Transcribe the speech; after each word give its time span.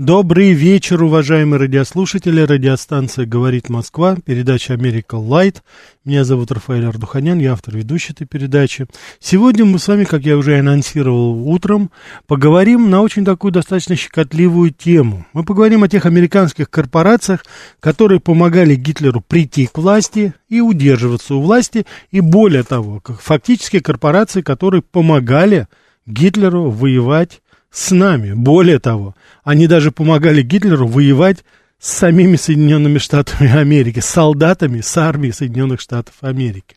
Добрый 0.00 0.52
вечер, 0.52 1.02
уважаемые 1.02 1.60
радиослушатели. 1.60 2.40
Радиостанция 2.40 3.26
«Говорит 3.26 3.68
Москва», 3.68 4.16
передача 4.24 4.72
«Америка 4.72 5.16
Лайт». 5.16 5.62
Меня 6.06 6.24
зовут 6.24 6.50
Рафаэль 6.50 6.86
Ардуханян, 6.86 7.38
я 7.38 7.52
автор 7.52 7.76
ведущей 7.76 8.14
этой 8.14 8.26
передачи. 8.26 8.86
Сегодня 9.18 9.66
мы 9.66 9.78
с 9.78 9.86
вами, 9.88 10.04
как 10.04 10.22
я 10.22 10.38
уже 10.38 10.58
анонсировал 10.58 11.46
утром, 11.46 11.90
поговорим 12.26 12.88
на 12.88 13.02
очень 13.02 13.26
такую 13.26 13.52
достаточно 13.52 13.94
щекотливую 13.94 14.70
тему. 14.70 15.26
Мы 15.34 15.44
поговорим 15.44 15.82
о 15.82 15.88
тех 15.88 16.06
американских 16.06 16.70
корпорациях, 16.70 17.44
которые 17.78 18.20
помогали 18.20 18.76
Гитлеру 18.76 19.20
прийти 19.20 19.66
к 19.66 19.76
власти 19.76 20.32
и 20.48 20.62
удерживаться 20.62 21.34
у 21.34 21.42
власти, 21.42 21.84
и 22.10 22.20
более 22.20 22.62
того, 22.62 23.02
фактически 23.20 23.80
корпорации, 23.80 24.40
которые 24.40 24.80
помогали 24.80 25.68
Гитлеру 26.06 26.70
воевать 26.70 27.42
с 27.70 27.90
нами. 27.92 28.32
Более 28.32 28.78
того, 28.78 29.14
они 29.44 29.66
даже 29.66 29.92
помогали 29.92 30.42
Гитлеру 30.42 30.86
воевать 30.86 31.44
с 31.78 31.90
самими 31.92 32.36
Соединенными 32.36 32.98
Штатами 32.98 33.50
Америки, 33.56 34.00
с 34.00 34.06
солдатами 34.06 34.80
с 34.80 34.96
армией 34.96 35.32
Соединенных 35.32 35.80
Штатов 35.80 36.14
Америки. 36.20 36.76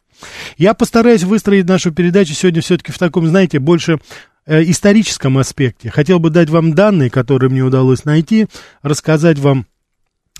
Я 0.58 0.73
постараюсь 0.73 1.23
выстроить 1.23 1.67
нашу 1.67 1.91
передачу 1.91 2.33
сегодня 2.33 2.61
все-таки 2.61 2.91
в 2.91 2.97
таком, 2.97 3.27
знаете, 3.27 3.59
больше 3.59 4.00
э, 4.45 4.63
историческом 4.63 5.38
аспекте. 5.38 5.89
Хотел 5.89 6.19
бы 6.19 6.30
дать 6.30 6.50
вам 6.50 6.73
данные, 6.73 7.09
которые 7.09 7.50
мне 7.50 7.63
удалось 7.63 8.05
найти, 8.05 8.47
рассказать 8.81 9.39
вам 9.39 9.66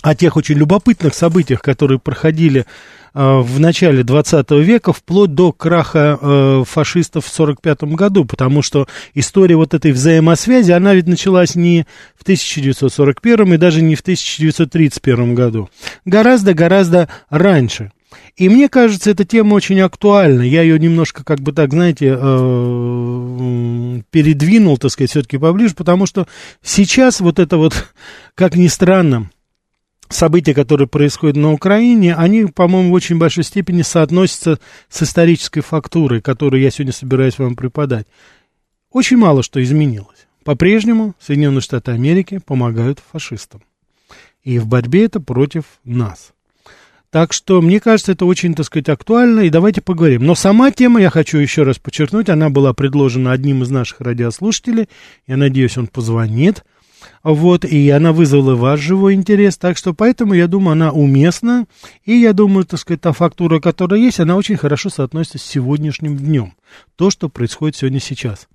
о 0.02 0.14
тех 0.14 0.36
очень 0.36 0.56
любопытных 0.56 1.14
событиях, 1.14 1.60
которые 1.60 1.98
проходили 1.98 2.66
в 3.14 3.60
начале 3.60 4.02
20 4.02 4.50
века, 4.50 4.92
вплоть 4.92 5.34
до 5.34 5.52
краха 5.52 6.18
э, 6.20 6.64
фашистов 6.66 7.24
в 7.24 7.32
1945 7.32 7.94
году, 7.94 8.24
потому 8.24 8.60
что 8.60 8.88
история 9.14 9.56
вот 9.56 9.72
этой 9.72 9.92
взаимосвязи, 9.92 10.72
она 10.72 10.94
ведь 10.94 11.06
началась 11.06 11.54
не 11.54 11.86
в 12.16 12.22
1941 12.22 13.54
и 13.54 13.56
даже 13.56 13.82
не 13.82 13.94
в 13.94 14.00
1931 14.00 15.34
году, 15.34 15.70
гораздо-гораздо 16.04 17.08
раньше. 17.30 17.92
И 18.36 18.48
мне 18.48 18.68
кажется, 18.68 19.10
эта 19.10 19.24
тема 19.24 19.54
очень 19.54 19.80
актуальна. 19.80 20.42
Я 20.42 20.62
ее 20.62 20.78
немножко, 20.78 21.24
как 21.24 21.40
бы 21.40 21.52
так, 21.52 21.72
знаете, 21.72 22.16
э, 22.18 24.00
передвинул, 24.10 24.76
так 24.76 24.90
сказать, 24.90 25.10
все-таки 25.10 25.38
поближе, 25.38 25.74
потому 25.74 26.06
что 26.06 26.26
сейчас 26.62 27.20
вот 27.20 27.38
это 27.38 27.56
вот, 27.56 27.92
как 28.34 28.56
ни 28.56 28.66
странно, 28.66 29.30
события, 30.08 30.54
которые 30.54 30.88
происходят 30.88 31.36
на 31.36 31.52
Украине, 31.52 32.14
они, 32.14 32.46
по-моему, 32.46 32.90
в 32.90 32.94
очень 32.94 33.18
большой 33.18 33.44
степени 33.44 33.82
соотносятся 33.82 34.58
с 34.88 35.02
исторической 35.02 35.60
фактурой, 35.60 36.20
которую 36.20 36.62
я 36.62 36.70
сегодня 36.70 36.92
собираюсь 36.92 37.38
вам 37.38 37.56
преподать. 37.56 38.06
Очень 38.90 39.16
мало 39.16 39.42
что 39.42 39.62
изменилось. 39.62 40.26
По-прежнему 40.44 41.14
Соединенные 41.18 41.62
Штаты 41.62 41.92
Америки 41.92 42.40
помогают 42.44 43.00
фашистам. 43.12 43.62
И 44.42 44.58
в 44.58 44.66
борьбе 44.66 45.06
это 45.06 45.20
против 45.20 45.64
нас. 45.84 46.32
Так 47.10 47.32
что, 47.32 47.62
мне 47.62 47.78
кажется, 47.78 48.12
это 48.12 48.26
очень, 48.26 48.54
так 48.54 48.66
сказать, 48.66 48.88
актуально, 48.88 49.42
и 49.42 49.48
давайте 49.48 49.80
поговорим. 49.80 50.26
Но 50.26 50.34
сама 50.34 50.72
тема, 50.72 51.00
я 51.00 51.10
хочу 51.10 51.38
еще 51.38 51.62
раз 51.62 51.78
подчеркнуть, 51.78 52.28
она 52.28 52.50
была 52.50 52.74
предложена 52.74 53.30
одним 53.30 53.62
из 53.62 53.70
наших 53.70 54.00
радиослушателей. 54.00 54.88
Я 55.26 55.36
надеюсь, 55.36 55.78
он 55.78 55.86
позвонит. 55.86 56.64
Вот, 57.24 57.64
и 57.64 57.88
она 57.88 58.12
вызвала 58.12 58.54
ваш 58.54 58.80
живой 58.80 59.14
интерес, 59.14 59.56
так 59.56 59.78
что 59.78 59.94
поэтому, 59.94 60.34
я 60.34 60.46
думаю, 60.46 60.72
она 60.72 60.92
уместна, 60.92 61.64
и 62.04 62.12
я 62.12 62.34
думаю, 62.34 62.66
так 62.66 62.78
сказать, 62.78 63.00
та 63.00 63.12
фактура, 63.12 63.60
которая 63.60 63.98
есть, 63.98 64.20
она 64.20 64.36
очень 64.36 64.58
хорошо 64.58 64.90
соотносится 64.90 65.38
с 65.38 65.42
сегодняшним 65.42 66.18
днем, 66.18 66.52
то, 66.96 67.08
что 67.10 67.30
происходит 67.30 67.76
сегодня 67.76 67.98
сейчас. 67.98 68.46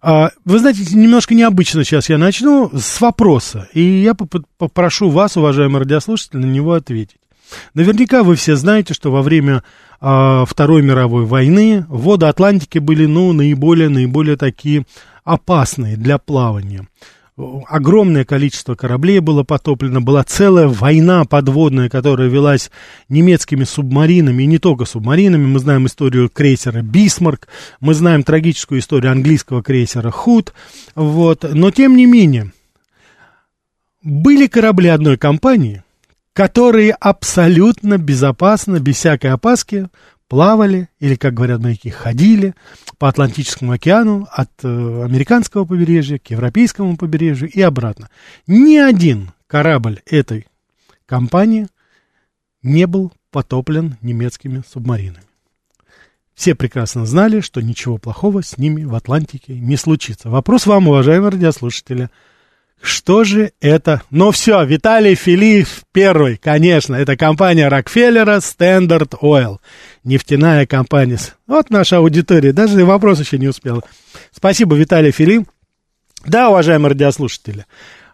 А, 0.00 0.30
вы 0.44 0.58
знаете, 0.58 0.82
немножко 0.94 1.34
необычно 1.34 1.84
сейчас 1.84 2.08
я 2.08 2.18
начну 2.18 2.70
с 2.74 3.00
вопроса, 3.00 3.68
и 3.72 3.82
я 3.82 4.14
попрошу 4.14 5.10
вас, 5.10 5.36
уважаемые 5.36 5.80
радиослушатели, 5.80 6.38
на 6.38 6.46
него 6.46 6.74
ответить. 6.74 7.18
Наверняка 7.74 8.22
вы 8.22 8.34
все 8.34 8.56
знаете, 8.56 8.92
что 8.92 9.10
во 9.10 9.22
время 9.22 9.62
а, 10.00 10.44
Второй 10.44 10.82
мировой 10.82 11.24
войны 11.24 11.86
воды 11.88 12.26
Атлантики 12.26 12.78
были, 12.78 13.06
ну, 13.06 13.32
наиболее, 13.32 13.88
наиболее 13.88 14.36
такие 14.36 14.84
опасные 15.24 15.96
для 15.96 16.18
плавания 16.18 16.86
огромное 17.36 18.24
количество 18.24 18.74
кораблей 18.74 19.18
было 19.20 19.42
потоплено, 19.42 20.00
была 20.00 20.24
целая 20.24 20.68
война 20.68 21.24
подводная, 21.24 21.90
которая 21.90 22.28
велась 22.28 22.70
немецкими 23.08 23.64
субмаринами, 23.64 24.42
и 24.42 24.46
не 24.46 24.58
только 24.58 24.86
субмаринами, 24.86 25.44
мы 25.44 25.58
знаем 25.58 25.86
историю 25.86 26.30
крейсера 26.30 26.80
«Бисмарк», 26.80 27.48
мы 27.80 27.92
знаем 27.94 28.22
трагическую 28.22 28.80
историю 28.80 29.12
английского 29.12 29.62
крейсера 29.62 30.10
«Худ», 30.10 30.54
вот, 30.94 31.44
но 31.52 31.70
тем 31.70 31.96
не 31.96 32.06
менее, 32.06 32.52
были 34.02 34.46
корабли 34.46 34.88
одной 34.88 35.18
компании, 35.18 35.82
которые 36.32 36.92
абсолютно 36.92 37.98
безопасно, 37.98 38.80
без 38.80 38.96
всякой 38.96 39.32
опаски 39.32 39.88
плавали, 40.28 40.88
или, 40.98 41.14
как 41.14 41.34
говорят 41.34 41.60
моряки, 41.60 41.90
ходили 41.90 42.54
по 42.98 43.08
Атлантическому 43.08 43.72
океану 43.72 44.26
от 44.30 44.50
э, 44.62 44.68
американского 45.04 45.64
побережья 45.64 46.18
к 46.18 46.30
европейскому 46.30 46.96
побережью 46.96 47.50
и 47.50 47.60
обратно. 47.60 48.10
Ни 48.46 48.76
один 48.76 49.30
корабль 49.46 50.00
этой 50.06 50.46
компании 51.06 51.68
не 52.62 52.86
был 52.86 53.12
потоплен 53.30 53.96
немецкими 54.00 54.62
субмаринами. 54.68 55.22
Все 56.34 56.54
прекрасно 56.54 57.06
знали, 57.06 57.40
что 57.40 57.62
ничего 57.62 57.96
плохого 57.96 58.42
с 58.42 58.58
ними 58.58 58.84
в 58.84 58.94
Атлантике 58.94 59.54
не 59.58 59.76
случится. 59.76 60.28
Вопрос 60.28 60.66
вам, 60.66 60.88
уважаемые 60.88 61.30
радиослушатели– 61.30 62.10
что 62.80 63.24
же 63.24 63.52
это? 63.60 64.02
Ну 64.10 64.30
все, 64.30 64.62
Виталий 64.64 65.14
Филипп 65.14 65.68
первый, 65.92 66.36
конечно, 66.36 66.94
это 66.94 67.16
компания 67.16 67.68
Рокфеллера 67.68 68.36
Standard 68.36 69.18
Oil, 69.20 69.58
нефтяная 70.04 70.66
компания. 70.66 71.18
Вот 71.46 71.70
наша 71.70 71.98
аудитория, 71.98 72.52
даже 72.52 72.84
вопрос 72.84 73.20
еще 73.20 73.38
не 73.38 73.48
успела. 73.48 73.82
Спасибо, 74.30 74.76
Виталий 74.76 75.10
Филипп. 75.10 75.48
Да, 76.24 76.50
уважаемые 76.50 76.90
радиослушатели, 76.90 77.66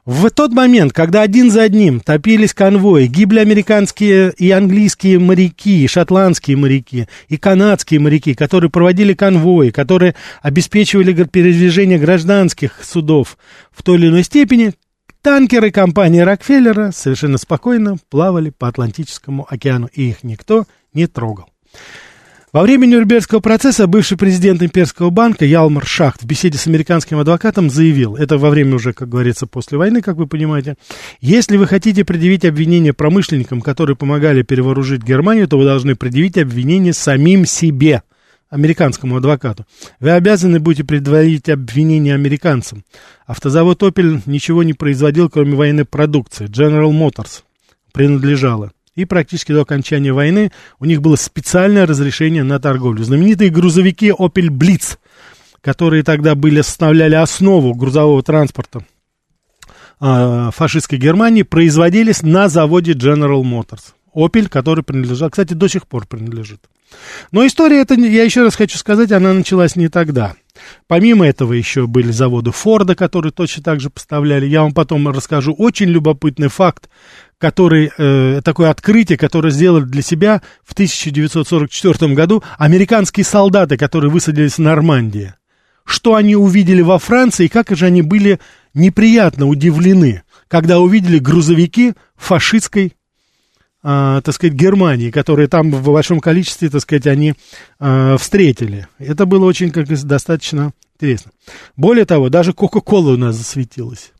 в 0.04 0.30
тот 0.30 0.52
момент, 0.52 0.92
когда 0.92 1.22
один 1.22 1.52
за 1.52 1.62
одним 1.62 2.00
топились 2.00 2.54
конвои, 2.54 3.06
гибли 3.06 3.38
американские 3.38 4.32
и 4.36 4.50
английские 4.50 5.20
моряки, 5.20 5.84
и 5.84 5.86
шотландские 5.86 6.56
моряки, 6.56 7.06
и 7.28 7.36
канадские 7.36 8.00
моряки, 8.00 8.34
которые 8.34 8.68
проводили 8.68 9.14
конвои, 9.14 9.70
которые 9.70 10.16
обеспечивали 10.40 11.12
передвижение 11.24 12.00
гражданских 12.00 12.82
судов 12.82 13.38
в 13.70 13.84
той 13.84 13.96
или 13.96 14.08
иной 14.08 14.24
степени, 14.24 14.72
танкеры 15.20 15.70
компании 15.70 16.20
Рокфеллера 16.20 16.90
совершенно 16.90 17.38
спокойно 17.38 17.96
плавали 18.10 18.50
по 18.50 18.66
Атлантическому 18.66 19.46
океану, 19.48 19.88
и 19.92 20.08
их 20.08 20.24
никто 20.24 20.64
не 20.92 21.06
трогал. 21.06 21.48
Во 22.52 22.60
время 22.60 22.84
Нюрнбергского 22.84 23.40
процесса 23.40 23.86
бывший 23.86 24.18
президент 24.18 24.62
Имперского 24.62 25.08
банка 25.08 25.46
Ялмар 25.46 25.86
Шахт 25.86 26.22
в 26.22 26.26
беседе 26.26 26.58
с 26.58 26.66
американским 26.66 27.18
адвокатом 27.18 27.70
заявил, 27.70 28.14
это 28.14 28.36
во 28.36 28.50
время 28.50 28.74
уже, 28.74 28.92
как 28.92 29.08
говорится, 29.08 29.46
после 29.46 29.78
войны, 29.78 30.02
как 30.02 30.16
вы 30.16 30.26
понимаете, 30.26 30.76
если 31.22 31.56
вы 31.56 31.66
хотите 31.66 32.04
предъявить 32.04 32.44
обвинение 32.44 32.92
промышленникам, 32.92 33.62
которые 33.62 33.96
помогали 33.96 34.42
перевооружить 34.42 35.02
Германию, 35.02 35.48
то 35.48 35.56
вы 35.56 35.64
должны 35.64 35.96
предъявить 35.96 36.36
обвинение 36.36 36.92
самим 36.92 37.46
себе, 37.46 38.02
американскому 38.50 39.16
адвокату. 39.16 39.64
Вы 39.98 40.10
обязаны 40.10 40.60
будете 40.60 40.84
предъявить 40.84 41.48
обвинение 41.48 42.12
американцам. 42.14 42.84
Автозавод 43.24 43.82
Opel 43.82 44.20
ничего 44.26 44.62
не 44.62 44.74
производил, 44.74 45.30
кроме 45.30 45.54
военной 45.54 45.86
продукции. 45.86 46.48
General 46.48 46.90
Motors 46.92 47.44
принадлежала 47.92 48.72
И 48.94 49.06
практически 49.06 49.52
до 49.52 49.62
окончания 49.62 50.12
войны 50.12 50.52
у 50.78 50.84
них 50.84 51.00
было 51.00 51.16
специальное 51.16 51.86
разрешение 51.86 52.42
на 52.42 52.58
торговлю. 52.60 53.02
Знаменитые 53.02 53.50
грузовики 53.50 54.10
Opel 54.10 54.48
Blitz, 54.48 54.98
которые 55.62 56.02
тогда 56.02 56.34
были, 56.34 56.60
составляли 56.60 57.14
основу 57.14 57.74
грузового 57.74 58.22
транспорта 58.22 58.84
э, 60.00 60.50
фашистской 60.54 60.98
Германии, 60.98 61.42
производились 61.42 62.22
на 62.22 62.48
заводе 62.48 62.92
General 62.92 63.42
Motors. 63.42 63.94
Opel, 64.14 64.48
который 64.48 64.84
принадлежал, 64.84 65.30
кстати, 65.30 65.54
до 65.54 65.68
сих 65.68 65.86
пор 65.86 66.06
принадлежит. 66.06 66.60
Но 67.30 67.46
история 67.46 67.80
эта, 67.80 67.94
я 67.94 68.24
еще 68.24 68.42
раз 68.42 68.54
хочу 68.54 68.76
сказать, 68.76 69.12
она 69.12 69.32
началась 69.32 69.76
не 69.76 69.88
тогда. 69.88 70.34
Помимо 70.86 71.26
этого 71.26 71.54
еще 71.54 71.86
были 71.86 72.12
заводы 72.12 72.50
Форда, 72.50 72.94
которые 72.94 73.32
точно 73.32 73.62
так 73.62 73.80
же 73.80 73.88
поставляли. 73.88 74.46
Я 74.46 74.62
вам 74.62 74.74
потом 74.74 75.08
расскажу 75.08 75.54
очень 75.54 75.88
любопытный 75.88 76.48
факт, 76.48 76.90
который, 77.42 77.90
э, 77.98 78.40
такое 78.44 78.70
открытие, 78.70 79.18
которое 79.18 79.50
сделали 79.50 79.82
для 79.82 80.00
себя 80.00 80.42
в 80.62 80.74
1944 80.74 82.14
году 82.14 82.40
американские 82.56 83.24
солдаты, 83.24 83.76
которые 83.76 84.12
высадились 84.12 84.54
в 84.54 84.58
Нормандии. 84.60 85.34
Что 85.84 86.14
они 86.14 86.36
увидели 86.36 86.82
во 86.82 87.00
Франции 87.00 87.46
и 87.46 87.48
как 87.48 87.70
же 87.70 87.86
они 87.86 88.00
были 88.02 88.38
неприятно 88.74 89.48
удивлены, 89.48 90.22
когда 90.46 90.78
увидели 90.78 91.18
грузовики 91.18 91.94
фашистской 92.16 92.92
э, 93.82 94.20
так 94.24 94.32
сказать, 94.32 94.54
Германии, 94.54 95.10
которые 95.10 95.48
там 95.48 95.72
в 95.72 95.84
большом 95.84 96.20
количестве, 96.20 96.70
так 96.70 96.82
сказать, 96.82 97.08
они 97.08 97.34
э, 97.80 98.16
встретили. 98.20 98.86
Это 99.00 99.26
было 99.26 99.46
очень 99.46 99.72
как 99.72 99.88
достаточно 99.88 100.72
интересно. 100.94 101.32
Более 101.76 102.04
того, 102.04 102.28
даже 102.28 102.52
Кока-Кола 102.52 103.14
у 103.14 103.16
нас 103.16 103.34
засветилась. 103.34 104.12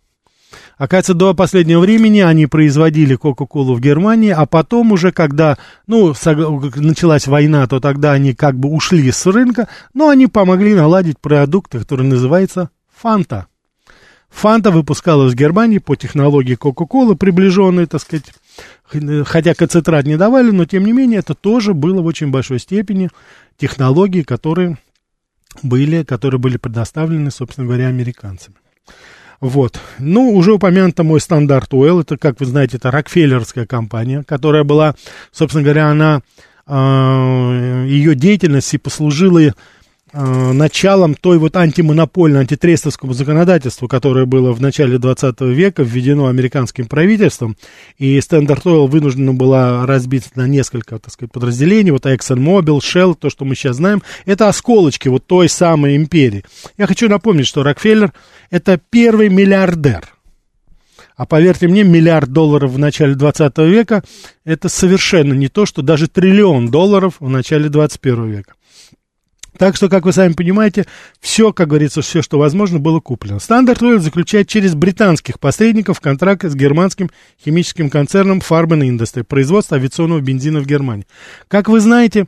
Оказывается, 0.76 1.14
до 1.14 1.34
последнего 1.34 1.80
времени 1.80 2.20
они 2.20 2.46
производили 2.46 3.14
Кока-Колу 3.14 3.74
в 3.74 3.80
Германии, 3.80 4.30
а 4.30 4.46
потом 4.46 4.92
уже, 4.92 5.12
когда, 5.12 5.58
ну, 5.86 6.14
началась 6.76 7.26
война, 7.26 7.66
то 7.66 7.80
тогда 7.80 8.12
они 8.12 8.34
как 8.34 8.58
бы 8.58 8.68
ушли 8.68 9.10
с 9.10 9.26
рынка, 9.26 9.68
но 9.94 10.08
они 10.08 10.26
помогли 10.26 10.74
наладить 10.74 11.18
продукт, 11.18 11.72
который 11.72 12.06
называется 12.06 12.70
Фанта. 12.94 13.46
Фанта 14.30 14.70
выпускалась 14.70 15.34
в 15.34 15.36
Германии 15.36 15.78
по 15.78 15.94
технологии 15.94 16.54
Кока-Колы, 16.54 17.16
приближенной, 17.16 17.86
так 17.86 18.00
сказать, 18.00 18.32
хотя 19.26 19.54
концентрат 19.54 20.06
не 20.06 20.16
давали, 20.16 20.50
но 20.50 20.64
тем 20.64 20.84
не 20.84 20.92
менее 20.92 21.20
это 21.20 21.34
тоже 21.34 21.74
было 21.74 22.00
в 22.00 22.06
очень 22.06 22.30
большой 22.30 22.58
степени 22.58 23.10
технологии, 23.58 24.22
которые 24.22 24.78
были, 25.62 26.02
которые 26.02 26.40
были 26.40 26.56
предоставлены, 26.56 27.30
собственно 27.30 27.66
говоря, 27.66 27.88
американцами. 27.88 28.56
Вот. 29.42 29.80
Ну, 29.98 30.30
уже 30.34 30.52
упомянуто 30.52 31.02
мой 31.02 31.20
стандарт 31.20 31.72
Oil, 31.72 32.02
это, 32.02 32.16
как 32.16 32.38
вы 32.38 32.46
знаете, 32.46 32.76
это 32.76 32.92
Рокфеллерская 32.92 33.66
компания, 33.66 34.22
которая 34.22 34.62
была, 34.62 34.94
собственно 35.32 35.64
говоря, 35.64 35.88
она, 35.88 36.22
э, 36.68 37.86
ее 37.88 38.14
деятельность 38.14 38.72
и 38.72 38.78
послужила 38.78 39.40
началом 40.12 41.14
той 41.14 41.38
вот 41.38 41.56
антимонопольной, 41.56 42.40
антитрестовскому 42.40 43.14
законодательству, 43.14 43.88
которое 43.88 44.26
было 44.26 44.52
в 44.52 44.60
начале 44.60 44.98
20 44.98 45.40
века 45.42 45.82
введено 45.82 46.26
американским 46.26 46.86
правительством, 46.86 47.56
и 47.98 48.18
Standard 48.18 48.62
Oil 48.64 48.86
вынуждена 48.88 49.32
была 49.32 49.86
разбиться 49.86 50.30
на 50.34 50.46
несколько, 50.46 50.98
так 50.98 51.12
сказать, 51.12 51.32
подразделений, 51.32 51.92
вот 51.92 52.04
ExxonMobil, 52.04 52.78
Shell, 52.78 53.14
то, 53.18 53.30
что 53.30 53.44
мы 53.44 53.54
сейчас 53.54 53.76
знаем, 53.76 54.02
это 54.26 54.48
осколочки 54.48 55.08
вот 55.08 55.26
той 55.26 55.48
самой 55.48 55.96
империи. 55.96 56.44
Я 56.76 56.86
хочу 56.86 57.08
напомнить, 57.08 57.46
что 57.46 57.62
Рокфеллер 57.62 58.12
это 58.50 58.78
первый 58.90 59.30
миллиардер, 59.30 60.06
а 61.16 61.26
поверьте 61.26 61.68
мне, 61.68 61.84
миллиард 61.84 62.30
долларов 62.32 62.72
в 62.72 62.78
начале 62.78 63.14
20 63.14 63.56
века 63.58 64.02
это 64.44 64.68
совершенно 64.68 65.34
не 65.34 65.48
то, 65.48 65.66
что 65.66 65.82
даже 65.82 66.08
триллион 66.08 66.70
долларов 66.70 67.14
в 67.20 67.28
начале 67.28 67.68
21 67.68 68.30
века. 68.30 68.54
Так 69.58 69.76
что, 69.76 69.88
как 69.88 70.04
вы 70.04 70.12
сами 70.12 70.32
понимаете, 70.32 70.86
все, 71.20 71.52
как 71.52 71.68
говорится, 71.68 72.00
все, 72.02 72.22
что 72.22 72.38
возможно, 72.38 72.78
было 72.78 73.00
куплено. 73.00 73.38
Стандарт 73.38 73.82
Oil 73.82 73.98
заключает 73.98 74.48
через 74.48 74.74
британских 74.74 75.38
посредников 75.38 76.00
контракт 76.00 76.44
с 76.44 76.54
германским 76.54 77.10
химическим 77.42 77.90
концерном 77.90 78.38
Farben 78.38 78.80
Industry, 78.80 79.24
производство 79.24 79.76
авиационного 79.76 80.20
бензина 80.20 80.60
в 80.60 80.66
Германии. 80.66 81.06
Как 81.48 81.68
вы 81.68 81.80
знаете, 81.80 82.26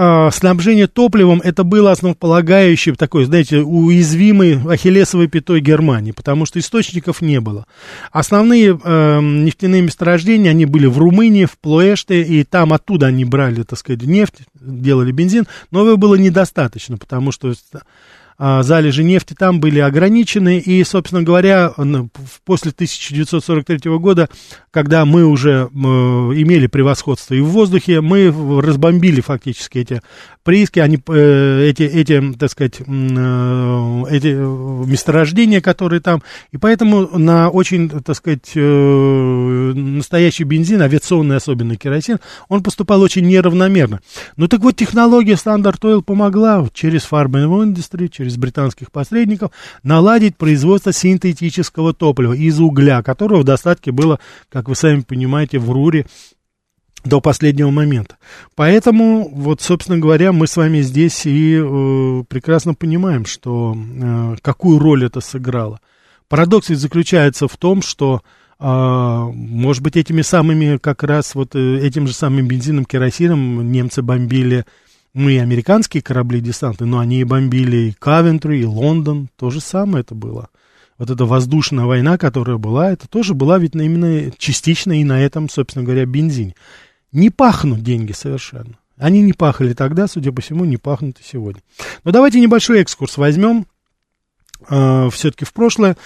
а, 0.00 0.30
снабжение 0.30 0.86
топливом 0.86 1.40
это 1.42 1.64
было 1.64 1.90
основополагающим 1.90 2.94
такой, 2.94 3.24
знаете, 3.24 3.58
уязвимой 3.58 4.60
ахиллесовой 4.70 5.26
пятой 5.26 5.60
Германии, 5.60 6.12
потому 6.12 6.46
что 6.46 6.60
источников 6.60 7.20
не 7.20 7.40
было. 7.40 7.66
Основные 8.12 8.78
э, 8.80 9.20
нефтяные 9.20 9.82
месторождения, 9.82 10.50
они 10.50 10.66
были 10.66 10.86
в 10.86 10.98
Румынии, 10.98 11.46
в 11.46 11.58
Плоэште, 11.58 12.22
и 12.22 12.44
там 12.44 12.72
оттуда 12.72 13.06
они 13.06 13.24
брали, 13.24 13.64
так 13.64 13.78
сказать, 13.78 14.02
нефть, 14.02 14.42
делали 14.60 15.12
бензин, 15.12 15.46
но 15.70 15.84
его 15.84 15.96
было 15.96 16.14
недостаточно, 16.14 16.96
потому 16.96 17.32
что 17.32 17.54
а, 18.40 18.62
залежи 18.62 19.02
нефти 19.02 19.34
там 19.36 19.58
были 19.58 19.80
ограничены, 19.80 20.60
и, 20.60 20.84
собственно 20.84 21.24
говоря, 21.24 21.72
после 22.44 22.70
1943 22.70 23.90
года, 23.98 24.28
когда 24.70 25.04
мы 25.04 25.24
уже 25.24 25.68
имели 25.72 26.68
превосходство 26.68 27.34
и 27.34 27.40
в 27.40 27.48
воздухе, 27.48 28.00
мы 28.00 28.32
разбомбили 28.62 29.20
фактически 29.20 29.78
эти 29.78 30.02
прииски, 30.44 30.78
они, 30.78 30.98
э, 31.08 31.68
эти, 31.68 31.82
эти, 31.82 32.32
так 32.38 32.50
сказать, 32.50 32.80
э, 32.80 32.84
эти 34.10 34.28
месторождения, 34.86 35.60
которые 35.60 36.00
там, 36.00 36.22
и 36.52 36.56
поэтому 36.56 37.18
на 37.18 37.50
очень, 37.50 37.90
так 37.90 38.16
сказать, 38.16 38.52
э, 38.54 39.72
настоящий 39.74 40.44
бензин, 40.44 40.80
авиационный 40.80 41.36
особенно 41.36 41.76
керосин, 41.76 42.18
он 42.48 42.62
поступал 42.62 43.02
очень 43.02 43.26
неравномерно. 43.26 44.00
Ну 44.48 44.50
так 44.50 44.62
вот, 44.62 44.76
технология 44.76 45.34
Standard 45.34 45.78
Oil 45.82 46.00
помогла 46.00 46.66
через 46.72 47.02
Farm 47.02 47.32
Industry, 47.32 48.08
через 48.08 48.38
британских 48.38 48.90
посредников, 48.90 49.50
наладить 49.82 50.38
производство 50.38 50.90
синтетического 50.90 51.92
топлива 51.92 52.32
из 52.32 52.58
угля, 52.58 53.02
которого 53.02 53.42
в 53.42 53.44
достатке 53.44 53.92
было, 53.92 54.20
как 54.48 54.70
вы 54.70 54.74
сами 54.74 55.00
понимаете, 55.00 55.58
в 55.58 55.70
Руре 55.70 56.06
до 57.04 57.20
последнего 57.20 57.68
момента. 57.68 58.16
Поэтому, 58.54 59.28
вот, 59.30 59.60
собственно 59.60 59.98
говоря, 59.98 60.32
мы 60.32 60.46
с 60.46 60.56
вами 60.56 60.80
здесь 60.80 61.26
и 61.26 61.60
э, 61.62 62.24
прекрасно 62.26 62.72
понимаем, 62.72 63.26
что 63.26 63.76
э, 63.76 64.36
какую 64.40 64.78
роль 64.78 65.04
это 65.04 65.20
сыграло. 65.20 65.78
Парадокс 66.28 66.68
заключается 66.68 67.48
в 67.48 67.56
том, 67.58 67.82
что 67.82 68.22
может 68.60 69.82
быть, 69.82 69.96
этими 69.96 70.22
самыми, 70.22 70.78
как 70.78 71.02
раз 71.04 71.34
вот 71.34 71.54
э, 71.54 71.78
этим 71.80 72.06
же 72.06 72.12
самым 72.12 72.48
бензином, 72.48 72.84
керосином 72.84 73.70
немцы 73.70 74.02
бомбили 74.02 74.64
ну, 75.14 75.28
и 75.28 75.36
американские 75.36 76.02
корабли 76.02 76.40
десанты, 76.40 76.84
но 76.84 76.98
они 76.98 77.20
и 77.20 77.24
бомбили 77.24 77.76
и 77.76 77.92
Кавентри, 77.92 78.60
и 78.60 78.64
Лондон, 78.64 79.28
то 79.36 79.50
же 79.50 79.60
самое 79.60 80.02
это 80.02 80.14
было. 80.14 80.48
Вот 80.98 81.10
эта 81.10 81.24
воздушная 81.24 81.84
война, 81.84 82.18
которая 82.18 82.56
была, 82.56 82.90
это 82.90 83.08
тоже 83.08 83.34
была 83.34 83.58
ведь 83.58 83.74
именно 83.74 84.32
частично 84.36 85.00
и 85.00 85.04
на 85.04 85.20
этом, 85.20 85.48
собственно 85.48 85.84
говоря, 85.84 86.04
бензине. 86.06 86.54
Не 87.12 87.30
пахнут 87.30 87.82
деньги 87.82 88.12
совершенно. 88.12 88.78
Они 88.96 89.22
не 89.22 89.32
пахали 89.32 89.74
тогда, 89.74 90.08
судя 90.08 90.32
по 90.32 90.42
всему, 90.42 90.64
не 90.64 90.76
пахнут 90.76 91.18
и 91.20 91.24
сегодня. 91.24 91.62
Но 92.02 92.10
давайте 92.10 92.40
небольшой 92.40 92.80
экскурс 92.80 93.16
возьмем 93.16 93.66
э, 94.68 95.08
все-таки 95.12 95.44
в 95.44 95.52
прошлое. 95.52 95.96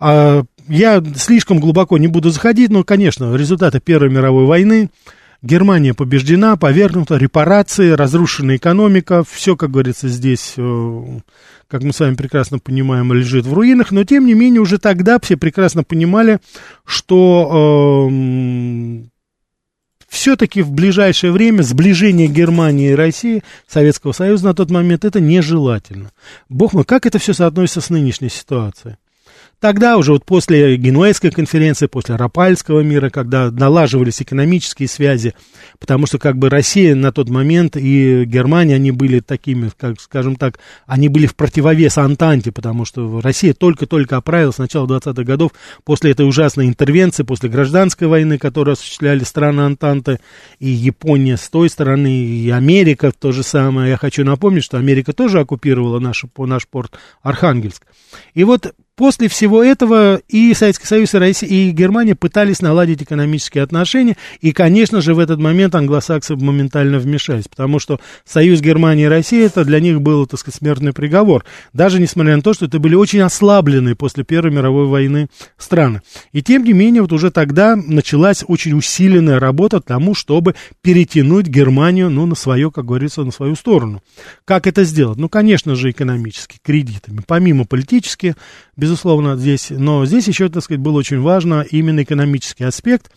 Э, 0.00 0.44
я 0.68 1.02
слишком 1.16 1.60
глубоко 1.60 1.98
не 1.98 2.08
буду 2.08 2.30
заходить, 2.30 2.70
но, 2.70 2.84
конечно, 2.84 3.34
результаты 3.34 3.80
Первой 3.80 4.10
мировой 4.10 4.46
войны– 4.46 4.90
Германия 5.40 5.94
побеждена, 5.94 6.56
повергнута, 6.56 7.16
репарации, 7.16 7.90
разрушена 7.90 8.56
экономика, 8.56 9.22
все, 9.22 9.56
как 9.56 9.70
говорится, 9.70 10.08
здесь, 10.08 10.54
э, 10.56 11.02
как 11.68 11.84
мы 11.84 11.92
с 11.92 12.00
вами 12.00 12.16
прекрасно 12.16 12.58
понимаем, 12.58 13.12
лежит 13.12 13.46
в 13.46 13.54
руинах, 13.54 13.92
но 13.92 14.02
тем 14.02 14.26
не 14.26 14.34
менее 14.34 14.60
уже 14.60 14.78
тогда 14.78 15.20
все 15.20 15.36
прекрасно 15.36 15.84
понимали, 15.84 16.40
что 16.84 18.08
э, 18.10 19.02
все-таки 20.08 20.62
в 20.62 20.72
ближайшее 20.72 21.30
время 21.30 21.62
сближение 21.62 22.26
Германии 22.26 22.90
и 22.90 22.96
России, 22.96 23.44
Советского 23.68 24.10
Союза 24.10 24.46
на 24.46 24.54
тот 24.54 24.72
момент, 24.72 25.04
это 25.04 25.20
нежелательно. 25.20 26.10
Бог 26.48 26.72
мой, 26.72 26.82
как 26.82 27.06
это 27.06 27.20
все 27.20 27.32
соотносится 27.32 27.80
с 27.80 27.90
нынешней 27.90 28.28
ситуацией? 28.28 28.96
Тогда 29.60 29.96
уже 29.96 30.12
вот 30.12 30.24
после 30.24 30.76
Генуэзской 30.76 31.32
конференции, 31.32 31.86
после 31.88 32.14
Рапальского 32.14 32.80
мира, 32.80 33.10
когда 33.10 33.50
налаживались 33.50 34.22
экономические 34.22 34.88
связи, 34.88 35.34
потому 35.80 36.06
что 36.06 36.18
как 36.18 36.38
бы 36.38 36.48
Россия 36.48 36.94
на 36.94 37.10
тот 37.10 37.28
момент 37.28 37.76
и 37.76 38.24
Германия, 38.24 38.76
они 38.76 38.92
были 38.92 39.18
такими, 39.18 39.70
как, 39.76 40.00
скажем 40.00 40.36
так, 40.36 40.60
они 40.86 41.08
были 41.08 41.26
в 41.26 41.34
противовес 41.34 41.98
Антанте, 41.98 42.52
потому 42.52 42.84
что 42.84 43.20
Россия 43.20 43.52
только-только 43.52 44.16
оправилась 44.16 44.56
с 44.56 44.58
начала 44.58 44.86
20-х 44.86 45.24
годов 45.24 45.50
после 45.82 46.12
этой 46.12 46.28
ужасной 46.28 46.68
интервенции, 46.68 47.24
после 47.24 47.48
гражданской 47.48 48.06
войны, 48.06 48.38
которую 48.38 48.74
осуществляли 48.74 49.24
страны 49.24 49.62
Антанты, 49.62 50.20
и 50.60 50.68
Япония 50.68 51.36
с 51.36 51.48
той 51.48 51.68
стороны, 51.68 52.24
и 52.24 52.48
Америка 52.50 53.10
то 53.10 53.32
же 53.32 53.42
самое. 53.42 53.90
Я 53.90 53.96
хочу 53.96 54.24
напомнить, 54.24 54.62
что 54.62 54.78
Америка 54.78 55.12
тоже 55.12 55.40
оккупировала 55.40 55.98
наш, 55.98 56.24
наш 56.36 56.68
порт 56.68 56.92
Архангельск. 57.22 57.84
И 58.34 58.44
вот 58.44 58.72
После 58.98 59.28
всего 59.28 59.62
этого 59.62 60.20
и 60.28 60.52
Советский 60.54 60.86
Союз, 60.86 61.14
и 61.14 61.18
Россия, 61.18 61.48
и 61.48 61.70
Германия 61.70 62.16
пытались 62.16 62.60
наладить 62.60 63.00
экономические 63.00 63.62
отношения, 63.62 64.16
и, 64.40 64.50
конечно 64.50 65.00
же, 65.00 65.14
в 65.14 65.20
этот 65.20 65.38
момент 65.38 65.76
англосаксы 65.76 66.34
моментально 66.34 66.98
вмешались, 66.98 67.46
потому 67.46 67.78
что 67.78 68.00
Союз 68.24 68.60
Германии 68.60 69.04
и 69.04 69.08
России, 69.08 69.46
это 69.46 69.64
для 69.64 69.78
них 69.78 70.00
был, 70.00 70.26
так 70.26 70.40
сказать, 70.40 70.58
смертный 70.58 70.92
приговор, 70.92 71.44
даже 71.72 72.00
несмотря 72.00 72.34
на 72.34 72.42
то, 72.42 72.52
что 72.54 72.64
это 72.64 72.80
были 72.80 72.96
очень 72.96 73.20
ослабленные 73.20 73.94
после 73.94 74.24
Первой 74.24 74.50
мировой 74.50 74.86
войны 74.86 75.28
страны. 75.56 76.02
И, 76.32 76.42
тем 76.42 76.64
не 76.64 76.72
менее, 76.72 77.02
вот 77.02 77.12
уже 77.12 77.30
тогда 77.30 77.76
началась 77.76 78.42
очень 78.48 78.76
усиленная 78.76 79.38
работа 79.38 79.80
тому, 79.80 80.16
чтобы 80.16 80.56
перетянуть 80.82 81.46
Германию, 81.46 82.10
ну, 82.10 82.26
на 82.26 82.34
свое, 82.34 82.72
как 82.72 82.86
говорится, 82.86 83.22
на 83.22 83.30
свою 83.30 83.54
сторону. 83.54 84.02
Как 84.44 84.66
это 84.66 84.82
сделать? 84.82 85.18
Ну, 85.18 85.28
конечно 85.28 85.76
же, 85.76 85.92
экономически, 85.92 86.58
кредитами, 86.60 87.20
помимо 87.24 87.64
политических, 87.64 88.34
безусловно, 88.88 89.36
здесь, 89.36 89.66
но 89.68 90.06
здесь 90.06 90.28
еще, 90.28 90.48
так 90.48 90.64
сказать, 90.64 90.80
было 90.80 90.96
очень 90.98 91.20
важно 91.20 91.64
именно 91.70 92.02
экономический 92.02 92.64
аспект. 92.64 93.10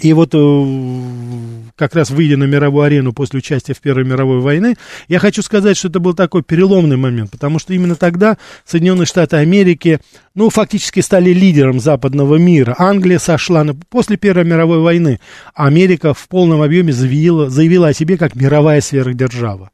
И 0.00 0.12
вот 0.12 0.30
э, 0.34 1.70
как 1.76 1.94
раз 1.94 2.10
выйдя 2.10 2.36
на 2.36 2.42
мировую 2.42 2.82
арену 2.82 3.12
после 3.12 3.38
участия 3.38 3.74
в 3.74 3.80
Первой 3.80 4.04
мировой 4.04 4.40
войны, 4.40 4.74
я 5.06 5.20
хочу 5.20 5.40
сказать, 5.42 5.76
что 5.76 5.86
это 5.86 6.00
был 6.00 6.14
такой 6.14 6.42
переломный 6.42 6.96
момент, 6.96 7.30
потому 7.30 7.60
что 7.60 7.72
именно 7.72 7.94
тогда 7.94 8.36
Соединенные 8.64 9.06
Штаты 9.06 9.36
Америки, 9.36 10.00
ну, 10.34 10.50
фактически 10.50 10.98
стали 10.98 11.30
лидером 11.30 11.78
западного 11.78 12.34
мира. 12.34 12.74
Англия 12.76 13.20
сошла 13.20 13.62
на, 13.62 13.74
после 13.74 14.16
Первой 14.16 14.44
мировой 14.44 14.80
войны. 14.80 15.20
Америка 15.54 16.12
в 16.12 16.26
полном 16.26 16.62
объеме 16.62 16.92
заявила, 16.92 17.48
заявила 17.48 17.86
о 17.86 17.94
себе 17.94 18.18
как 18.18 18.34
мировая 18.34 18.80
сверхдержава. 18.80 19.70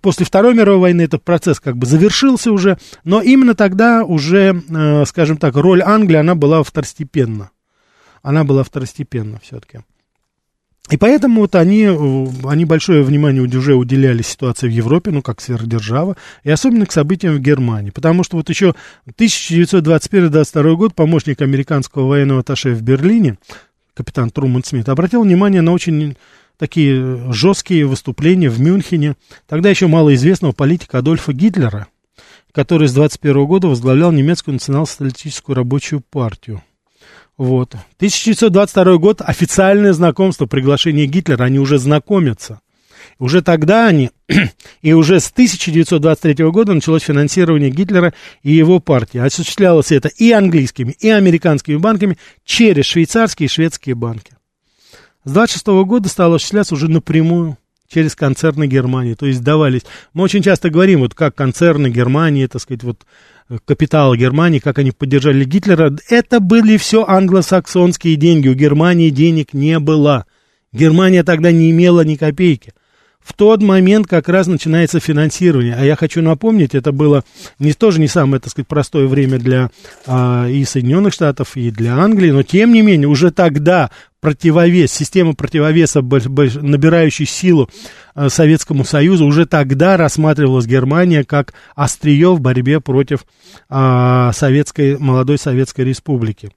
После 0.00 0.26
Второй 0.26 0.54
мировой 0.54 0.80
войны 0.80 1.02
этот 1.02 1.22
процесс 1.22 1.60
как 1.60 1.76
бы 1.76 1.86
завершился 1.86 2.52
уже, 2.52 2.78
но 3.04 3.20
именно 3.20 3.54
тогда 3.54 4.04
уже, 4.04 4.62
э, 4.68 5.04
скажем 5.06 5.36
так, 5.36 5.56
роль 5.56 5.82
Англии, 5.82 6.16
она 6.16 6.34
была 6.34 6.62
второстепенна. 6.62 7.50
Она 8.22 8.44
была 8.44 8.62
второстепенна 8.62 9.40
все-таки. 9.42 9.80
И 10.90 10.96
поэтому 10.96 11.42
вот 11.42 11.54
они, 11.54 11.84
э, 11.84 12.26
они 12.44 12.64
большое 12.64 13.02
внимание 13.02 13.42
уже 13.42 13.74
уделяли 13.74 14.22
ситуации 14.22 14.66
в 14.68 14.72
Европе, 14.72 15.10
ну, 15.10 15.22
как 15.22 15.40
сверхдержава, 15.40 16.16
и 16.42 16.50
особенно 16.50 16.86
к 16.86 16.92
событиям 16.92 17.34
в 17.34 17.40
Германии. 17.40 17.90
Потому 17.90 18.24
что 18.24 18.36
вот 18.36 18.48
еще 18.48 18.74
1921-22 19.06 20.76
год 20.76 20.94
помощник 20.94 21.40
американского 21.40 22.08
военного 22.08 22.40
атташе 22.40 22.74
в 22.74 22.82
Берлине, 22.82 23.38
капитан 23.94 24.30
Труман 24.30 24.64
Смит, 24.64 24.88
обратил 24.88 25.22
внимание 25.22 25.62
на 25.62 25.72
очень 25.72 26.16
такие 26.58 27.32
жесткие 27.32 27.86
выступления 27.86 28.48
в 28.48 28.60
Мюнхене, 28.60 29.16
тогда 29.48 29.70
еще 29.70 29.86
малоизвестного 29.86 30.52
политика 30.52 30.98
Адольфа 30.98 31.32
Гитлера, 31.32 31.88
который 32.52 32.88
с 32.88 32.94
21 32.94 33.46
года 33.46 33.68
возглавлял 33.68 34.12
немецкую 34.12 34.54
национал-социалистическую 34.54 35.56
рабочую 35.56 36.00
партию. 36.00 36.62
Вот. 37.36 37.74
1922 37.96 38.96
год, 38.98 39.22
официальное 39.22 39.92
знакомство, 39.92 40.46
приглашение 40.46 41.06
Гитлера, 41.06 41.44
они 41.44 41.58
уже 41.58 41.78
знакомятся. 41.78 42.60
Уже 43.18 43.42
тогда 43.42 43.86
они, 43.86 44.10
и 44.82 44.92
уже 44.92 45.20
с 45.20 45.30
1923 45.30 46.44
года 46.50 46.74
началось 46.74 47.02
финансирование 47.02 47.70
Гитлера 47.70 48.14
и 48.42 48.52
его 48.52 48.78
партии. 48.80 49.18
Осуществлялось 49.18 49.92
это 49.92 50.08
и 50.08 50.30
английскими, 50.32 50.92
и 50.92 51.08
американскими 51.08 51.76
банками 51.76 52.18
через 52.44 52.84
швейцарские 52.86 53.46
и 53.46 53.50
шведские 53.50 53.94
банки. 53.94 54.34
С 55.24 55.32
26 55.32 55.66
года 55.84 56.08
стало 56.08 56.36
осуществляться 56.36 56.74
уже 56.74 56.88
напрямую 56.88 57.56
через 57.88 58.16
концерны 58.16 58.66
Германии, 58.66 59.14
то 59.14 59.26
есть 59.26 59.42
давались. 59.42 59.82
Мы 60.14 60.24
очень 60.24 60.42
часто 60.42 60.70
говорим, 60.70 61.00
вот 61.00 61.14
как 61.14 61.34
концерны 61.34 61.88
Германии, 61.88 62.46
так 62.46 62.60
сказать, 62.60 62.82
вот 62.82 63.06
э, 63.48 63.58
капитал 63.64 64.14
Германии, 64.16 64.58
как 64.58 64.78
они 64.78 64.90
поддержали 64.90 65.44
Гитлера, 65.44 65.94
это 66.08 66.40
были 66.40 66.76
все 66.76 67.04
англосаксонские 67.06 68.16
деньги, 68.16 68.48
у 68.48 68.54
Германии 68.54 69.10
денег 69.10 69.52
не 69.52 69.78
было. 69.78 70.26
Германия 70.72 71.22
тогда 71.22 71.52
не 71.52 71.70
имела 71.70 72.00
ни 72.02 72.16
копейки. 72.16 72.72
В 73.22 73.34
тот 73.34 73.62
момент 73.62 74.06
как 74.06 74.28
раз 74.28 74.46
начинается 74.46 74.98
финансирование. 75.00 75.76
А 75.78 75.84
я 75.84 75.96
хочу 75.96 76.22
напомнить, 76.22 76.74
это 76.74 76.92
было 76.92 77.24
не, 77.58 77.72
тоже 77.72 78.00
не 78.00 78.08
самое, 78.08 78.40
так 78.40 78.50
сказать, 78.50 78.68
простое 78.68 79.06
время 79.06 79.38
для 79.38 79.70
а, 80.06 80.48
и 80.48 80.64
Соединенных 80.64 81.14
Штатов, 81.14 81.56
и 81.56 81.70
для 81.70 81.96
Англии, 81.96 82.30
но 82.30 82.42
тем 82.42 82.72
не 82.72 82.82
менее 82.82 83.08
уже 83.08 83.30
тогда 83.30 83.90
противовес, 84.20 84.92
система 84.92 85.34
противовеса, 85.34 86.00
набирающей 86.00 87.26
силу 87.26 87.68
э, 88.14 88.28
Советскому 88.28 88.84
Союзу, 88.84 89.26
уже 89.26 89.46
тогда 89.46 89.96
рассматривалась 89.96 90.64
Германия 90.64 91.24
как 91.24 91.54
острие 91.74 92.32
в 92.32 92.40
борьбе 92.40 92.80
против 92.80 93.24
а, 93.68 94.32
советской, 94.32 94.96
молодой 94.96 95.38
Советской 95.38 95.84
Республики. 95.84 96.50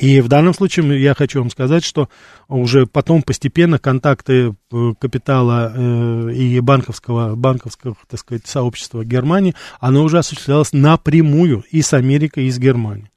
И 0.00 0.22
в 0.22 0.28
данном 0.28 0.54
случае 0.54 1.00
я 1.02 1.14
хочу 1.14 1.40
вам 1.40 1.50
сказать, 1.50 1.84
что 1.84 2.08
уже 2.48 2.86
потом 2.86 3.22
постепенно 3.22 3.78
контакты 3.78 4.54
э, 4.72 4.94
капитала 4.98 5.72
э, 5.74 6.32
и 6.32 6.58
банковского, 6.60 7.36
банковского, 7.36 7.96
так 8.08 8.18
сказать, 8.18 8.46
сообщества 8.46 9.04
Германии, 9.04 9.54
оно 9.78 10.02
уже 10.02 10.18
осуществлялось 10.18 10.72
напрямую 10.72 11.64
и 11.70 11.82
с 11.82 11.92
Америкой, 11.92 12.46
и 12.46 12.50
с 12.50 12.58
Германией. 12.58 13.10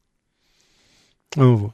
Вот. 1.38 1.74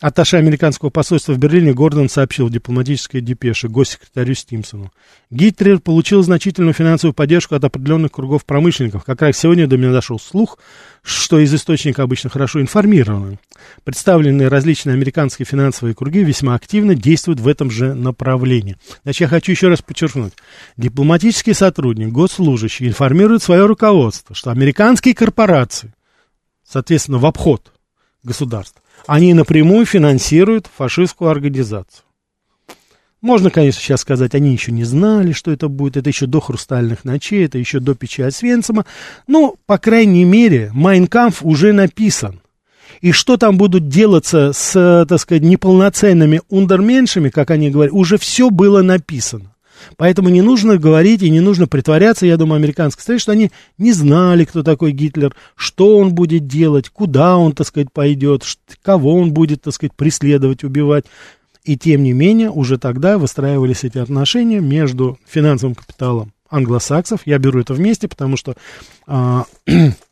Атташе 0.00 0.38
американского 0.38 0.88
посольства 0.88 1.34
в 1.34 1.38
Берлине 1.38 1.74
Гордон 1.74 2.08
сообщил 2.08 2.46
в 2.46 2.50
дипломатической 2.50 3.20
депеше 3.20 3.68
госсекретарю 3.68 4.34
Стимсону. 4.34 4.90
Гитлер 5.30 5.78
получил 5.78 6.22
значительную 6.22 6.72
финансовую 6.72 7.12
поддержку 7.12 7.54
от 7.54 7.64
определенных 7.64 8.10
кругов 8.10 8.46
промышленников. 8.46 9.04
Как 9.04 9.20
раз 9.20 9.36
сегодня 9.36 9.66
до 9.66 9.76
меня 9.76 9.92
дошел 9.92 10.18
слух, 10.18 10.58
что 11.02 11.38
из 11.38 11.54
источника 11.54 12.02
обычно 12.02 12.30
хорошо 12.30 12.62
информированы. 12.62 13.38
Представленные 13.84 14.48
различные 14.48 14.94
американские 14.94 15.44
финансовые 15.44 15.94
круги 15.94 16.24
весьма 16.24 16.54
активно 16.54 16.94
действуют 16.94 17.40
в 17.40 17.46
этом 17.46 17.70
же 17.70 17.92
направлении. 17.92 18.78
Значит, 19.02 19.20
я 19.20 19.28
хочу 19.28 19.52
еще 19.52 19.68
раз 19.68 19.82
подчеркнуть. 19.82 20.32
Дипломатический 20.78 21.52
сотрудник, 21.52 22.08
госслужащий 22.08 22.88
информирует 22.88 23.42
свое 23.42 23.66
руководство, 23.66 24.34
что 24.34 24.50
американские 24.50 25.14
корпорации, 25.14 25.92
соответственно, 26.66 27.18
в 27.18 27.26
обход 27.26 27.70
государств, 28.22 28.80
они 29.06 29.34
напрямую 29.34 29.86
финансируют 29.86 30.68
фашистскую 30.74 31.30
организацию. 31.30 32.04
Можно, 33.20 33.50
конечно, 33.50 33.82
сейчас 33.82 34.00
сказать, 34.00 34.34
они 34.34 34.52
еще 34.52 34.72
не 34.72 34.84
знали, 34.84 35.32
что 35.32 35.50
это 35.50 35.68
будет, 35.68 35.98
это 35.98 36.08
еще 36.08 36.26
до 36.26 36.40
хрустальных 36.40 37.04
ночей, 37.04 37.44
это 37.44 37.58
еще 37.58 37.78
до 37.78 37.94
печи 37.94 38.22
Освенцима, 38.22 38.86
но, 39.26 39.56
по 39.66 39.76
крайней 39.76 40.24
мере, 40.24 40.70
Майнкамф 40.72 41.42
уже 41.42 41.72
написан. 41.72 42.40
И 43.02 43.12
что 43.12 43.36
там 43.36 43.56
будут 43.58 43.88
делаться 43.88 44.52
с, 44.54 45.06
так 45.08 45.20
сказать, 45.20 45.42
неполноценными 45.42 46.40
ундерменшами, 46.48 47.28
как 47.28 47.50
они 47.50 47.70
говорят, 47.70 47.94
уже 47.94 48.16
все 48.16 48.50
было 48.50 48.82
написано. 48.82 49.54
Поэтому 49.96 50.28
не 50.28 50.42
нужно 50.42 50.78
говорить 50.78 51.22
и 51.22 51.30
не 51.30 51.40
нужно 51.40 51.66
притворяться, 51.66 52.26
я 52.26 52.36
думаю, 52.36 52.56
американской 52.56 53.02
стране, 53.02 53.18
что 53.18 53.32
они 53.32 53.50
не 53.78 53.92
знали, 53.92 54.44
кто 54.44 54.62
такой 54.62 54.92
Гитлер, 54.92 55.34
что 55.54 55.98
он 55.98 56.14
будет 56.14 56.46
делать, 56.46 56.88
куда 56.88 57.36
он, 57.36 57.52
так 57.52 57.66
сказать, 57.66 57.92
пойдет, 57.92 58.44
кого 58.82 59.14
он 59.14 59.32
будет, 59.32 59.62
так 59.62 59.74
сказать, 59.74 59.94
преследовать, 59.94 60.64
убивать. 60.64 61.04
И 61.64 61.76
тем 61.76 62.02
не 62.02 62.12
менее, 62.12 62.50
уже 62.50 62.78
тогда 62.78 63.18
выстраивались 63.18 63.84
эти 63.84 63.98
отношения 63.98 64.60
между 64.60 65.18
финансовым 65.26 65.74
капиталом 65.74 66.32
англосаксов. 66.48 67.20
Я 67.26 67.38
беру 67.38 67.60
это 67.60 67.74
вместе, 67.74 68.08
потому 68.08 68.36
что 68.36 68.54
а, 69.06 69.44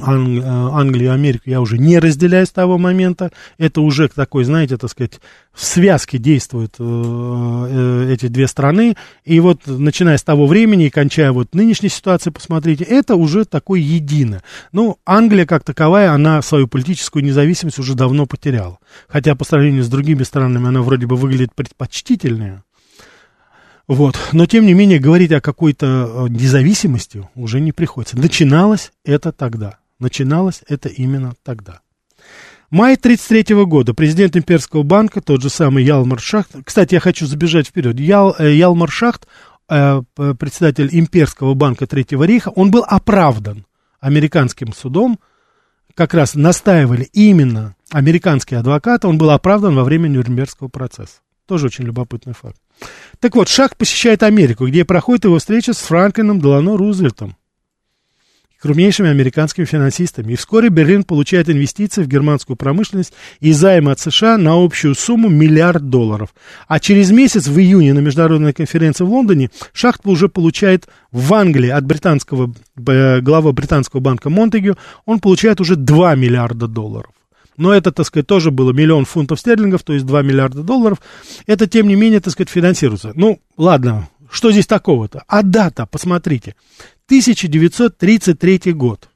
Ан, 0.00 0.40
э, 0.40 0.42
Англию 0.44 1.14
и 1.14 1.50
я 1.50 1.60
уже 1.60 1.78
не 1.78 1.98
разделяю 2.00 2.46
с 2.46 2.50
того 2.50 2.78
момента. 2.78 3.30
Это 3.58 3.80
уже 3.80 4.08
такой, 4.08 4.44
знаете, 4.44 4.76
так 4.76 4.90
сказать, 4.90 5.20
в 5.52 5.64
связке 5.64 6.18
действуют 6.18 6.74
э, 6.78 6.84
э, 6.84 8.12
эти 8.12 8.26
две 8.26 8.48
страны. 8.48 8.96
И 9.24 9.38
вот 9.38 9.60
начиная 9.66 10.18
с 10.18 10.24
того 10.24 10.46
времени 10.46 10.86
и 10.86 10.90
кончая 10.90 11.30
вот 11.30 11.54
нынешней 11.54 11.90
ситуацией, 11.90 12.32
посмотрите, 12.32 12.82
это 12.82 13.14
уже 13.14 13.44
такое 13.44 13.78
едино. 13.78 14.42
Ну, 14.72 14.98
Англия 15.06 15.46
как 15.46 15.62
таковая, 15.62 16.10
она 16.10 16.42
свою 16.42 16.66
политическую 16.66 17.24
независимость 17.24 17.78
уже 17.78 17.94
давно 17.94 18.26
потеряла. 18.26 18.78
Хотя 19.06 19.36
по 19.36 19.44
сравнению 19.44 19.84
с 19.84 19.88
другими 19.88 20.24
странами 20.24 20.66
она 20.68 20.82
вроде 20.82 21.06
бы 21.06 21.14
выглядит 21.14 21.54
предпочтительнее. 21.54 22.64
Вот. 23.86 24.18
Но, 24.32 24.46
тем 24.46 24.66
не 24.66 24.74
менее, 24.74 24.98
говорить 24.98 25.30
о 25.30 25.40
какой-то 25.40 26.26
э, 26.26 26.28
независимости 26.30 27.28
уже 27.36 27.60
не 27.60 27.70
приходится. 27.70 28.18
Начиналось 28.18 28.90
это 29.04 29.30
тогда. 29.30 29.78
Начиналось 30.04 30.60
это 30.68 30.90
именно 30.90 31.32
тогда. 31.42 31.80
Май 32.68 32.92
1933 32.92 33.64
года 33.64 33.94
президент 33.94 34.36
Имперского 34.36 34.82
банка, 34.82 35.22
тот 35.22 35.40
же 35.40 35.48
самый 35.48 35.82
Ялмар 35.82 36.20
Шахт, 36.20 36.50
кстати, 36.62 36.92
я 36.92 37.00
хочу 37.00 37.24
забежать 37.24 37.68
вперед, 37.68 37.98
Ял, 37.98 38.36
э, 38.38 38.52
Ялмар 38.52 38.90
Шахт, 38.90 39.26
э, 39.70 40.02
председатель 40.14 40.90
Имперского 40.92 41.54
банка 41.54 41.86
Третьего 41.86 42.24
рейха, 42.24 42.50
он 42.50 42.70
был 42.70 42.84
оправдан 42.86 43.64
американским 43.98 44.74
судом, 44.74 45.18
как 45.94 46.12
раз 46.12 46.34
настаивали 46.34 47.08
именно 47.14 47.74
американские 47.90 48.60
адвокаты, 48.60 49.08
он 49.08 49.16
был 49.16 49.30
оправдан 49.30 49.74
во 49.74 49.84
время 49.84 50.08
Нюрнбергского 50.08 50.68
процесса. 50.68 51.22
Тоже 51.46 51.68
очень 51.68 51.84
любопытный 51.86 52.34
факт. 52.34 52.58
Так 53.20 53.36
вот, 53.36 53.48
Шахт 53.48 53.78
посещает 53.78 54.22
Америку, 54.22 54.66
где 54.68 54.84
проходит 54.84 55.24
его 55.24 55.38
встреча 55.38 55.72
с 55.72 55.78
Франклином 55.78 56.42
Делано 56.42 56.76
Рузвельтом 56.76 57.38
крупнейшими 58.64 59.10
американскими 59.10 59.66
финансистами. 59.66 60.32
И 60.32 60.36
вскоре 60.36 60.70
Берлин 60.70 61.04
получает 61.04 61.50
инвестиции 61.50 62.02
в 62.02 62.08
германскую 62.08 62.56
промышленность 62.56 63.12
и 63.40 63.52
займ 63.52 63.90
от 63.90 64.00
США 64.00 64.38
на 64.38 64.54
общую 64.54 64.94
сумму 64.94 65.28
миллиард 65.28 65.90
долларов. 65.90 66.34
А 66.66 66.80
через 66.80 67.10
месяц, 67.10 67.46
в 67.46 67.58
июне, 67.58 67.92
на 67.92 67.98
международной 67.98 68.54
конференции 68.54 69.04
в 69.04 69.10
Лондоне, 69.10 69.50
Шахтва 69.74 70.08
уже 70.08 70.30
получает 70.30 70.88
в 71.12 71.34
Англии 71.34 71.68
от 71.68 71.84
британского, 71.84 72.54
главы 72.74 73.52
британского 73.52 74.00
банка 74.00 74.30
Монтегю, 74.30 74.78
он 75.04 75.20
получает 75.20 75.60
уже 75.60 75.76
2 75.76 76.14
миллиарда 76.14 76.66
долларов. 76.66 77.10
Но 77.58 77.70
это, 77.70 77.92
так 77.92 78.06
сказать, 78.06 78.26
тоже 78.26 78.50
было 78.50 78.72
миллион 78.72 79.04
фунтов 79.04 79.40
стерлингов, 79.40 79.82
то 79.82 79.92
есть 79.92 80.06
2 80.06 80.22
миллиарда 80.22 80.62
долларов. 80.62 81.02
Это, 81.46 81.66
тем 81.66 81.86
не 81.86 81.96
менее, 81.96 82.20
так 82.20 82.32
сказать, 82.32 82.48
финансируется. 82.48 83.12
Ну, 83.14 83.40
ладно, 83.58 84.08
что 84.30 84.50
здесь 84.50 84.66
такого-то? 84.66 85.22
А 85.28 85.42
дата, 85.42 85.84
посмотрите. 85.84 86.54
1933 87.08 88.72
год. 88.72 89.10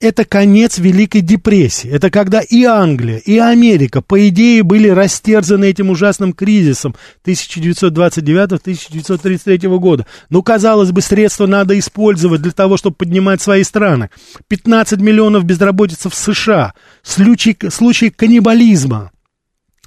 Это 0.00 0.24
конец 0.24 0.78
Великой 0.78 1.20
депрессии. 1.20 1.88
Это 1.90 2.10
когда 2.10 2.40
и 2.40 2.64
Англия, 2.64 3.18
и 3.18 3.36
Америка, 3.36 4.00
по 4.00 4.26
идее, 4.28 4.62
были 4.62 4.88
растерзаны 4.88 5.66
этим 5.66 5.90
ужасным 5.90 6.32
кризисом 6.32 6.96
1929-1933 7.26 9.78
года. 9.78 10.06
Ну, 10.30 10.42
казалось 10.42 10.90
бы, 10.90 11.02
средства 11.02 11.46
надо 11.46 11.78
использовать 11.78 12.40
для 12.40 12.52
того, 12.52 12.78
чтобы 12.78 12.96
поднимать 12.96 13.42
свои 13.42 13.62
страны. 13.62 14.08
15 14.48 14.98
миллионов 15.00 15.44
безработицы 15.44 16.08
в 16.08 16.14
США. 16.14 16.72
Случай, 17.02 17.58
случай 17.68 18.08
каннибализма. 18.08 19.10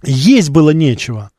Есть 0.04 0.52
было 0.52 0.70
нечего. 0.70 1.32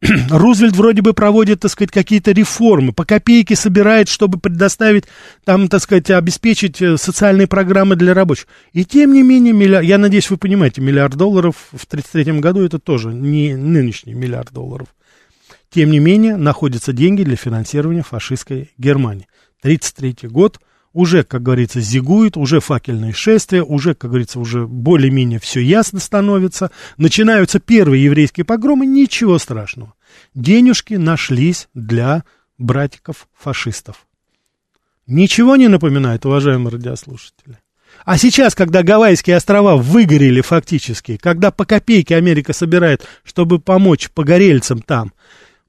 Рузвельт 0.30 0.76
вроде 0.76 1.02
бы 1.02 1.12
проводит, 1.12 1.60
так 1.60 1.70
сказать, 1.72 1.90
какие-то 1.90 2.30
реформы, 2.30 2.92
по 2.92 3.04
копейке 3.04 3.56
собирает, 3.56 4.08
чтобы 4.08 4.38
предоставить, 4.38 5.04
там, 5.44 5.68
так 5.68 5.82
сказать, 5.82 6.10
обеспечить 6.10 6.80
э, 6.80 6.96
социальные 6.96 7.48
программы 7.48 7.96
для 7.96 8.14
рабочих. 8.14 8.46
И 8.72 8.84
тем 8.84 9.12
не 9.12 9.22
менее, 9.22 9.52
миллиард, 9.52 9.84
я 9.84 9.98
надеюсь, 9.98 10.30
вы 10.30 10.36
понимаете, 10.36 10.80
миллиард 10.80 11.16
долларов 11.16 11.56
в 11.72 11.84
1933 11.84 12.40
году 12.40 12.64
это 12.64 12.78
тоже 12.78 13.12
не 13.12 13.56
нынешний 13.56 14.14
миллиард 14.14 14.52
долларов. 14.52 14.88
Тем 15.70 15.90
не 15.90 15.98
менее, 15.98 16.36
находятся 16.36 16.92
деньги 16.92 17.24
для 17.24 17.36
финансирования 17.36 18.02
фашистской 18.02 18.70
Германии. 18.78 19.26
1933 19.62 20.28
год, 20.28 20.60
уже, 20.98 21.22
как 21.22 21.44
говорится, 21.44 21.80
зигует, 21.80 22.36
уже 22.36 22.58
факельные 22.58 23.12
шествия, 23.12 23.62
уже, 23.62 23.94
как 23.94 24.10
говорится, 24.10 24.40
уже 24.40 24.66
более-менее 24.66 25.38
все 25.38 25.60
ясно 25.60 26.00
становится. 26.00 26.72
Начинаются 26.96 27.60
первые 27.60 28.02
еврейские 28.02 28.44
погромы, 28.44 28.84
ничего 28.84 29.38
страшного. 29.38 29.94
Денежки 30.34 30.94
нашлись 30.94 31.68
для 31.72 32.24
братиков-фашистов. 32.58 34.08
Ничего 35.06 35.54
не 35.54 35.68
напоминает, 35.68 36.26
уважаемые 36.26 36.72
радиослушатели? 36.72 37.60
А 38.04 38.18
сейчас, 38.18 38.56
когда 38.56 38.82
Гавайские 38.82 39.36
острова 39.36 39.76
выгорели 39.76 40.40
фактически, 40.40 41.16
когда 41.16 41.52
по 41.52 41.64
копейке 41.64 42.16
Америка 42.16 42.52
собирает, 42.52 43.06
чтобы 43.22 43.60
помочь 43.60 44.10
погорельцам 44.10 44.82
там, 44.82 45.12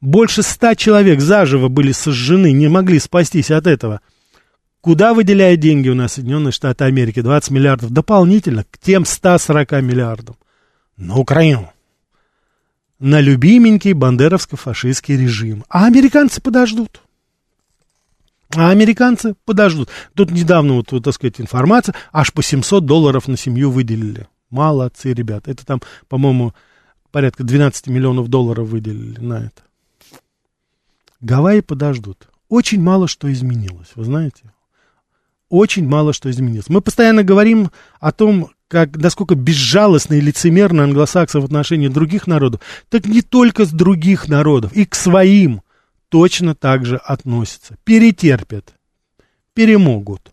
больше 0.02 0.42
ста 0.42 0.76
человек 0.76 1.22
заживо 1.22 1.68
были 1.68 1.92
сожжены, 1.92 2.52
не 2.52 2.68
могли 2.68 2.98
спастись 2.98 3.52
от 3.52 3.68
этого– 3.68 4.02
Куда 4.82 5.14
выделяют 5.14 5.60
деньги 5.60 5.90
у 5.90 5.96
нас 5.96 6.14
Соединенные 6.14 6.54
Штаты 6.54 6.86
Америки? 6.86 7.22
20 7.22 7.52
миллиардов 7.52 7.92
дополнительно 7.92 8.64
к 8.64 8.78
тем 8.78 9.06
140 9.06 9.72
миллиардам. 9.82 10.38
На 10.96 11.18
Украину. 11.18 11.72
На 12.98 13.20
любименький 13.20 13.94
бандеровско-фашистский 13.94 15.18
режим. 15.18 15.66
А 15.70 15.86
американцы 15.86 16.42
подождут. 16.42 17.02
А 18.56 18.70
американцы 18.70 19.36
подождут. 19.46 19.90
Тут 20.16 20.32
недавно, 20.32 20.76
вот, 20.76 20.92
вот, 20.92 21.04
так 21.04 21.14
сказать, 21.14 21.40
информация, 21.40 21.94
аж 22.12 22.34
по 22.34 22.42
700 22.42 22.86
долларов 22.86 23.28
на 23.28 23.38
семью 23.38 23.72
выделили. 23.72 24.28
Молодцы, 24.50 25.14
ребят. 25.14 25.48
Это 25.48 25.66
там, 25.66 25.82
по-моему, 26.08 26.54
порядка 27.12 27.44
12 27.44 27.88
миллионов 27.88 28.30
долларов 28.30 28.70
выделили 28.70 29.20
на 29.20 29.46
это. 29.46 29.62
Гавайи 31.20 31.60
подождут. 31.60 32.30
Очень 32.48 32.82
мало 32.82 33.08
что 33.08 33.32
изменилось, 33.32 33.90
вы 33.96 34.06
знаете 34.06 34.44
очень 35.50 35.88
мало 35.88 36.14
что 36.14 36.30
изменилось. 36.30 36.70
Мы 36.70 36.82
постоянно 36.82 37.24
говорим 37.24 37.72
о 38.00 38.12
том, 38.12 38.50
как, 38.68 38.96
насколько 38.98 39.36
безжалостно 39.36 40.14
и 40.14 40.22
лицемерно 40.22 40.84
англосаксы 40.84 41.40
в 41.40 41.46
отношении 41.46 41.88
других 41.88 42.28
народов, 42.28 42.62
так 42.90 43.06
не 43.06 43.22
только 43.22 43.66
с 43.66 43.72
других 43.72 44.28
народов, 44.28 44.74
и 44.74 44.86
к 44.86 44.96
своим 44.96 45.64
точно 46.10 46.56
так 46.56 46.86
же 46.86 46.98
относятся. 46.98 47.78
Перетерпят, 47.84 48.74
перемогут. 49.54 50.32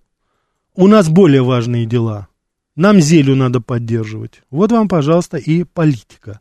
У 0.75 0.87
нас 0.87 1.09
более 1.09 1.43
важные 1.43 1.87
дела. 1.87 2.29
Нам 2.77 3.01
зелю 3.01 3.35
надо 3.35 3.63
поддерживать. 3.63 4.43
Вот 4.51 4.71
вам, 4.71 4.89
пожалуйста, 4.89 5.39
и 5.39 5.65
политика. 5.65 6.41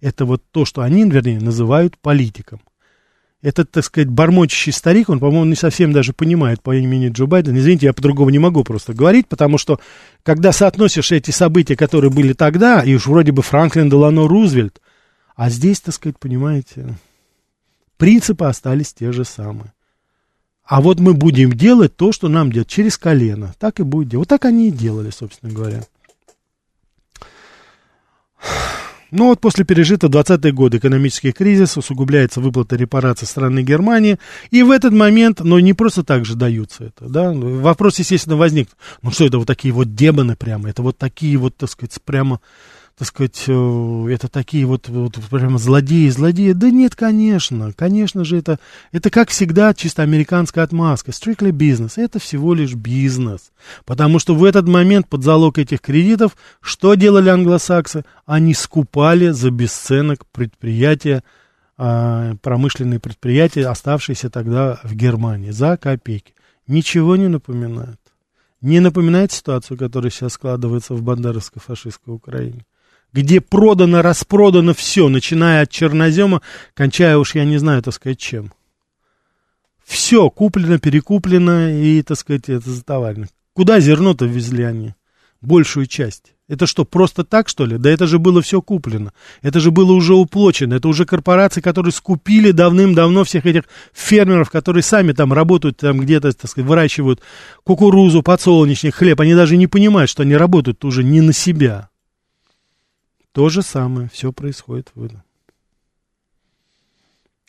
Это 0.00 0.24
вот 0.24 0.42
то, 0.50 0.64
что 0.64 0.82
они, 0.82 1.08
вернее, 1.08 1.40
называют 1.40 1.96
политиком 1.98 2.60
этот, 3.40 3.70
так 3.70 3.84
сказать, 3.84 4.08
бормочащий 4.08 4.72
старик, 4.72 5.08
он, 5.08 5.20
по-моему, 5.20 5.44
не 5.44 5.54
совсем 5.54 5.92
даже 5.92 6.12
понимает 6.12 6.60
по 6.60 6.74
имени 6.74 7.08
Джо 7.08 7.26
Байден. 7.26 7.56
Извините, 7.56 7.86
я 7.86 7.92
по-другому 7.92 8.30
не 8.30 8.38
могу 8.38 8.64
просто 8.64 8.94
говорить, 8.94 9.28
потому 9.28 9.58
что, 9.58 9.80
когда 10.24 10.52
соотносишь 10.52 11.12
эти 11.12 11.30
события, 11.30 11.76
которые 11.76 12.10
были 12.10 12.32
тогда, 12.32 12.82
и 12.82 12.94
уж 12.94 13.06
вроде 13.06 13.32
бы 13.32 13.42
Франклин 13.42 13.88
Делано 13.90 14.26
Рузвельт, 14.26 14.80
а 15.36 15.50
здесь, 15.50 15.80
так 15.80 15.94
сказать, 15.94 16.18
понимаете, 16.18 16.94
принципы 17.96 18.44
остались 18.44 18.92
те 18.92 19.12
же 19.12 19.24
самые. 19.24 19.72
А 20.64 20.82
вот 20.82 20.98
мы 21.00 21.14
будем 21.14 21.52
делать 21.52 21.96
то, 21.96 22.12
что 22.12 22.28
нам 22.28 22.52
делать, 22.52 22.68
через 22.68 22.98
колено. 22.98 23.54
Так 23.58 23.80
и 23.80 23.84
будет 23.84 24.08
делать. 24.08 24.26
Вот 24.26 24.28
так 24.28 24.44
они 24.44 24.68
и 24.68 24.72
делали, 24.72 25.10
собственно 25.10 25.50
говоря. 25.50 25.82
Но 29.10 29.26
вот 29.26 29.40
после 29.40 29.64
пережитого 29.64 30.10
20-е 30.10 30.52
годы 30.52 30.78
экономический 30.78 31.32
кризис 31.32 31.76
усугубляется 31.76 32.40
выплата 32.40 32.76
репараций 32.76 33.26
страны 33.26 33.62
Германии, 33.62 34.18
и 34.50 34.62
в 34.62 34.70
этот 34.70 34.92
момент, 34.92 35.40
но 35.40 35.60
не 35.60 35.72
просто 35.72 36.04
так 36.04 36.24
же 36.24 36.34
даются 36.34 36.84
это, 36.84 37.08
да, 37.08 37.32
вопрос, 37.32 37.98
естественно, 37.98 38.36
возник, 38.36 38.68
ну 39.02 39.10
что 39.10 39.24
это 39.24 39.38
вот 39.38 39.46
такие 39.46 39.72
вот 39.72 39.94
демоны 39.94 40.36
прямо, 40.36 40.68
это 40.68 40.82
вот 40.82 40.98
такие 40.98 41.36
вот, 41.38 41.56
так 41.56 41.70
сказать, 41.70 41.98
прямо 42.04 42.40
так 42.98 43.06
сказать, 43.06 43.44
э, 43.46 44.06
это 44.10 44.26
такие 44.26 44.66
вот, 44.66 44.88
вот 44.88 45.14
прямо 45.30 45.58
злодеи, 45.58 46.08
злодеи. 46.08 46.50
Да 46.50 46.68
нет, 46.68 46.96
конечно, 46.96 47.72
конечно 47.72 48.24
же, 48.24 48.38
это, 48.38 48.58
это 48.90 49.08
как 49.08 49.28
всегда 49.28 49.72
чисто 49.72 50.02
американская 50.02 50.64
отмазка. 50.64 51.12
Strictly 51.12 51.52
business, 51.52 51.92
это 51.96 52.18
всего 52.18 52.54
лишь 52.54 52.74
бизнес. 52.74 53.52
Потому 53.84 54.18
что 54.18 54.34
в 54.34 54.42
этот 54.42 54.66
момент 54.66 55.08
под 55.08 55.22
залог 55.22 55.58
этих 55.58 55.80
кредитов, 55.80 56.36
что 56.60 56.94
делали 56.96 57.28
англосаксы? 57.28 58.04
Они 58.26 58.52
скупали 58.52 59.30
за 59.30 59.52
бесценок 59.52 60.26
предприятия, 60.26 61.22
а, 61.76 62.34
промышленные 62.42 62.98
предприятия, 62.98 63.68
оставшиеся 63.68 64.28
тогда 64.28 64.80
в 64.82 64.92
Германии, 64.96 65.52
за 65.52 65.76
копейки. 65.76 66.34
Ничего 66.66 67.14
не 67.14 67.28
напоминает. 67.28 68.00
Не 68.60 68.80
напоминает 68.80 69.30
ситуацию, 69.30 69.78
которая 69.78 70.10
сейчас 70.10 70.32
складывается 70.32 70.94
в 70.94 71.02
бандеровско-фашистской 71.02 72.12
Украине 72.12 72.64
где 73.12 73.40
продано, 73.40 74.02
распродано 74.02 74.74
все, 74.74 75.08
начиная 75.08 75.62
от 75.62 75.70
чернозема, 75.70 76.42
кончая 76.74 77.16
уж, 77.18 77.34
я 77.34 77.44
не 77.44 77.58
знаю, 77.58 77.82
так 77.82 77.94
сказать, 77.94 78.18
чем. 78.18 78.52
Все 79.84 80.28
куплено, 80.28 80.78
перекуплено 80.78 81.70
и, 81.70 82.02
так 82.02 82.18
сказать, 82.18 82.48
это 82.48 82.70
затоварено. 82.70 83.26
Куда 83.54 83.80
зерно-то 83.80 84.26
везли 84.26 84.64
они? 84.64 84.94
Большую 85.40 85.86
часть. 85.86 86.34
Это 86.48 86.66
что, 86.66 86.84
просто 86.84 87.24
так, 87.24 87.48
что 87.48 87.66
ли? 87.66 87.76
Да 87.76 87.90
это 87.90 88.06
же 88.06 88.18
было 88.18 88.40
все 88.40 88.62
куплено. 88.62 89.12
Это 89.42 89.60
же 89.60 89.70
было 89.70 89.92
уже 89.92 90.14
уплочено. 90.14 90.74
Это 90.74 90.88
уже 90.88 91.04
корпорации, 91.04 91.60
которые 91.60 91.92
скупили 91.92 92.52
давным-давно 92.52 93.24
всех 93.24 93.44
этих 93.44 93.64
фермеров, 93.92 94.50
которые 94.50 94.82
сами 94.82 95.12
там 95.12 95.32
работают, 95.32 95.76
там 95.76 96.00
где-то, 96.00 96.32
так 96.32 96.50
сказать, 96.50 96.68
выращивают 96.68 97.20
кукурузу, 97.64 98.22
подсолнечник, 98.22 98.94
хлеб. 98.94 99.20
Они 99.20 99.34
даже 99.34 99.56
не 99.56 99.66
понимают, 99.66 100.10
что 100.10 100.22
они 100.22 100.36
работают 100.36 100.84
уже 100.84 101.04
не 101.04 101.20
на 101.20 101.34
себя. 101.34 101.90
То 103.38 103.50
же 103.50 103.62
самое, 103.62 104.10
все 104.12 104.32
происходит 104.32 104.90
в 104.96 105.08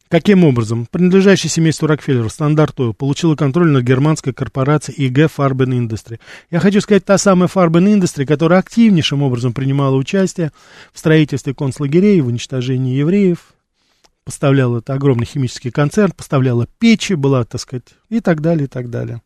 Каким 0.08 0.44
образом? 0.44 0.86
Принадлежащий 0.86 1.50
семейству 1.50 1.88
Рокфеллера 1.88 2.30
Standard 2.30 2.80
Oil 2.80 2.94
получила 2.94 3.36
контроль 3.36 3.72
над 3.72 3.84
германской 3.84 4.32
корпорацией 4.32 5.10
IG 5.10 5.32
Farben 5.36 5.70
Industry. 5.70 6.20
Я 6.52 6.60
хочу 6.60 6.80
сказать, 6.82 7.06
та 7.06 7.18
самая 7.18 7.50
Farben 7.50 7.92
Industry, 7.92 8.28
которая 8.28 8.60
активнейшим 8.60 9.24
образом 9.24 9.52
принимала 9.52 9.96
участие 9.96 10.52
в 10.94 11.00
строительстве 11.00 11.56
концлагерей, 11.56 12.22
в 12.22 12.28
уничтожении 12.28 12.96
евреев, 12.96 13.56
поставляла 14.26 14.78
это 14.78 14.94
огромный 14.94 15.26
химический 15.26 15.72
концерн, 15.72 16.12
поставляла 16.12 16.68
печи, 16.78 17.14
была, 17.14 17.46
так 17.46 17.62
сказать, 17.62 17.96
и 18.10 18.20
так 18.20 18.42
далее, 18.42 18.66
и 18.66 18.70
так 18.70 18.92
далее. 18.92 19.24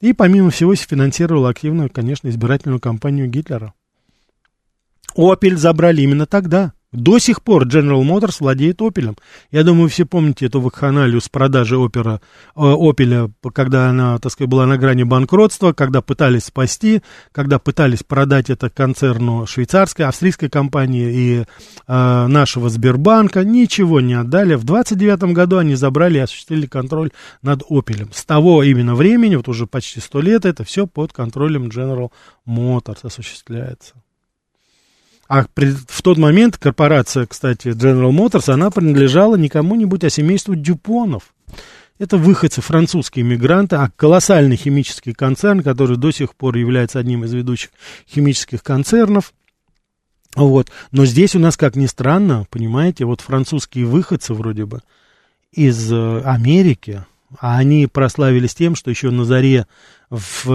И 0.00 0.14
помимо 0.14 0.48
всего 0.48 0.74
финансировала 0.74 1.50
активную, 1.50 1.90
конечно, 1.90 2.28
избирательную 2.28 2.80
кампанию 2.80 3.28
Гитлера. 3.28 3.74
Опель 5.16 5.56
забрали 5.56 6.02
именно 6.02 6.26
тогда, 6.26 6.72
До 6.94 7.18
сих 7.18 7.42
пор 7.42 7.66
General 7.66 8.02
Motors 8.02 8.36
владеет 8.38 8.80
Opel. 8.80 9.18
Я 9.50 9.64
думаю, 9.64 9.88
все 9.88 10.04
помните 10.04 10.46
эту 10.46 10.60
вакханалию 10.60 11.20
с 11.20 11.28
продажи 11.28 11.76
опера, 11.76 12.20
э, 12.54 12.60
Opel, 12.60 13.32
когда 13.52 13.90
она, 13.90 14.16
так 14.18 14.30
сказать, 14.30 14.48
была 14.48 14.64
на 14.66 14.78
грани 14.78 15.02
банкротства, 15.02 15.72
когда 15.72 16.02
пытались 16.02 16.44
спасти, 16.44 17.02
когда 17.32 17.58
пытались 17.58 18.04
продать 18.04 18.48
это 18.48 18.70
концерну 18.70 19.44
швейцарской, 19.44 20.06
австрийской 20.06 20.48
компании 20.48 21.12
и 21.12 21.40
э, 21.40 22.26
нашего 22.28 22.68
Сбербанка. 22.68 23.42
Ничего 23.42 24.00
не 24.00 24.14
отдали. 24.14 24.54
В 24.54 24.62
29 24.62 25.34
году 25.34 25.58
они 25.58 25.74
забрали 25.74 26.18
и 26.18 26.22
осуществили 26.22 26.66
контроль 26.66 27.10
над 27.42 27.62
Opel. 27.68 28.08
С 28.14 28.24
того 28.24 28.62
именно 28.62 28.94
времени, 28.94 29.34
вот 29.34 29.48
уже 29.48 29.66
почти 29.66 29.98
сто 29.98 30.20
лет, 30.20 30.44
это 30.44 30.62
все 30.62 30.86
под 30.86 31.12
контролем 31.12 31.64
General 31.64 32.12
Motors 32.46 33.00
осуществляется. 33.02 33.94
А 35.28 35.46
в 35.46 36.02
тот 36.02 36.18
момент 36.18 36.58
корпорация, 36.58 37.26
кстати, 37.26 37.68
General 37.68 38.10
Motors, 38.10 38.52
она 38.52 38.70
принадлежала 38.70 39.36
не 39.36 39.48
кому-нибудь, 39.48 40.04
а 40.04 40.10
семейству 40.10 40.54
Дюпонов. 40.54 41.34
Это 41.98 42.16
выходцы, 42.16 42.60
французские 42.60 43.24
мигранты, 43.24 43.76
а 43.76 43.90
колоссальный 43.96 44.56
химический 44.56 45.14
концерн, 45.14 45.62
который 45.62 45.96
до 45.96 46.10
сих 46.10 46.34
пор 46.34 46.56
является 46.56 46.98
одним 46.98 47.24
из 47.24 47.32
ведущих 47.32 47.70
химических 48.08 48.62
концернов. 48.62 49.32
Вот. 50.34 50.70
Но 50.90 51.06
здесь 51.06 51.36
у 51.36 51.38
нас, 51.38 51.56
как 51.56 51.76
ни 51.76 51.86
странно, 51.86 52.46
понимаете, 52.50 53.04
вот 53.04 53.20
французские 53.20 53.86
выходцы 53.86 54.34
вроде 54.34 54.66
бы 54.66 54.82
из 55.52 55.92
э, 55.92 56.20
Америки, 56.24 57.04
а 57.38 57.58
они 57.58 57.86
прославились 57.86 58.54
тем, 58.54 58.74
что 58.74 58.90
еще 58.90 59.10
на 59.10 59.24
заре 59.24 59.66
в 60.16 60.46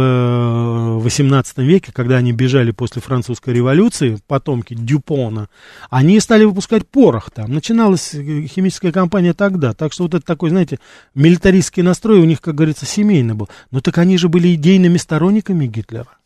XVIII 1.05 1.43
э, 1.57 1.63
веке, 1.63 1.91
когда 1.91 2.17
они 2.17 2.31
бежали 2.31 2.71
после 2.71 3.01
французской 3.01 3.53
революции, 3.53 4.19
потомки 4.27 4.73
Дюпона, 4.73 5.49
они 5.89 6.19
стали 6.19 6.45
выпускать 6.45 6.87
порох 6.87 7.31
там. 7.31 7.53
Начиналась 7.53 8.13
э, 8.13 8.45
химическая 8.47 8.91
компания 8.91 9.33
тогда. 9.33 9.73
Так 9.73 9.93
что 9.93 10.03
вот 10.03 10.13
это 10.13 10.25
такой, 10.25 10.49
знаете, 10.49 10.79
милитаристский 11.15 11.83
настрой 11.83 12.19
у 12.19 12.25
них, 12.25 12.41
как 12.41 12.55
говорится, 12.55 12.85
семейный 12.85 13.33
был. 13.33 13.49
Но 13.71 13.81
так 13.81 13.97
они 13.97 14.17
же 14.17 14.29
были 14.29 14.53
идейными 14.55 14.97
сторонниками 14.97 15.65
Гитлера. 15.65 16.17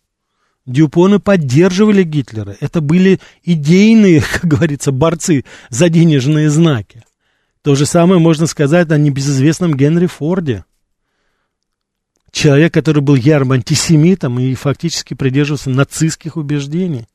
Дюпоны 0.66 1.20
поддерживали 1.20 2.04
Гитлера. 2.04 2.56
Это 2.60 2.82
были 2.82 3.20
идейные, 3.44 4.22
как 4.34 4.46
говорится, 4.46 4.92
борцы 4.92 5.44
за 5.70 5.90
денежные 5.90 6.50
знаки. 6.50 7.04
То 7.62 7.76
же 7.76 7.86
самое 7.86 8.20
можно 8.20 8.46
сказать 8.46 8.92
о 8.92 8.98
небезызвестном 8.98 9.76
Генри 9.76 10.08
Форде. 10.08 10.66
Человек, 12.34 12.74
который 12.74 13.04
был 13.04 13.14
ярым 13.14 13.52
антисемитом 13.52 14.40
и 14.40 14.56
фактически 14.56 15.14
придерживался 15.14 15.70
нацистских 15.70 16.36
убеждений. 16.36 17.06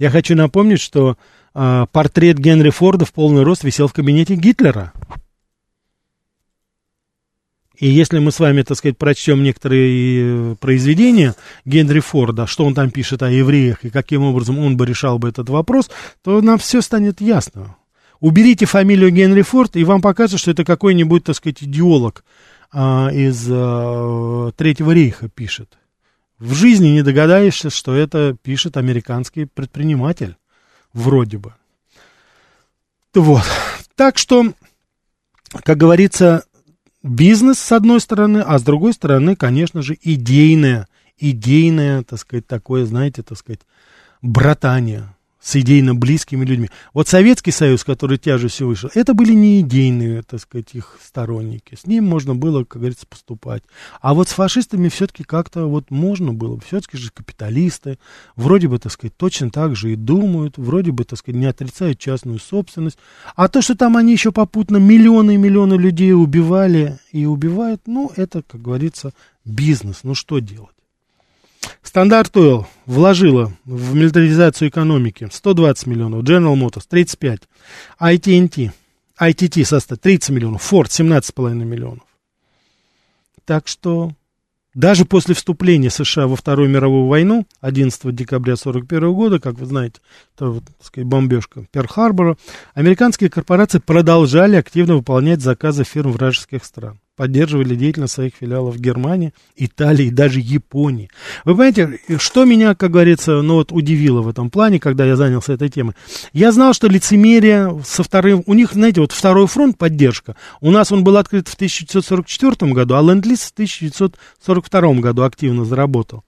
Я 0.00 0.10
хочу 0.10 0.34
напомнить, 0.34 0.80
что 0.80 1.16
э, 1.54 1.86
портрет 1.92 2.38
Генри 2.38 2.70
Форда 2.70 3.04
в 3.04 3.12
полный 3.12 3.44
рост 3.44 3.62
висел 3.62 3.86
в 3.86 3.92
кабинете 3.92 4.34
Гитлера. 4.34 4.92
И 7.78 7.86
если 7.86 8.18
мы 8.18 8.32
с 8.32 8.40
вами, 8.40 8.62
так 8.62 8.76
сказать, 8.76 8.98
прочтем 8.98 9.44
некоторые 9.44 10.54
э, 10.54 10.56
произведения 10.56 11.36
Генри 11.64 12.00
Форда, 12.00 12.48
что 12.48 12.64
он 12.64 12.74
там 12.74 12.90
пишет 12.90 13.22
о 13.22 13.30
евреях 13.30 13.84
и 13.84 13.90
каким 13.90 14.24
образом 14.24 14.58
он 14.58 14.76
бы 14.76 14.86
решал 14.86 15.20
бы 15.20 15.28
этот 15.28 15.50
вопрос, 15.50 15.88
то 16.24 16.40
нам 16.40 16.58
все 16.58 16.80
станет 16.80 17.20
ясно. 17.20 17.76
Уберите 18.18 18.66
фамилию 18.66 19.12
Генри 19.12 19.42
Форд, 19.42 19.76
и 19.76 19.84
вам 19.84 20.02
покажется, 20.02 20.38
что 20.38 20.50
это 20.50 20.64
какой-нибудь, 20.64 21.22
так 21.22 21.36
сказать, 21.36 21.62
идеолог 21.62 22.24
а, 22.72 23.10
из 23.12 23.46
а, 23.50 24.50
Третьего 24.56 24.92
рейха 24.92 25.28
пишет. 25.28 25.78
В 26.38 26.54
жизни 26.54 26.88
не 26.88 27.02
догадаешься, 27.02 27.70
что 27.70 27.94
это 27.94 28.36
пишет 28.42 28.76
американский 28.76 29.44
предприниматель. 29.44 30.36
Вроде 30.92 31.38
бы. 31.38 31.54
Вот. 33.14 33.44
Так 33.94 34.18
что, 34.18 34.52
как 35.64 35.76
говорится, 35.76 36.44
бизнес 37.02 37.58
с 37.58 37.72
одной 37.72 38.00
стороны, 38.00 38.38
а 38.38 38.58
с 38.58 38.62
другой 38.62 38.92
стороны, 38.92 39.36
конечно 39.36 39.82
же, 39.82 39.96
идейное, 40.02 40.88
идейное, 41.18 42.02
так 42.02 42.18
сказать, 42.18 42.46
такое, 42.46 42.86
знаете, 42.86 43.22
так 43.22 43.38
сказать, 43.38 43.60
братание 44.22 45.14
с 45.42 45.56
идейно 45.56 45.94
близкими 45.94 46.44
людьми. 46.44 46.70
Вот 46.94 47.08
Советский 47.08 47.50
Союз, 47.50 47.82
который 47.82 48.16
тяжестью 48.16 48.68
вышел, 48.68 48.90
это 48.94 49.12
были 49.12 49.32
не 49.32 49.60
идейные, 49.60 50.22
так 50.22 50.40
сказать, 50.40 50.68
их 50.74 50.98
сторонники. 51.02 51.74
С 51.74 51.86
ним 51.86 52.04
можно 52.04 52.34
было, 52.34 52.64
как 52.64 52.80
говорится, 52.80 53.06
поступать. 53.06 53.64
А 54.00 54.14
вот 54.14 54.28
с 54.28 54.32
фашистами 54.32 54.88
все-таки 54.88 55.24
как-то 55.24 55.66
вот 55.66 55.90
можно 55.90 56.32
было. 56.32 56.60
Все-таки 56.60 56.96
же 56.96 57.10
капиталисты, 57.10 57.98
вроде 58.36 58.68
бы, 58.68 58.78
так 58.78 58.92
сказать, 58.92 59.16
точно 59.16 59.50
так 59.50 59.74
же 59.74 59.92
и 59.92 59.96
думают, 59.96 60.58
вроде 60.58 60.92
бы, 60.92 61.04
так 61.04 61.18
сказать, 61.18 61.40
не 61.40 61.46
отрицают 61.46 61.98
частную 61.98 62.38
собственность. 62.38 62.98
А 63.34 63.48
то, 63.48 63.62
что 63.62 63.76
там 63.76 63.96
они 63.96 64.12
еще 64.12 64.30
попутно 64.30 64.76
миллионы 64.76 65.34
и 65.34 65.38
миллионы 65.38 65.74
людей 65.74 66.12
убивали 66.12 67.00
и 67.10 67.26
убивают, 67.26 67.82
ну, 67.86 68.12
это, 68.16 68.42
как 68.42 68.62
говорится, 68.62 69.12
бизнес. 69.44 70.00
Ну, 70.04 70.14
что 70.14 70.38
делать? 70.38 70.76
Стандарт 71.82 72.36
Oil 72.36 72.64
вложила 72.86 73.52
в 73.64 73.94
милитаризацию 73.94 74.68
экономики 74.68 75.28
120 75.30 75.86
миллионов, 75.86 76.22
General 76.22 76.54
Motors 76.54 76.84
35, 76.88 77.40
AT&T, 78.00 78.72
ITT 79.20 79.64
состав 79.64 79.98
30 79.98 80.30
миллионов, 80.30 80.72
Ford 80.72 80.86
17,5 80.86 81.54
миллионов. 81.54 82.04
Так 83.44 83.66
что 83.66 84.12
даже 84.74 85.04
после 85.04 85.34
вступления 85.34 85.90
США 85.90 86.26
во 86.28 86.36
Вторую 86.36 86.70
мировую 86.70 87.06
войну 87.06 87.46
11 87.60 88.14
декабря 88.14 88.54
1941 88.54 89.12
года, 89.12 89.38
как 89.38 89.58
вы 89.58 89.66
знаете, 89.66 90.00
это, 90.34 90.46
вот, 90.46 90.64
так 90.64 90.86
сказать, 90.86 91.06
бомбежка 91.06 91.66
Перл-Харбора, 91.72 92.38
американские 92.74 93.28
корпорации 93.28 93.80
продолжали 93.80 94.56
активно 94.56 94.94
выполнять 94.94 95.42
заказы 95.42 95.84
фирм 95.84 96.12
вражеских 96.12 96.64
стран 96.64 97.00
поддерживали 97.16 97.74
деятельность 97.74 98.14
своих 98.14 98.34
филиалов 98.34 98.76
в 98.76 98.80
Германии, 98.80 99.34
Италии 99.56 100.06
и 100.06 100.10
даже 100.10 100.40
Японии. 100.40 101.10
Вы 101.44 101.54
понимаете, 101.54 102.00
что 102.18 102.44
меня, 102.44 102.74
как 102.74 102.90
говорится, 102.90 103.42
ну 103.42 103.54
вот 103.54 103.72
удивило 103.72 104.22
в 104.22 104.28
этом 104.28 104.50
плане, 104.50 104.80
когда 104.80 105.04
я 105.04 105.16
занялся 105.16 105.52
этой 105.52 105.68
темой? 105.68 105.94
Я 106.32 106.52
знал, 106.52 106.72
что 106.72 106.88
лицемерие 106.88 107.80
со 107.84 108.02
вторым... 108.02 108.42
У 108.46 108.54
них, 108.54 108.72
знаете, 108.72 109.00
вот 109.00 109.12
второй 109.12 109.46
фронт 109.46 109.76
поддержка. 109.76 110.36
У 110.60 110.70
нас 110.70 110.90
он 110.90 111.04
был 111.04 111.16
открыт 111.16 111.48
в 111.48 111.54
1944 111.54 112.72
году, 112.72 112.94
а 112.94 113.02
Ленд-Лиз 113.02 113.40
в 113.40 113.52
1942 113.52 114.94
году 114.94 115.22
активно 115.22 115.64
заработал. 115.64 116.24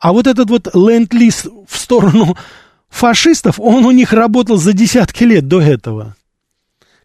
А 0.00 0.12
вот 0.12 0.26
этот 0.26 0.50
вот 0.50 0.68
Ленд-Лиз 0.74 1.46
в 1.68 1.78
сторону 1.78 2.36
фашистов, 2.88 3.60
он 3.60 3.84
у 3.84 3.90
них 3.90 4.12
работал 4.12 4.56
за 4.56 4.72
десятки 4.72 5.24
лет 5.24 5.46
до 5.46 5.60
этого. 5.60 6.16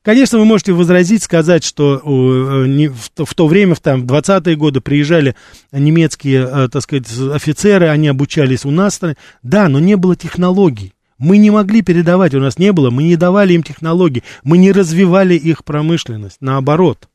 Конечно, 0.04 0.40
вы 0.40 0.46
можете 0.46 0.74
возразить, 0.74 1.22
сказать, 1.22 1.64
что 1.64 1.98
э, 1.98 2.90
в 3.24 3.36
то 3.36 3.48
время, 3.48 3.76
в 3.76 3.80
там, 3.82 4.06
20-е 4.06 4.56
годы 4.56 4.82
приезжали 4.82 5.36
немецкие, 5.72 6.48
э, 6.52 6.70
так 6.70 6.82
сказать, 6.82 7.06
офицеры, 7.32 7.88
они 7.88 8.08
обучались 8.08 8.66
у 8.66 8.72
нас. 8.72 9.00
Да, 9.44 9.70
но 9.70 9.80
не 9.80 9.96
было 9.96 10.16
технологий. 10.16 10.94
Мы 11.20 11.38
не 11.38 11.52
могли 11.52 11.84
передавать, 11.84 12.34
у 12.34 12.40
нас 12.40 12.58
не 12.58 12.72
было, 12.72 12.90
мы 12.90 13.04
не 13.04 13.16
давали 13.16 13.54
им 13.54 13.62
технологии, 13.62 14.24
мы 14.44 14.58
не 14.58 14.72
развивали 14.72 15.36
их 15.36 15.64
промышленность, 15.64 16.38
наоборот. 16.40 17.08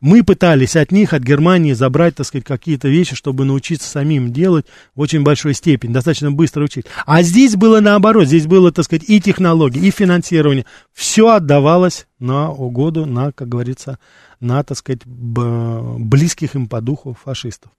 Мы 0.00 0.22
пытались 0.22 0.76
от 0.76 0.92
них, 0.92 1.12
от 1.12 1.22
Германии, 1.22 1.72
забрать, 1.72 2.14
так 2.14 2.26
сказать, 2.26 2.44
какие-то 2.44 2.88
вещи, 2.88 3.16
чтобы 3.16 3.44
научиться 3.44 3.88
самим 3.88 4.32
делать 4.32 4.66
в 4.94 5.00
очень 5.00 5.22
большой 5.22 5.54
степени, 5.54 5.92
достаточно 5.92 6.30
быстро 6.30 6.64
учить. 6.64 6.86
А 7.04 7.22
здесь 7.22 7.56
было 7.56 7.80
наоборот, 7.80 8.28
здесь 8.28 8.46
было, 8.46 8.70
так 8.70 8.84
сказать, 8.84 9.08
и 9.08 9.20
технологии, 9.20 9.84
и 9.84 9.90
финансирование. 9.90 10.66
Все 10.92 11.30
отдавалось 11.30 12.06
на 12.20 12.50
угоду, 12.50 13.06
на, 13.06 13.32
как 13.32 13.48
говорится, 13.48 13.98
на, 14.38 14.62
так 14.62 14.78
сказать, 14.78 15.04
близких 15.04 16.54
им 16.54 16.68
по 16.68 16.80
духу 16.80 17.16
фашистов. 17.20 17.72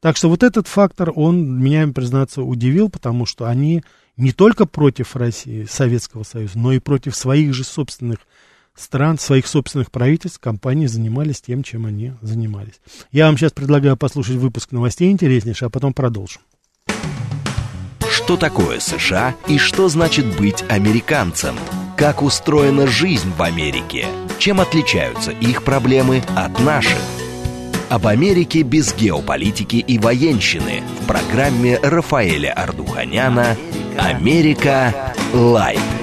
Так 0.00 0.16
что 0.16 0.28
вот 0.28 0.42
этот 0.42 0.68
фактор, 0.68 1.12
он 1.14 1.60
меня, 1.60 1.86
признаться, 1.88 2.42
удивил, 2.42 2.88
потому 2.88 3.26
что 3.26 3.44
они 3.44 3.82
не 4.16 4.32
только 4.32 4.64
против 4.66 5.14
России, 5.14 5.66
Советского 5.68 6.22
Союза, 6.22 6.58
но 6.58 6.72
и 6.72 6.78
против 6.78 7.14
своих 7.14 7.52
же 7.52 7.64
собственных 7.64 8.20
стран, 8.76 9.18
своих 9.18 9.46
собственных 9.46 9.90
правительств, 9.90 10.38
компании 10.38 10.86
занимались 10.86 11.40
тем, 11.40 11.62
чем 11.62 11.86
они 11.86 12.12
занимались. 12.22 12.80
Я 13.10 13.26
вам 13.26 13.36
сейчас 13.36 13.52
предлагаю 13.52 13.96
послушать 13.96 14.36
выпуск 14.36 14.72
новостей 14.72 15.10
интереснейший, 15.10 15.68
а 15.68 15.70
потом 15.70 15.92
продолжим. 15.92 16.42
Что 18.10 18.36
такое 18.36 18.80
США 18.80 19.34
и 19.46 19.58
что 19.58 19.88
значит 19.88 20.36
быть 20.38 20.64
американцем? 20.68 21.56
Как 21.96 22.22
устроена 22.22 22.86
жизнь 22.86 23.32
в 23.36 23.42
Америке? 23.42 24.06
Чем 24.38 24.60
отличаются 24.60 25.30
их 25.30 25.64
проблемы 25.64 26.22
от 26.34 26.58
наших? 26.60 26.98
Об 27.88 28.06
Америке 28.06 28.62
без 28.62 28.94
геополитики 28.94 29.76
и 29.76 29.98
военщины 29.98 30.82
в 31.00 31.06
программе 31.06 31.78
Рафаэля 31.78 32.52
Ардуханяна 32.52 33.56
«Америка. 33.96 35.14
Light». 35.32 35.95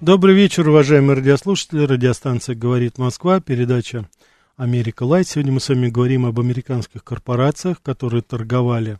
Добрый 0.00 0.34
вечер, 0.34 0.66
уважаемые 0.66 1.18
радиослушатели. 1.18 1.82
Радиостанция 1.82 2.54
«Говорит 2.54 2.96
Москва», 2.96 3.38
передача 3.38 4.08
«Америка 4.56 5.02
Light». 5.02 5.28
Сегодня 5.28 5.52
мы 5.52 5.60
с 5.60 5.68
вами 5.68 5.90
говорим 5.90 6.24
об 6.24 6.40
американских 6.40 7.04
корпорациях, 7.04 7.82
которые 7.82 8.22
торговали 8.22 8.98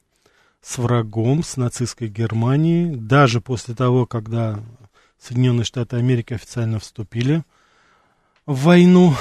с 0.60 0.76
врагом, 0.76 1.42
с 1.42 1.56
нацистской 1.56 2.08
Германией, 2.08 2.96
даже 2.96 3.40
после 3.40 3.74
того, 3.74 4.04
когда 4.04 4.60
Соединенные 5.18 5.64
Штаты 5.64 5.96
Америки 5.96 6.34
официально 6.34 6.78
вступили 6.78 7.44
в 8.44 8.64
войну. 8.64 9.14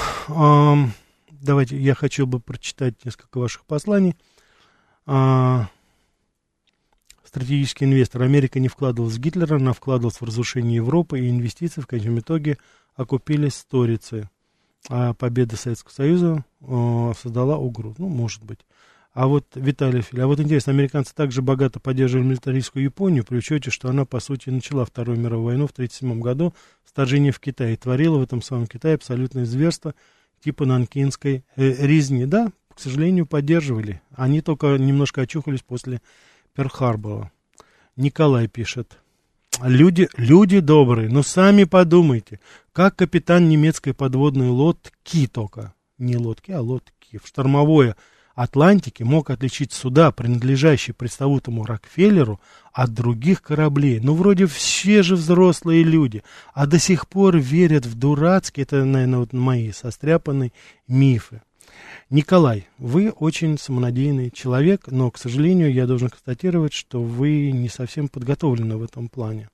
Давайте, 1.30 1.78
я 1.78 1.94
хочу 1.94 2.26
бы 2.26 2.40
прочитать 2.40 3.02
несколько 3.06 3.38
ваших 3.38 3.64
посланий. 3.64 4.16
Стратегический 7.30 7.84
инвестор. 7.84 8.22
Америка 8.22 8.58
не 8.58 8.66
вкладывалась 8.66 9.14
в 9.14 9.20
Гитлера, 9.20 9.54
она 9.54 9.72
вкладывалась 9.72 10.16
в 10.16 10.24
разрушение 10.24 10.74
Европы, 10.74 11.20
и 11.20 11.30
инвестиции 11.30 11.80
в 11.80 11.86
конечном 11.86 12.18
итоге 12.18 12.58
окупились 12.96 13.54
сторицы. 13.54 14.28
А 14.88 15.14
победа 15.14 15.54
Советского 15.54 15.92
Союза 15.92 16.44
создала 17.22 17.56
угрозу. 17.56 17.94
Ну, 17.98 18.08
может 18.08 18.42
быть. 18.42 18.58
А 19.12 19.28
вот, 19.28 19.46
Виталий 19.54 20.02
Фили, 20.02 20.22
а 20.22 20.26
вот 20.26 20.40
интересно, 20.40 20.72
американцы 20.72 21.14
также 21.14 21.40
богато 21.40 21.78
поддерживали 21.78 22.26
милитаристскую 22.26 22.82
Японию, 22.82 23.22
при 23.24 23.36
учете, 23.36 23.70
что 23.70 23.88
она, 23.88 24.04
по 24.04 24.18
сути, 24.18 24.50
начала 24.50 24.84
Вторую 24.84 25.16
мировую 25.16 25.44
войну 25.44 25.68
в 25.68 25.70
1937 25.70 26.20
году, 26.20 26.52
вторжение 26.82 27.30
в 27.30 27.38
Китай, 27.38 27.74
и 27.74 27.76
творила 27.76 28.18
в 28.18 28.22
этом 28.24 28.42
самом 28.42 28.66
Китае 28.66 28.96
абсолютное 28.96 29.44
зверство 29.44 29.94
типа 30.42 30.64
нанкинской 30.64 31.44
э, 31.54 31.86
резни. 31.86 32.26
Да, 32.26 32.50
к 32.74 32.80
сожалению, 32.80 33.26
поддерживали. 33.26 34.02
Они 34.16 34.40
только 34.40 34.76
немножко 34.78 35.20
очухались 35.20 35.62
после 35.62 36.00
Перл-Харбора. 36.54 37.30
Николай 37.96 38.48
пишет. 38.48 38.98
Люди, 39.62 40.08
люди 40.16 40.60
добрые, 40.60 41.08
но 41.08 41.22
сами 41.22 41.64
подумайте, 41.64 42.40
как 42.72 42.96
капитан 42.96 43.48
немецкой 43.48 43.92
подводной 43.92 44.48
лодки 44.48 45.26
только, 45.26 45.74
не 45.98 46.16
лодки, 46.16 46.52
а 46.52 46.62
лодки, 46.62 47.18
в 47.22 47.26
штормовое 47.26 47.96
Атлантики 48.34 49.02
мог 49.02 49.28
отличить 49.28 49.72
суда, 49.72 50.12
принадлежащие 50.12 50.94
пресловутому 50.94 51.66
Рокфеллеру, 51.66 52.40
от 52.72 52.94
других 52.94 53.42
кораблей. 53.42 54.00
Ну, 54.00 54.14
вроде 54.14 54.46
все 54.46 55.02
же 55.02 55.16
взрослые 55.16 55.82
люди, 55.82 56.22
а 56.54 56.66
до 56.66 56.78
сих 56.78 57.06
пор 57.06 57.36
верят 57.36 57.84
в 57.84 57.98
дурацкие, 57.98 58.62
это, 58.62 58.84
наверное, 58.84 59.18
вот 59.18 59.34
мои 59.34 59.72
состряпанные 59.72 60.52
мифы. 60.88 61.42
Николай, 62.10 62.66
вы 62.78 63.10
очень 63.10 63.58
самонадеянный 63.58 64.30
человек, 64.30 64.88
но, 64.88 65.10
к 65.10 65.18
сожалению, 65.18 65.72
я 65.72 65.86
должен 65.86 66.08
констатировать, 66.08 66.72
что 66.72 67.02
вы 67.02 67.50
не 67.52 67.68
совсем 67.68 68.08
подготовлены 68.08 68.76
в 68.76 68.82
этом 68.82 69.08
плане. 69.08 69.48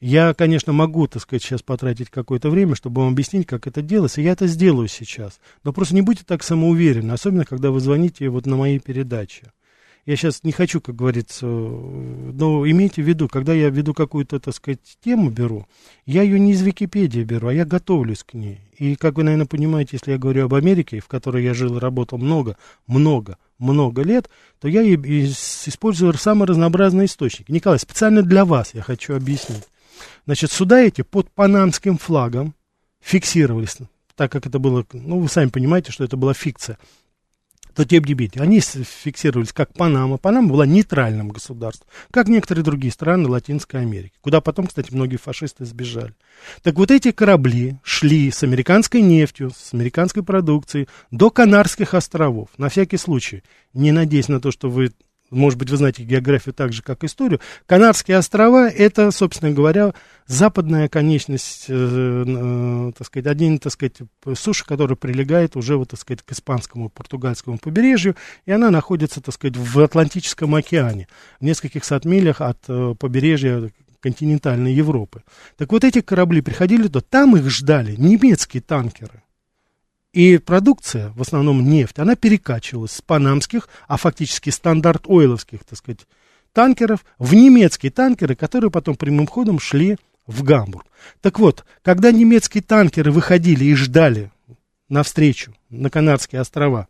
Я, 0.00 0.34
конечно, 0.34 0.72
могу, 0.72 1.06
так 1.06 1.22
сказать, 1.22 1.42
сейчас 1.42 1.62
потратить 1.62 2.10
какое-то 2.10 2.50
время, 2.50 2.74
чтобы 2.74 3.02
вам 3.02 3.12
объяснить, 3.12 3.46
как 3.46 3.66
это 3.66 3.80
делается. 3.80 4.20
Я 4.20 4.32
это 4.32 4.46
сделаю 4.46 4.88
сейчас. 4.88 5.40
Но 5.62 5.72
просто 5.72 5.94
не 5.94 6.02
будьте 6.02 6.24
так 6.26 6.42
самоуверены, 6.42 7.12
особенно, 7.12 7.44
когда 7.44 7.70
вы 7.70 7.80
звоните 7.80 8.28
вот 8.28 8.46
на 8.46 8.56
моей 8.56 8.78
передаче. 8.80 9.52
Я 10.06 10.16
сейчас 10.16 10.44
не 10.44 10.52
хочу, 10.52 10.82
как 10.82 10.96
говорится, 10.96 11.46
но 11.46 12.68
имейте 12.68 13.02
в 13.02 13.08
виду, 13.08 13.26
когда 13.26 13.54
я 13.54 13.70
веду 13.70 13.94
какую-то, 13.94 14.38
так 14.38 14.54
сказать, 14.54 14.80
тему 15.02 15.30
беру, 15.30 15.66
я 16.04 16.22
ее 16.22 16.38
не 16.38 16.52
из 16.52 16.60
Википедии 16.60 17.22
беру, 17.22 17.48
а 17.48 17.54
я 17.54 17.64
готовлюсь 17.64 18.22
к 18.22 18.34
ней. 18.34 18.60
И, 18.78 18.96
как 18.96 19.16
вы, 19.16 19.22
наверное, 19.22 19.46
понимаете, 19.46 19.90
если 19.92 20.12
я 20.12 20.18
говорю 20.18 20.44
об 20.44 20.54
Америке, 20.54 21.00
в 21.00 21.08
которой 21.08 21.42
я 21.42 21.54
жил 21.54 21.78
и 21.78 21.80
работал 21.80 22.18
много, 22.18 22.58
много, 22.86 23.38
много 23.58 24.02
лет, 24.02 24.28
то 24.60 24.68
я 24.68 24.82
использую 24.82 26.12
самые 26.14 26.48
разнообразные 26.48 27.06
источники. 27.06 27.50
Николай, 27.50 27.78
специально 27.78 28.22
для 28.22 28.44
вас 28.44 28.74
я 28.74 28.82
хочу 28.82 29.16
объяснить. 29.16 29.64
Значит, 30.26 30.50
суда 30.50 30.80
эти 30.80 31.00
под 31.00 31.30
панамским 31.30 31.96
флагом 31.96 32.54
фиксировались, 33.00 33.78
так 34.16 34.30
как 34.30 34.46
это 34.46 34.58
было, 34.58 34.84
ну, 34.92 35.20
вы 35.20 35.28
сами 35.28 35.48
понимаете, 35.48 35.92
что 35.92 36.04
это 36.04 36.18
была 36.18 36.34
фикция, 36.34 36.78
то 37.74 37.84
тем 37.84 38.04
не 38.04 38.14
менее, 38.14 38.40
они 38.40 38.60
фиксировались 38.60 39.52
как 39.52 39.72
Панама. 39.72 40.16
Панама 40.16 40.48
была 40.48 40.66
нейтральным 40.66 41.28
государством, 41.28 41.88
как 42.10 42.28
некоторые 42.28 42.64
другие 42.64 42.92
страны 42.92 43.28
Латинской 43.28 43.80
Америки, 43.80 44.12
куда 44.20 44.40
потом, 44.40 44.66
кстати, 44.66 44.92
многие 44.92 45.16
фашисты 45.16 45.64
сбежали. 45.64 46.14
Так 46.62 46.76
вот 46.76 46.90
эти 46.90 47.10
корабли 47.10 47.76
шли 47.82 48.30
с 48.30 48.42
американской 48.42 49.00
нефтью, 49.00 49.50
с 49.50 49.74
американской 49.74 50.22
продукцией 50.22 50.88
до 51.10 51.30
Канарских 51.30 51.94
островов. 51.94 52.48
На 52.56 52.68
всякий 52.68 52.96
случай, 52.96 53.42
не 53.72 53.92
надеясь 53.92 54.28
на 54.28 54.40
то, 54.40 54.50
что 54.50 54.70
вы 54.70 54.92
может 55.34 55.58
быть, 55.58 55.70
вы 55.70 55.76
знаете 55.76 56.04
географию 56.04 56.54
так 56.54 56.72
же, 56.72 56.82
как 56.82 57.04
историю. 57.04 57.40
Канарские 57.66 58.18
острова– 58.18 58.68
это, 58.70 59.10
собственно 59.10 59.52
говоря, 59.52 59.94
западная 60.26 60.88
конечность, 60.88 61.66
э, 61.68 62.24
э, 62.26 62.92
так 62.96 63.06
сказать, 63.06 63.26
один, 63.26 63.58
так 63.58 63.72
сказать, 63.72 63.96
суши, 64.34 64.64
которая 64.64 64.96
прилегает 64.96 65.56
уже, 65.56 65.76
вот, 65.76 65.90
так 65.90 66.00
сказать, 66.00 66.22
к 66.22 66.32
испанскому, 66.32 66.88
португальскому 66.88 67.58
побережью, 67.58 68.16
и 68.46 68.52
она 68.52 68.70
находится, 68.70 69.20
так 69.20 69.34
сказать, 69.34 69.56
в 69.56 69.80
Атлантическом 69.80 70.54
океане, 70.54 71.08
в 71.40 71.44
нескольких 71.44 71.84
сотмилях 71.84 72.40
от 72.40 72.58
э, 72.68 72.94
побережья 72.98 73.70
континентальной 74.00 74.72
Европы. 74.72 75.22
Так 75.56 75.72
вот 75.72 75.82
эти 75.82 76.00
корабли 76.00 76.42
приходили 76.42 76.88
туда, 76.88 77.00
там 77.00 77.36
их 77.36 77.48
ждали 77.50 77.96
немецкие 77.96 78.62
танкеры. 78.62 79.22
И 80.14 80.38
продукция, 80.38 81.12
в 81.16 81.22
основном 81.22 81.68
нефть, 81.68 81.98
она 81.98 82.14
перекачивалась 82.14 82.92
с 82.92 83.02
панамских, 83.02 83.68
а 83.88 83.96
фактически 83.96 84.50
стандарт-ойловских, 84.50 85.64
так 85.64 85.76
сказать, 85.76 86.06
танкеров 86.52 87.04
в 87.18 87.34
немецкие 87.34 87.90
танкеры, 87.90 88.36
которые 88.36 88.70
потом 88.70 88.94
прямым 88.94 89.26
ходом 89.26 89.58
шли 89.58 89.96
в 90.28 90.44
Гамбург. 90.44 90.86
Так 91.20 91.40
вот, 91.40 91.64
когда 91.82 92.12
немецкие 92.12 92.62
танкеры 92.62 93.10
выходили 93.10 93.64
и 93.64 93.74
ждали 93.74 94.30
навстречу 94.88 95.52
на 95.68 95.90
Канарские 95.90 96.42
острова, 96.42 96.86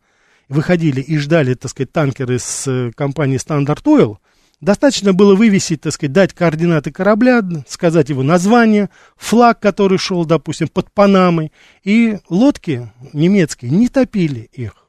выходили 0.50 1.00
и 1.00 1.16
ждали, 1.16 1.54
так 1.54 1.70
сказать, 1.70 1.92
танкеры 1.92 2.38
с 2.38 2.66
э, 2.66 2.92
компании 2.94 3.38
Standard 3.38 3.82
Oil, 3.84 4.18
Достаточно 4.60 5.12
было 5.12 5.34
вывесить, 5.34 5.82
так 5.82 5.92
сказать, 5.92 6.12
дать 6.12 6.32
координаты 6.32 6.90
корабля, 6.90 7.42
сказать 7.68 8.08
его 8.08 8.22
название, 8.22 8.88
флаг, 9.16 9.60
который 9.60 9.98
шел, 9.98 10.24
допустим, 10.24 10.68
под 10.68 10.90
Панамой, 10.92 11.52
и 11.82 12.18
лодки 12.28 12.90
немецкие 13.12 13.70
не 13.70 13.88
топили 13.88 14.48
их. 14.52 14.88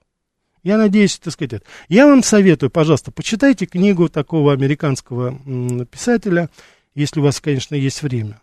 Я 0.64 0.78
надеюсь, 0.78 1.20
так 1.20 1.34
сказать. 1.34 1.62
Я 1.90 2.08
вам 2.08 2.24
советую, 2.24 2.70
пожалуйста, 2.70 3.12
почитайте 3.12 3.66
книгу 3.66 4.10
такого 4.10 4.54
американского 4.54 5.38
писателя, 5.86 6.50
если 6.96 7.20
у 7.20 7.24
вас, 7.24 7.40
конечно, 7.40 7.76
есть 7.76 8.02
время. 8.02 8.42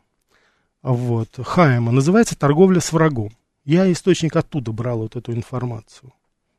Вот, 0.82 1.30
Хайма, 1.42 1.92
называется 1.92 2.36
«Торговля 2.36 2.80
с 2.80 2.92
врагом». 2.92 3.32
Я 3.64 3.90
источник 3.90 4.36
оттуда 4.36 4.72
брал 4.72 4.98
вот 4.98 5.16
эту 5.16 5.32
информацию. 5.32 6.12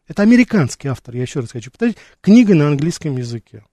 Это 0.08 0.22
американский 0.22 0.88
автор, 0.88 1.16
я 1.16 1.22
еще 1.22 1.42
раз 1.42 1.52
хочу 1.52 1.72
повторить. 1.72 1.98
Книга 2.22 2.56
на 2.56 2.68
английском 2.68 3.18
языке. 3.18 3.64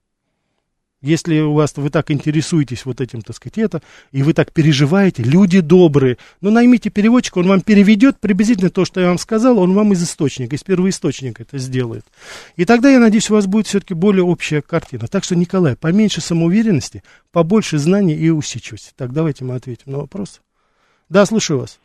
Если 1.02 1.40
у 1.40 1.54
вас 1.54 1.74
вы 1.76 1.88
так 1.88 2.10
интересуетесь 2.10 2.84
вот 2.84 3.00
этим, 3.00 3.22
так 3.22 3.34
сказать, 3.34 3.56
это, 3.56 3.80
и 4.12 4.22
вы 4.22 4.34
так 4.34 4.52
переживаете, 4.52 5.22
люди 5.22 5.60
добрые, 5.60 6.18
ну 6.42 6.50
наймите 6.50 6.90
переводчика, 6.90 7.38
он 7.38 7.48
вам 7.48 7.62
переведет 7.62 8.20
приблизительно 8.20 8.68
то, 8.68 8.84
что 8.84 9.00
я 9.00 9.06
вам 9.06 9.16
сказал, 9.16 9.58
он 9.58 9.72
вам 9.72 9.92
из 9.92 10.02
источника, 10.02 10.56
из 10.56 10.62
первоисточника 10.62 11.42
это 11.42 11.56
сделает. 11.56 12.04
И 12.56 12.66
тогда, 12.66 12.90
я 12.90 12.98
надеюсь, 12.98 13.30
у 13.30 13.34
вас 13.34 13.46
будет 13.46 13.66
все-таки 13.66 13.94
более 13.94 14.24
общая 14.24 14.60
картина. 14.60 15.06
Так 15.06 15.24
что, 15.24 15.34
Николай, 15.34 15.74
поменьше 15.74 16.20
самоуверенности, 16.20 17.02
побольше 17.32 17.78
знаний 17.78 18.14
и 18.14 18.28
усидчивости. 18.28 18.92
Так, 18.94 19.14
давайте 19.14 19.44
мы 19.46 19.54
ответим 19.54 19.92
на 19.92 19.98
вопрос. 20.00 20.42
Да, 21.08 21.24
слушаю 21.24 21.60
вас. 21.60 21.80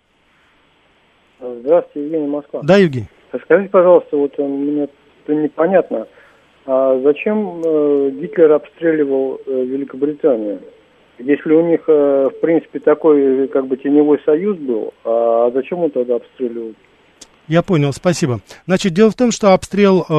Здравствуйте, 1.40 2.04
Евгений 2.06 2.28
Москва. 2.28 2.62
Да, 2.64 2.76
Евгений. 2.76 3.08
Скажите, 3.46 3.70
пожалуйста, 3.70 4.18
вот 4.18 4.38
мне 4.38 4.90
непонятно, 5.28 6.06
а 6.66 7.00
зачем 7.04 7.62
э, 7.64 8.10
Гитлер 8.12 8.52
обстреливал 8.54 9.40
э, 9.46 9.66
Великобританию? 9.66 10.60
Если 11.20 11.54
у 11.54 11.62
них, 11.62 11.82
э, 11.88 12.30
в 12.30 12.40
принципе, 12.42 12.80
такой 12.80 13.48
как 13.50 13.68
бы 13.68 13.78
теневой 13.78 14.20
союз 14.26 14.58
был, 14.58 14.94
а 15.04 15.52
зачем 15.54 15.80
он 15.80 15.92
тогда 15.92 16.16
обстреливал? 16.16 16.74
Я 17.48 17.62
понял, 17.62 17.94
спасибо. 17.94 18.42
Значит, 18.66 18.94
дело 18.94 19.12
в 19.12 19.16
том, 19.16 19.32
что 19.32 19.54
обстрел 19.54 20.06
э, 20.08 20.14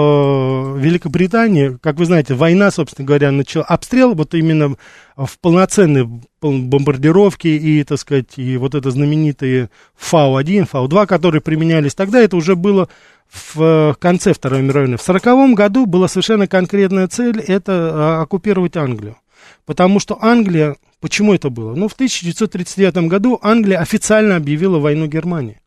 Великобритании, 0.79 1.77
как 1.83 1.97
вы 1.97 2.07
знаете, 2.07 2.35
война, 2.35 2.71
собственно 2.71 3.07
говоря, 3.07 3.33
начала. 3.33 3.65
Обстрел 3.65 4.15
вот 4.15 4.35
именно 4.35 4.77
в 5.17 5.39
полноценной 5.41 6.09
бомбардировке 6.41 7.57
и, 7.57 7.83
так 7.83 7.99
сказать, 7.99 8.37
и 8.37 8.57
вот 8.57 8.77
это 8.77 8.91
знаменитые 8.93 9.71
Фау-1, 9.97 10.69
Фау-2, 10.71 11.07
которые 11.07 11.41
применялись 11.41 11.95
тогда, 11.95 12.21
это 12.21 12.37
уже 12.37 12.55
было 12.55 12.89
в 13.29 13.61
э, 13.61 13.95
конце 13.99 14.33
Второй 14.33 14.63
мировой 14.63 14.83
войны. 14.83 14.97
В 14.97 15.03
1940 15.03 15.55
году 15.55 15.87
была 15.87 16.07
совершенно 16.07 16.47
конкретная 16.47 17.09
цель, 17.09 17.41
это 17.41 17.73
а, 17.93 18.23
оккупировать 18.23 18.77
Англию. 18.77 19.17
Потому 19.65 19.99
что 19.99 20.19
Англия, 20.23 20.77
почему 21.01 21.35
это 21.35 21.51
было? 21.51 21.75
Ну, 21.75 21.89
в 21.89 21.95
1939 21.95 23.09
году 23.09 23.39
Англия 23.43 23.81
официально 23.81 24.37
объявила 24.37 24.79
войну 24.79 25.07
Германии. 25.07 25.61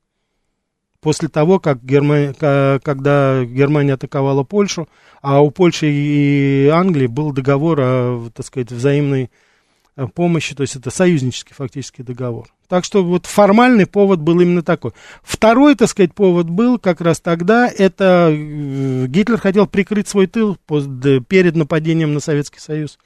После 1.02 1.30
того, 1.30 1.60
как 1.60 1.84
Германия, 1.84 2.34
когда 2.80 3.46
Германия 3.46 3.94
атаковала 3.94 4.44
Польшу, 4.44 4.90
а 5.22 5.42
у 5.42 5.50
Польши 5.50 5.88
и 5.90 6.68
Англии 6.68 7.08
был 7.08 7.32
договор 7.32 7.80
о, 7.82 8.30
так 8.34 8.46
сказать, 8.46 8.72
взаимной 8.72 9.32
э, 9.96 10.08
помощи, 10.08 10.56
то 10.56 10.62
есть 10.62 10.76
это 10.76 10.92
союзнический 10.92 11.56
фактически 11.56 12.02
договор. 12.02 12.50
Так 12.69 12.86
что 12.86 13.03
вот 13.03 13.25
формальный 13.25 13.88
повод 13.88 14.19
был 14.19 14.39
именно 14.39 14.62
такой. 14.62 14.91
Второй, 15.23 15.73
так 15.73 15.89
сказать, 15.89 16.13
повод 16.13 16.51
был 16.51 16.77
как 16.77 17.01
раз 17.01 17.19
тогда, 17.19 17.67
это 17.67 18.29
э, 18.32 19.08
Гитлер 19.08 19.39
хотел 19.39 19.65
прикрыть 19.65 20.08
свой 20.08 20.27
тыл 20.27 20.55
перед 21.27 21.55
нападением 21.55 22.13
на 22.13 22.19
Советский 22.19 22.60
Союз. 22.60 22.99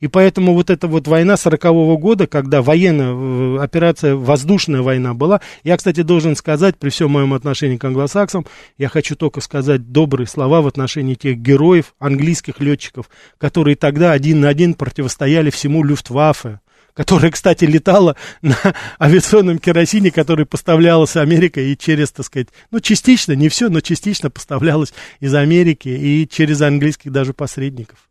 И 0.00 0.08
поэтому 0.08 0.54
вот 0.54 0.70
эта 0.70 0.88
вот 0.88 1.06
война 1.06 1.34
40-го 1.34 1.98
года, 1.98 2.26
когда 2.26 2.62
военная 2.62 3.12
э, 3.12 3.62
операция, 3.62 4.16
воздушная 4.16 4.80
война 4.80 5.12
была, 5.12 5.42
я, 5.64 5.76
кстати, 5.76 6.00
должен 6.00 6.34
сказать, 6.34 6.78
при 6.78 6.88
всем 6.88 7.10
моем 7.10 7.34
отношении 7.34 7.76
к 7.76 7.84
англосаксам, 7.84 8.46
я 8.78 8.88
хочу 8.88 9.16
только 9.16 9.42
сказать 9.42 9.92
добрые 9.92 10.28
слова 10.28 10.62
в 10.62 10.66
отношении 10.66 11.14
тех 11.14 11.36
героев, 11.36 11.94
английских 11.98 12.58
летчиков, 12.60 13.10
которые 13.36 13.76
тогда 13.76 14.12
один 14.12 14.40
на 14.40 14.48
один 14.48 14.72
противостояли 14.72 15.50
всему 15.50 15.84
Люфтваффе, 15.84 16.60
которая, 16.94 17.30
кстати, 17.30 17.64
летала 17.64 18.16
на 18.42 18.56
авиационном 19.00 19.58
керосине, 19.58 20.10
который 20.10 20.46
поставлялся 20.46 21.20
Америкой 21.20 21.72
и 21.72 21.78
через, 21.78 22.10
так 22.10 22.26
сказать, 22.26 22.48
ну, 22.70 22.80
частично, 22.80 23.32
не 23.32 23.48
все, 23.48 23.68
но 23.68 23.80
частично 23.80 24.30
поставлялось 24.30 24.92
из 25.20 25.34
Америки 25.34 25.88
и 25.88 26.28
через 26.28 26.60
английских 26.62 27.12
даже 27.12 27.32
посредников. 27.32 28.08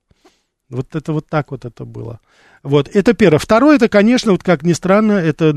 Вот 0.70 0.96
это 0.96 1.14
вот 1.14 1.28
так 1.28 1.52
вот 1.52 1.66
это 1.66 1.86
было. 1.86 2.20
Вот, 2.62 2.90
это 2.94 3.14
первое. 3.14 3.40
Второе, 3.40 3.78
это, 3.78 3.90
конечно, 3.90 4.32
вот 4.34 4.44
как 4.44 4.64
ни 4.64 4.74
странно, 4.74 5.14
это, 5.14 5.48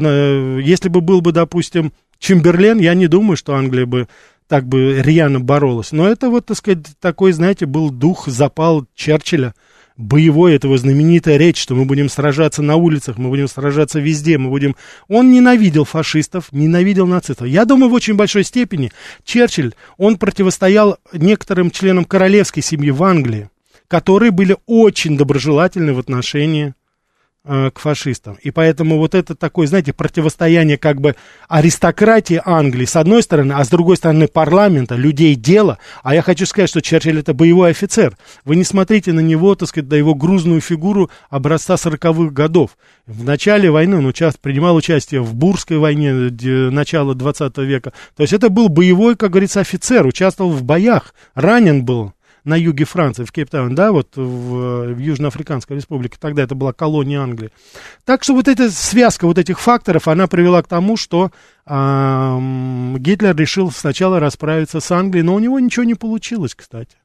если 0.63 0.89
бы 0.89 1.01
был 1.01 1.21
бы, 1.21 1.33
допустим, 1.33 1.93
Чемберлен, 2.19 2.79
я 2.79 2.95
не 2.95 3.09
думаю, 3.09 3.37
что 3.37 3.55
Англия 3.55 3.85
бы 3.85 4.09
так 4.47 4.67
бы 4.67 5.01
рьяно 5.03 5.41
боролась. 5.41 5.93
Но 5.93 6.07
это 6.07 6.31
вот, 6.31 6.47
так 6.47 6.57
сказать, 6.57 6.87
такой, 7.01 7.33
знаете, 7.33 7.67
был 7.67 7.91
дух, 7.91 8.29
запал 8.29 8.87
Черчилля– 8.95 9.55
боевой, 9.97 10.55
это 10.55 10.67
его 10.67 10.77
знаменитая 10.77 11.37
речь, 11.37 11.61
что 11.61 11.75
мы 11.75 11.85
будем 11.85 12.09
сражаться 12.09 12.63
на 12.63 12.77
улицах, 12.77 13.19
мы 13.19 13.29
будем 13.29 13.49
сражаться 13.49 14.01
везде, 14.01 14.39
мы 14.39 14.51
будем... 14.51 14.77
Он 15.09 15.31
ненавидел 15.31 15.85
фашистов, 15.85 16.49
ненавидел 16.53 17.07
нацистов. 17.07 17.47
Я 17.47 17.65
думаю, 17.65 17.91
в 17.91 17.95
очень 17.95 18.15
большой 18.15 18.45
степени 18.45 18.93
Черчилль, 19.25 19.75
он 19.99 20.17
противостоял 20.17 20.99
некоторым 21.13 21.71
членам 21.71 22.05
королевской 22.05 22.63
семьи 22.63 22.91
в 22.91 23.03
Англии, 23.03 23.51
которые 23.89 24.31
были 24.31 24.57
очень 24.67 25.17
доброжелательны 25.17 25.93
в 25.95 25.99
отношении 25.99 26.75
к 27.45 27.73
фашистам. 27.75 28.39
И 28.41 28.53
поэтому 28.53 28.99
вот 28.99 29.17
это 29.17 29.35
такое, 29.35 29.67
знаете, 29.67 29.93
противостояние 29.93 30.79
как 30.79 31.01
бы 31.01 31.17
аристократии 31.49 32.41
Англии 32.45 32.85
с 32.85 32.95
одной 32.95 33.23
стороны, 33.23 33.53
а 33.53 33.65
с 33.65 33.69
другой 33.69 33.97
стороны 33.97 34.29
парламента, 34.29 34.95
людей 34.95 35.35
дела. 35.35 35.79
А 36.05 36.15
я 36.15 36.23
хочу 36.23 36.47
сказать, 36.47 36.71
что 36.71 36.81
Черчилль 36.81 37.19
это 37.19 37.35
боевой 37.35 37.71
офицер. 37.71 38.17
Вы 38.45 38.55
не 38.55 38.65
смотрите 38.65 39.13
на 39.13 39.21
него, 39.21 39.57
так 39.57 39.69
сказать, 39.69 39.91
на 39.91 39.97
его 39.97 40.15
грузную 40.15 40.61
фигуру 40.61 41.11
образца 41.31 41.75
40-х 41.75 42.31
годов. 42.31 42.77
В 43.07 43.25
начале 43.25 43.71
войны 43.71 43.97
он 43.97 44.07
участ... 44.07 44.39
принимал 44.39 44.77
участие 44.77 45.21
в 45.21 45.35
Бурской 45.35 45.79
войне 45.79 46.13
начала 46.13 47.15
20 47.17 47.59
века. 47.59 47.93
То 48.17 48.23
есть 48.23 48.33
это 48.33 48.51
был 48.51 48.69
боевой, 48.69 49.17
как 49.17 49.31
говорится, 49.31 49.61
офицер, 49.61 50.07
участвовал 50.07 50.53
в 50.53 50.63
боях, 50.63 51.13
ранен 51.35 51.85
был 51.85 52.13
на 52.45 52.57
юге 52.57 52.85
Франции, 52.85 53.25
в 53.25 53.33
Кейптаун, 53.33 53.75
да, 53.75 53.93
вот 53.93 54.17
в, 54.17 54.95
в 54.95 54.99
Южноафриканской 54.99 55.77
республике, 55.77 56.17
тогда 56.21 56.43
это 56.43 56.55
была 56.55 56.73
колония 56.73 57.21
Англии. 57.21 57.51
Так 58.05 58.25
что 58.25 58.35
вот 58.35 58.49
эта 58.49 58.71
связка 58.71 59.27
вот 59.27 59.39
этих 59.39 59.61
факторов, 59.61 60.09
она 60.09 60.27
привела 60.27 60.63
к 60.63 60.69
тому, 60.69 60.97
что 60.97 61.31
э, 61.67 62.39
Гитлер 62.99 63.37
решил 63.37 63.71
сначала 63.71 64.19
расправиться 64.21 64.81
с 64.81 64.91
Англией, 64.91 65.25
но 65.25 65.35
у 65.35 65.39
него 65.39 65.61
ничего 65.61 65.85
не 65.85 65.95
получилось, 65.95 66.55
кстати. 66.55 66.97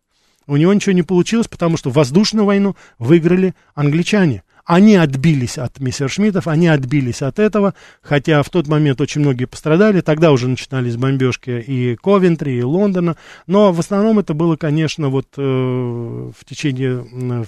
У 0.48 0.56
него 0.56 0.74
ничего 0.74 0.94
не 0.94 1.04
получилось, 1.04 1.48
потому 1.48 1.78
что 1.78 1.90
воздушную 1.90 2.46
войну 2.46 2.76
выиграли 3.00 3.54
англичане. 3.76 4.44
Они 4.68 4.98
отбились 4.98 5.58
от 5.58 5.80
мессершмиттов, 5.80 6.46
они 6.46 6.68
отбились 6.68 7.22
от 7.22 7.40
этого, 7.40 7.74
хотя 8.02 8.44
в 8.44 8.50
тот 8.50 8.68
момент 8.68 9.00
очень 9.00 9.22
многие 9.22 9.46
пострадали, 9.46 10.02
тогда 10.02 10.34
уже 10.34 10.50
начинались 10.50 10.98
бомбежки 10.98 11.64
и 11.66 11.96
Ковентри, 11.96 12.58
и 12.58 12.62
Лондона, 12.62 13.16
но 13.48 13.72
в 13.72 13.80
основном 13.80 14.20
это 14.20 14.34
было, 14.34 14.58
конечно, 14.58 15.08
вот 15.08 15.28
э, 15.38 15.42
в 15.42 16.46
течение, 16.46 17.08
э, 17.10 17.46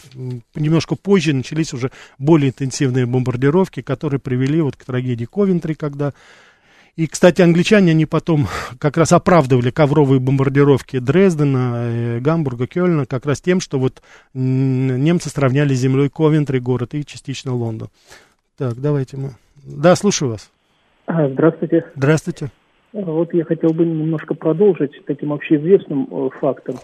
немножко 0.56 0.96
позже 0.96 1.34
начались 1.34 1.74
уже 1.74 1.92
более 2.20 2.52
интенсивные 2.52 3.06
бомбардировки, 3.06 3.82
которые 3.82 4.22
привели 4.22 4.62
вот 4.62 4.78
к 4.78 4.86
трагедии 4.86 5.26
Ковентри, 5.26 5.74
когда 5.74 6.14
и, 7.00 7.08
кстати, 7.08 7.42
англичане, 7.42 7.92
они 7.92 8.06
потом 8.06 8.48
как 8.78 8.98
раз 8.98 9.14
оправдывали 9.14 9.70
ковровые 9.70 10.20
бомбардировки 10.20 11.00
Дрездена, 11.00 11.76
э, 11.76 12.20
Гамбурга, 12.20 12.68
Кёльна 12.68 13.06
как 13.06 13.26
раз 13.26 13.40
тем, 13.40 13.62
что 13.62 13.80
вот 13.80 14.02
немцы 14.34 15.30
сравняли 15.30 15.74
с 15.74 15.80
землей 15.80 16.10
Ковентри 16.10 16.60
город 16.60 16.94
и 16.96 17.06
частично 17.06 17.56
Лондон. 17.56 17.88
Так, 18.58 18.74
давайте 18.82 19.16
мы... 19.16 19.30
Да, 19.64 19.96
слушаю 19.96 20.32
вас. 20.32 20.52
А, 21.06 21.30
здравствуйте. 21.30 21.86
Здравствуйте. 21.96 22.50
Вот 22.92 23.34
я 23.34 23.46
хотел 23.46 23.70
бы 23.70 23.86
немножко 23.86 24.34
продолжить 24.34 24.92
таким 25.06 25.32
общеизвестным 25.32 26.06
э, 26.12 26.30
фактом, 26.42 26.76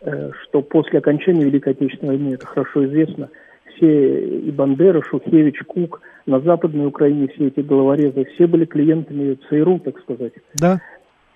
э, 0.00 0.32
что 0.42 0.62
после 0.62 0.98
окончания 0.98 1.44
Великой 1.44 1.74
Отечественной 1.74 2.16
войны, 2.16 2.34
это 2.34 2.44
хорошо 2.44 2.84
известно, 2.86 3.28
все 3.80 4.38
и 4.38 4.50
Бандера, 4.50 5.02
Шухевич, 5.02 5.60
Кук 5.66 6.02
на 6.26 6.40
Западной 6.40 6.86
Украине, 6.86 7.28
все 7.28 7.48
эти 7.48 7.60
головорезы, 7.60 8.26
все 8.34 8.46
были 8.46 8.66
клиентами 8.66 9.38
ЦРУ, 9.48 9.80
так 9.80 9.98
сказать. 10.00 10.32
Да. 10.54 10.80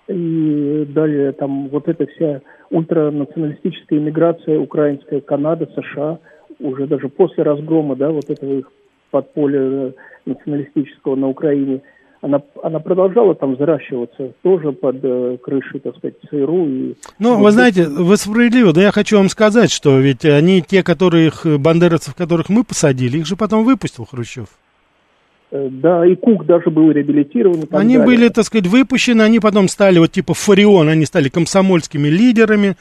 И 0.07 0.85
далее 0.89 1.31
там 1.31 1.69
вот 1.69 1.87
эта 1.87 2.05
вся 2.05 2.41
ультранационалистическая 2.69 3.97
иммиграция 3.97 4.59
украинская, 4.59 5.19
Канада, 5.21 5.67
США, 5.75 6.19
уже 6.59 6.85
даже 6.85 7.09
после 7.09 7.43
разгрома, 7.43 7.95
да, 7.95 8.11
вот 8.11 8.29
этого 8.29 8.59
их 8.59 8.71
подполья 9.09 9.93
националистического 10.25 11.15
на 11.15 11.27
Украине– 11.27 11.81
она, 12.25 12.41
она 12.63 12.79
продолжала 12.79 13.35
там 13.35 13.53
взращиваться 13.53 14.31
тоже 14.41 14.71
под 14.71 14.97
э, 15.03 15.37
крышей, 15.41 15.79
так 15.79 15.95
сказать, 15.97 16.15
ЦРУ. 16.27 16.67
И, 16.67 16.95
ну, 17.19 17.37
вы 17.37 17.51
знаете, 17.51 17.87
вы 17.87 18.17
справедливо, 18.17 18.73
да 18.73 18.81
я 18.81 18.91
хочу 18.91 19.17
вам 19.17 19.29
сказать, 19.29 19.71
что 19.71 19.99
ведь 19.99 20.25
они, 20.25 20.63
те, 20.63 20.81
которых, 20.81 21.45
бандеровцев, 21.45 22.15
которых 22.15 22.49
мы 22.49 22.63
посадили, 22.63 23.19
их 23.19 23.27
же 23.27 23.35
потом 23.35 23.63
выпустил 23.63 24.05
Хрущев. 24.05 24.47
Э, 25.51 25.69
да, 25.69 26.03
и 26.05 26.15
Кук 26.15 26.47
даже 26.47 26.71
был 26.71 26.89
реабилитирован. 26.89 27.65
Они 27.71 27.97
далее. 27.97 28.05
были, 28.05 28.29
так 28.29 28.45
сказать, 28.45 28.65
выпущены, 28.65 29.21
они 29.21 29.39
потом 29.39 29.67
стали 29.67 29.99
вот 29.99 30.11
типа 30.11 30.33
Фарион, 30.33 30.89
они 30.89 31.05
стали 31.05 31.29
комсомольскими 31.29 32.07
лидерами, 32.07 32.75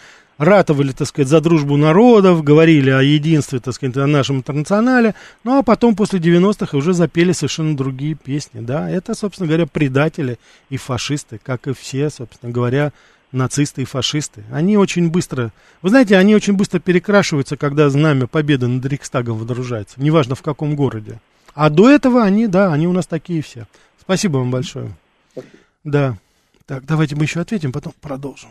ратовали, 0.44 0.92
так 0.92 1.08
сказать, 1.08 1.28
за 1.28 1.40
дружбу 1.40 1.76
народов, 1.76 2.44
говорили 2.44 2.90
о 2.90 3.00
единстве, 3.00 3.58
так 3.60 3.74
сказать, 3.74 3.96
о 3.96 4.06
нашем 4.06 4.38
интернационале, 4.38 5.14
ну 5.42 5.58
а 5.58 5.62
потом 5.62 5.96
после 5.96 6.20
90-х 6.20 6.76
уже 6.76 6.92
запели 6.92 7.32
совершенно 7.32 7.76
другие 7.76 8.14
песни, 8.14 8.60
да, 8.60 8.88
это, 8.88 9.14
собственно 9.14 9.48
говоря, 9.48 9.66
предатели 9.66 10.38
и 10.70 10.76
фашисты, 10.76 11.40
как 11.42 11.66
и 11.66 11.74
все, 11.74 12.10
собственно 12.10 12.52
говоря, 12.52 12.92
нацисты 13.32 13.82
и 13.82 13.84
фашисты. 13.84 14.44
Они 14.52 14.76
очень 14.76 15.10
быстро, 15.10 15.52
вы 15.82 15.88
знаете, 15.88 16.16
они 16.16 16.34
очень 16.34 16.54
быстро 16.54 16.78
перекрашиваются, 16.78 17.56
когда 17.56 17.90
знамя 17.90 18.26
победы 18.26 18.68
над 18.68 18.84
Рикстагом 18.86 19.38
водружается, 19.38 20.00
неважно 20.00 20.34
в 20.34 20.42
каком 20.42 20.76
городе. 20.76 21.20
А 21.54 21.70
до 21.70 21.90
этого 21.90 22.22
они, 22.22 22.46
да, 22.46 22.72
они 22.72 22.86
у 22.86 22.92
нас 22.92 23.06
такие 23.06 23.42
все. 23.42 23.66
Спасибо 24.00 24.38
вам 24.38 24.50
большое. 24.50 24.94
Спасибо. 25.32 25.52
Да. 25.84 26.18
Так, 26.66 26.84
давайте 26.86 27.14
мы 27.14 27.24
еще 27.24 27.40
ответим, 27.40 27.72
потом 27.72 27.92
продолжим. 28.00 28.50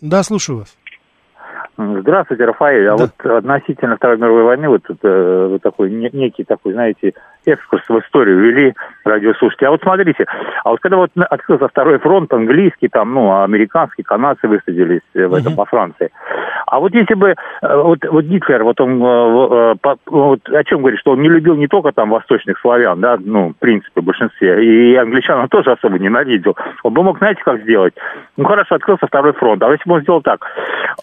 Да, 0.00 0.22
слушаю 0.22 0.58
вас. 0.58 0.68
Здравствуйте, 1.76 2.44
Рафаэль. 2.44 2.88
А 2.88 2.96
вот 2.96 3.12
относительно 3.24 3.96
Второй 3.96 4.18
мировой 4.18 4.44
войны, 4.44 4.68
вот, 4.68 4.82
э, 4.88 5.46
вот 5.50 5.62
такой 5.62 5.90
некий 5.90 6.44
такой, 6.44 6.72
знаете, 6.72 7.14
экскурс 7.46 7.82
в 7.88 7.98
историю 8.00 8.40
вели 8.40 8.74
радиослушатели. 9.04 9.66
А 9.66 9.70
вот 9.70 9.82
смотрите, 9.82 10.26
а 10.64 10.70
вот 10.70 10.80
когда 10.80 10.96
вот 10.96 11.10
открылся 11.16 11.68
второй 11.68 11.98
фронт, 11.98 12.32
английский, 12.32 12.88
там, 12.88 13.14
ну, 13.14 13.42
американский, 13.42 14.02
канадцы 14.02 14.48
высадились 14.48 15.02
в 15.14 15.34
этом 15.34 15.54
по 15.54 15.64
Франции. 15.64 16.10
А 16.70 16.78
вот 16.78 16.94
если 16.94 17.14
бы, 17.14 17.30
э, 17.30 17.82
вот, 17.82 17.98
вот 18.04 18.24
Гитлер, 18.24 18.62
вот 18.62 18.80
он, 18.80 19.02
э, 19.02 19.74
э, 19.82 19.94
вот 20.06 20.48
о 20.48 20.64
чем 20.64 20.80
говорит, 20.80 21.00
что 21.00 21.12
он 21.12 21.20
не 21.20 21.28
любил 21.28 21.56
не 21.56 21.66
только 21.66 21.90
там 21.90 22.10
восточных 22.10 22.60
славян, 22.60 23.00
да, 23.00 23.18
ну, 23.18 23.50
в 23.50 23.56
принципе, 23.56 24.00
в 24.00 24.04
большинстве, 24.04 24.64
и 24.64 24.94
англичан 24.94 25.40
он 25.40 25.48
тоже 25.48 25.72
особо 25.72 25.98
ненавидел. 25.98 26.56
Он 26.84 26.94
бы 26.94 27.02
мог, 27.02 27.18
знаете, 27.18 27.42
как 27.44 27.62
сделать? 27.62 27.94
Ну, 28.36 28.44
хорошо, 28.44 28.76
открылся 28.76 29.08
второй 29.08 29.32
фронт, 29.32 29.60
а 29.64 29.70
если 29.72 29.88
бы 29.88 29.96
он 29.96 30.02
сделал 30.02 30.22
так, 30.22 30.46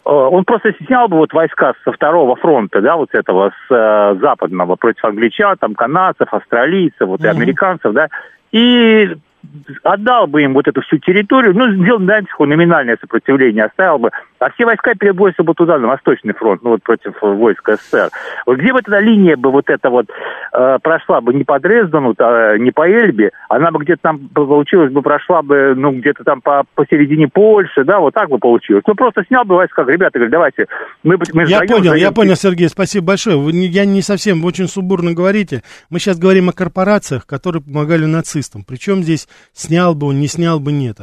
он 0.05 0.45
просто 0.45 0.73
снял 0.85 1.09
бы 1.09 1.17
вот 1.17 1.33
войска 1.33 1.73
со 1.83 1.91
второго 1.91 2.37
фронта, 2.37 2.81
да, 2.81 2.95
вот 2.95 3.09
этого, 3.13 3.51
с 3.67 4.17
западного, 4.21 4.77
против 4.77 5.03
англичан, 5.03 5.57
там, 5.57 5.75
канадцев, 5.75 6.26
австралийцев, 6.33 7.07
вот, 7.07 7.21
mm-hmm. 7.21 7.25
и 7.25 7.29
американцев, 7.29 7.93
да, 7.93 8.07
и 8.51 9.15
отдал 9.83 10.27
бы 10.27 10.43
им 10.43 10.53
вот 10.53 10.67
эту 10.67 10.81
всю 10.81 10.97
территорию, 10.97 11.53
ну, 11.53 11.71
сделал, 11.71 11.99
знаете, 11.99 12.27
номинальное 12.39 12.97
сопротивление, 12.99 13.65
оставил 13.65 13.99
бы 13.99 14.11
а 14.39 14.51
все 14.51 14.65
войска 14.65 14.93
перебросил 14.95 15.43
бы 15.43 15.53
туда, 15.53 15.77
на 15.77 15.87
Восточный 15.87 16.33
фронт, 16.33 16.61
ну 16.63 16.71
вот 16.71 16.83
против 16.83 17.13
войск 17.21 17.69
СССР. 17.69 18.09
Вот 18.45 18.57
где 18.57 18.73
бы 18.73 18.79
эта 18.79 18.99
линия 18.99 19.35
бы 19.35 19.51
вот 19.51 19.69
эта 19.69 19.89
вот 19.89 20.07
э, 20.53 20.77
прошла 20.81 21.21
бы 21.21 21.33
не 21.33 21.43
по 21.43 21.59
Дрездену, 21.59 22.13
а, 22.17 22.57
не 22.57 22.71
по 22.71 22.87
Эльбе, 22.87 23.31
она 23.49 23.71
бы 23.71 23.79
где-то 23.79 24.01
там 24.03 24.29
получилась 24.29 24.91
бы, 24.91 25.01
прошла 25.01 25.41
бы, 25.41 25.73
ну, 25.75 25.91
где-то 25.91 26.23
там 26.23 26.41
по, 26.41 26.63
посередине 26.75 27.27
Польши, 27.27 27.83
да, 27.83 27.99
вот 27.99 28.13
так 28.13 28.29
бы 28.29 28.37
получилось. 28.37 28.83
Ну, 28.87 28.95
просто 28.95 29.23
снял 29.27 29.45
бы 29.45 29.55
войска, 29.55 29.83
ребята, 29.83 30.19
говорят, 30.19 30.31
давайте. 30.31 30.65
Мы, 31.03 31.17
мы 31.33 31.45
я 31.45 31.61
понял, 31.61 31.93
я 31.93 32.11
понял, 32.11 32.35
Сергей, 32.35 32.69
спасибо 32.69 33.07
большое. 33.07 33.37
Вы, 33.37 33.51
я 33.51 33.85
не 33.85 34.01
совсем, 34.01 34.41
вы 34.41 34.47
очень 34.47 34.67
субурно 34.67 35.13
говорите. 35.13 35.63
Мы 35.89 35.99
сейчас 35.99 36.19
говорим 36.19 36.49
о 36.49 36.53
корпорациях, 36.53 37.25
которые 37.25 37.61
помогали 37.61 38.05
нацистам. 38.05 38.63
Причем 38.67 39.03
здесь 39.03 39.27
снял 39.53 39.95
бы 39.95 40.07
он, 40.07 40.19
не 40.19 40.27
снял 40.27 40.59
бы, 40.59 40.71
нет. 40.71 40.97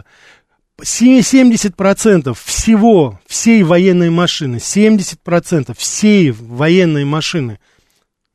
70% 0.81 2.37
всего, 2.45 3.21
всей 3.27 3.63
военной 3.63 4.11
машины, 4.11 4.57
70% 4.57 5.75
всей 5.77 6.31
военной 6.31 7.05
машины 7.05 7.59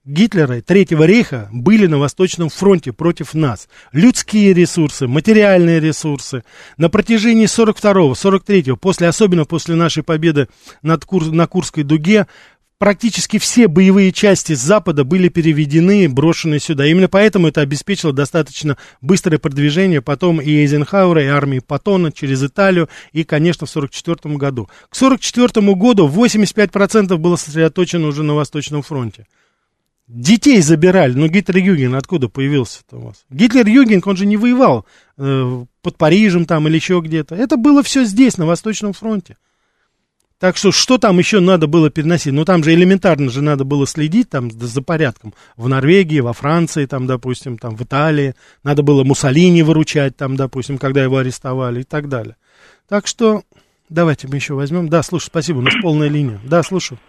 Гитлера 0.10 0.58
и 0.58 0.62
Третьего 0.62 1.04
рейха 1.04 1.50
были 1.52 1.86
на 1.86 2.00
Восточном 2.00 2.50
фронте 2.50 2.92
против 2.92 3.36
нас. 3.36 3.68
Людские 3.92 4.54
ресурсы, 4.54 5.08
материальные 5.08 5.80
ресурсы. 5.80 6.44
На 6.78 6.90
протяжении 6.90 7.46
42-го, 7.46 8.14
43-го, 8.14 8.76
после, 8.76 9.08
особенно 9.08 9.46
после 9.46 9.76
нашей 9.76 10.02
победы 10.02 10.48
над 10.82 11.06
Кур, 11.06 11.32
на 11.32 11.46
Курской 11.46 11.84
дуге, 11.84 12.26
практически 12.80 13.38
все 13.38 13.68
боевые 13.68 14.12
части 14.12 14.56
с 14.56 14.60
Запада 14.60 15.04
были 15.04 15.30
переведены, 15.30 16.10
брошены 16.10 16.60
сюда. 16.60 16.88
Именно 16.88 17.10
поэтому 17.10 17.48
это 17.48 17.62
обеспечило 17.62 18.12
достаточно 18.12 18.78
быстрое 19.02 19.38
продвижение 19.38 20.02
потом 20.02 20.42
и 20.42 20.50
Эйзенхауэра, 20.50 21.24
и 21.24 21.28
армии 21.28 21.60
Паттона 21.60 22.12
через 22.12 22.44
Италию, 22.44 22.90
и, 23.12 23.24
конечно, 23.24 23.68
в 23.68 23.70
1944 23.70 24.36
году. 24.38 24.66
К 24.90 24.96
1944 24.96 25.76
году 25.76 26.08
85% 26.08 27.18
было 27.18 27.36
сосредоточено 27.36 28.08
уже 28.08 28.24
на 28.24 28.34
Восточном 28.34 28.82
фронте. 28.82 29.28
Детей 30.08 30.60
забирали. 30.62 31.14
Ну, 31.14 31.28
Гитлер-Юген 31.28 31.94
откуда 31.94 32.30
появился-то 32.30 32.98
у 32.98 33.02
вас? 33.02 33.26
Гитлер-Юген, 33.30 34.02
он 34.04 34.18
же 34.18 34.26
не 34.26 34.38
воевал 34.38 34.88
э, 35.18 35.66
под 35.84 35.98
Парижем 35.98 36.46
там 36.46 36.68
или 36.68 36.76
еще 36.76 37.00
где-то. 37.00 37.36
Это 37.36 37.58
было 37.58 37.84
все 37.84 38.06
здесь, 38.06 38.40
на 38.40 38.48
Восточном 38.48 38.94
фронте. 38.94 39.38
Так 40.40 40.56
что 40.56 40.72
что 40.72 40.98
там 40.98 41.20
еще 41.20 41.42
надо 41.42 41.68
было 41.68 41.90
переносить? 41.90 42.32
Ну, 42.32 42.46
там 42.46 42.64
же 42.64 42.74
элементарно 42.74 43.30
же 43.30 43.42
надо 43.42 43.66
было 43.66 43.86
следить 43.86 44.30
там 44.30 44.50
за 44.50 44.82
порядком. 44.82 45.34
В 45.58 45.68
Норвегии, 45.68 46.22
во 46.22 46.32
Франции, 46.32 46.86
там, 46.86 47.08
допустим, 47.08 47.58
там, 47.58 47.76
в 47.76 47.84
Италии. 47.84 48.36
Надо 48.64 48.82
было 48.82 49.04
Муссолини 49.04 49.64
выручать, 49.64 50.16
там, 50.16 50.38
допустим, 50.38 50.78
когда 50.78 51.04
его 51.04 51.18
арестовали 51.18 51.82
и 51.82 51.84
так 51.84 52.08
далее. 52.08 52.38
Так 52.88 53.06
что 53.06 53.44
давайте 53.90 54.30
мы 54.30 54.36
еще 54.36 54.54
возьмем. 54.54 54.88
Да, 54.88 55.04
слушай, 55.04 55.26
спасибо, 55.26 55.58
у 55.58 55.62
нас 55.62 55.74
полная 55.82 56.08
линия. 56.08 56.40
Да, 56.46 56.64
слушаю. 56.64 57.00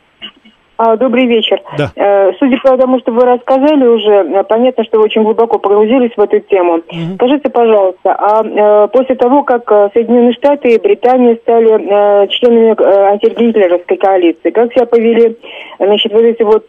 А, 0.82 0.96
добрый 0.96 1.26
вечер. 1.26 1.60
Да. 1.76 1.92
Э, 1.94 2.32
судя 2.38 2.56
по 2.62 2.74
тому, 2.74 3.00
что 3.00 3.12
вы 3.12 3.26
рассказали 3.26 3.86
уже, 3.86 4.12
э, 4.12 4.44
понятно, 4.44 4.82
что 4.84 4.96
вы 4.96 5.04
очень 5.04 5.22
глубоко 5.22 5.58
погрузились 5.58 6.12
в 6.16 6.20
эту 6.22 6.40
тему. 6.40 6.76
Угу. 6.76 7.16
Скажите, 7.16 7.50
пожалуйста, 7.50 8.16
а 8.18 8.42
э, 8.42 8.88
после 8.88 9.14
того, 9.16 9.42
как 9.42 9.68
Соединенные 9.92 10.32
Штаты 10.32 10.72
и 10.72 10.80
Британия 10.80 11.36
стали 11.36 12.28
членами 12.28 12.74
антигитлеровской 13.12 13.98
коалиции, 13.98 14.48
как 14.48 14.72
себя 14.72 14.86
повели, 14.86 15.36
значит, 15.78 16.14
вот 16.14 16.22
эти 16.22 16.42
вот 16.42 16.66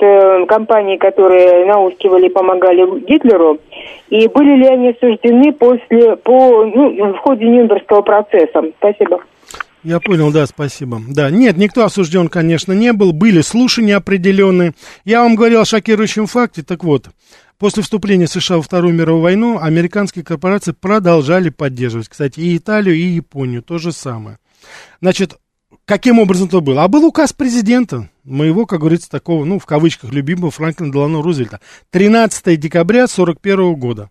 компании, 0.47 0.97
которые 0.97 1.66
наускивали 1.66 2.26
и 2.26 2.34
помогали 2.34 2.99
Гитлеру, 3.07 3.59
и 4.09 4.28
были 4.28 4.57
ли 4.57 4.68
они 4.68 4.89
осуждены 4.89 5.53
после, 5.53 6.18
по, 6.18 6.66
ну, 6.66 7.14
в 7.14 7.18
ходе 7.20 7.45
Нюрнбергского 7.45 8.01
процесса? 8.01 8.62
Спасибо. 8.78 9.22
Я 9.84 10.00
понял, 10.00 10.32
да, 10.32 10.46
спасибо. 10.46 11.02
Да, 11.08 11.32
нет, 11.32 11.58
никто 11.58 11.84
осужден, 11.84 12.30
конечно, 12.30 12.72
не 12.72 12.94
был. 12.94 13.14
Были 13.14 13.42
слушания 13.42 13.98
определенные. 13.98 14.74
Я 15.06 15.24
вам 15.24 15.36
говорил 15.36 15.62
о 15.62 15.66
шокирующем 15.66 16.28
факте. 16.28 16.62
Так 16.62 16.84
вот, 16.84 17.10
после 17.58 17.82
вступления 17.82 18.28
США 18.28 18.58
во 18.58 18.62
Вторую 18.62 18.94
мировую 18.94 19.24
войну 19.24 19.60
американские 19.60 20.24
корпорации 20.24 20.74
продолжали 20.74 21.50
поддерживать, 21.50 22.10
кстати, 22.10 22.40
и 22.40 22.58
Италию, 22.58 22.96
и 22.96 23.02
Японию. 23.02 23.64
То 23.64 23.80
же 23.80 23.92
самое. 23.92 24.38
Значит, 25.02 25.40
каким 25.86 26.20
образом 26.20 26.48
это 26.48 26.60
было? 26.60 26.84
А 26.84 26.88
был 26.88 27.04
указ 27.04 27.34
президента, 27.34 28.08
моего, 28.24 28.68
как 28.68 28.82
говорится, 28.82 29.10
такого, 29.10 29.46
ну, 29.46 29.58
в 29.58 29.66
кавычках, 29.66 30.12
любимого 30.12 30.52
Франклина 30.52 30.92
Делано 30.92 31.24
Рузвельта. 31.24 31.60
13 31.90 32.60
декабря 32.60 33.06
1941 33.06 33.74
года. 33.76 34.10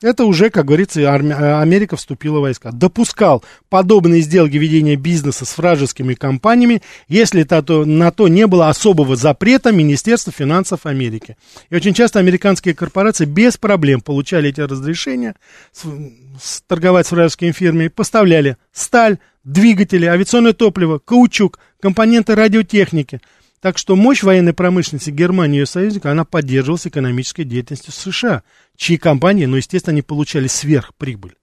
Это 0.00 0.26
уже, 0.26 0.50
как 0.50 0.66
говорится, 0.66 1.02
армия, 1.10 1.60
Америка 1.60 1.96
вступила 1.96 2.38
в 2.38 2.42
войска. 2.42 2.70
Допускал 2.70 3.42
подобные 3.68 4.20
сделки 4.20 4.56
ведения 4.56 4.94
бизнеса 4.94 5.44
с 5.44 5.58
вражескими 5.58 6.14
компаниями, 6.14 6.82
если 7.08 7.42
это, 7.42 7.60
то, 7.64 7.84
на 7.84 8.12
то 8.12 8.28
не 8.28 8.46
было 8.46 8.68
особого 8.68 9.16
запрета 9.16 9.72
Министерства 9.72 10.32
финансов 10.32 10.86
Америки. 10.86 11.36
И 11.70 11.74
очень 11.74 11.94
часто 11.94 12.20
американские 12.20 12.76
корпорации 12.76 13.24
без 13.24 13.56
проблем 13.56 14.00
получали 14.00 14.50
эти 14.50 14.60
разрешения 14.60 15.34
с, 15.72 15.82
с, 16.40 16.60
торговать 16.68 17.08
с 17.08 17.10
вражескими 17.10 17.50
фирмами, 17.50 17.88
поставляли 17.88 18.56
сталь, 18.72 19.18
двигатели, 19.42 20.06
авиационное 20.06 20.52
топливо, 20.52 21.00
каучук, 21.00 21.58
компоненты 21.80 22.36
радиотехники– 22.36 23.20
так 23.60 23.78
что 23.78 23.96
мощь 23.96 24.22
военной 24.22 24.52
промышленности 24.52 25.10
Германии 25.10 25.56
и 25.56 25.60
ее 25.60 25.66
союзника, 25.66 26.12
она 26.12 26.24
поддерживалась 26.24 26.86
экономической 26.86 27.44
деятельностью 27.44 27.92
США, 27.92 28.42
чьи 28.76 28.96
компании, 28.96 29.46
ну, 29.46 29.56
естественно, 29.56 29.92
они 29.92 30.02
получали 30.02 30.46
сверхприбыль. 30.46 31.34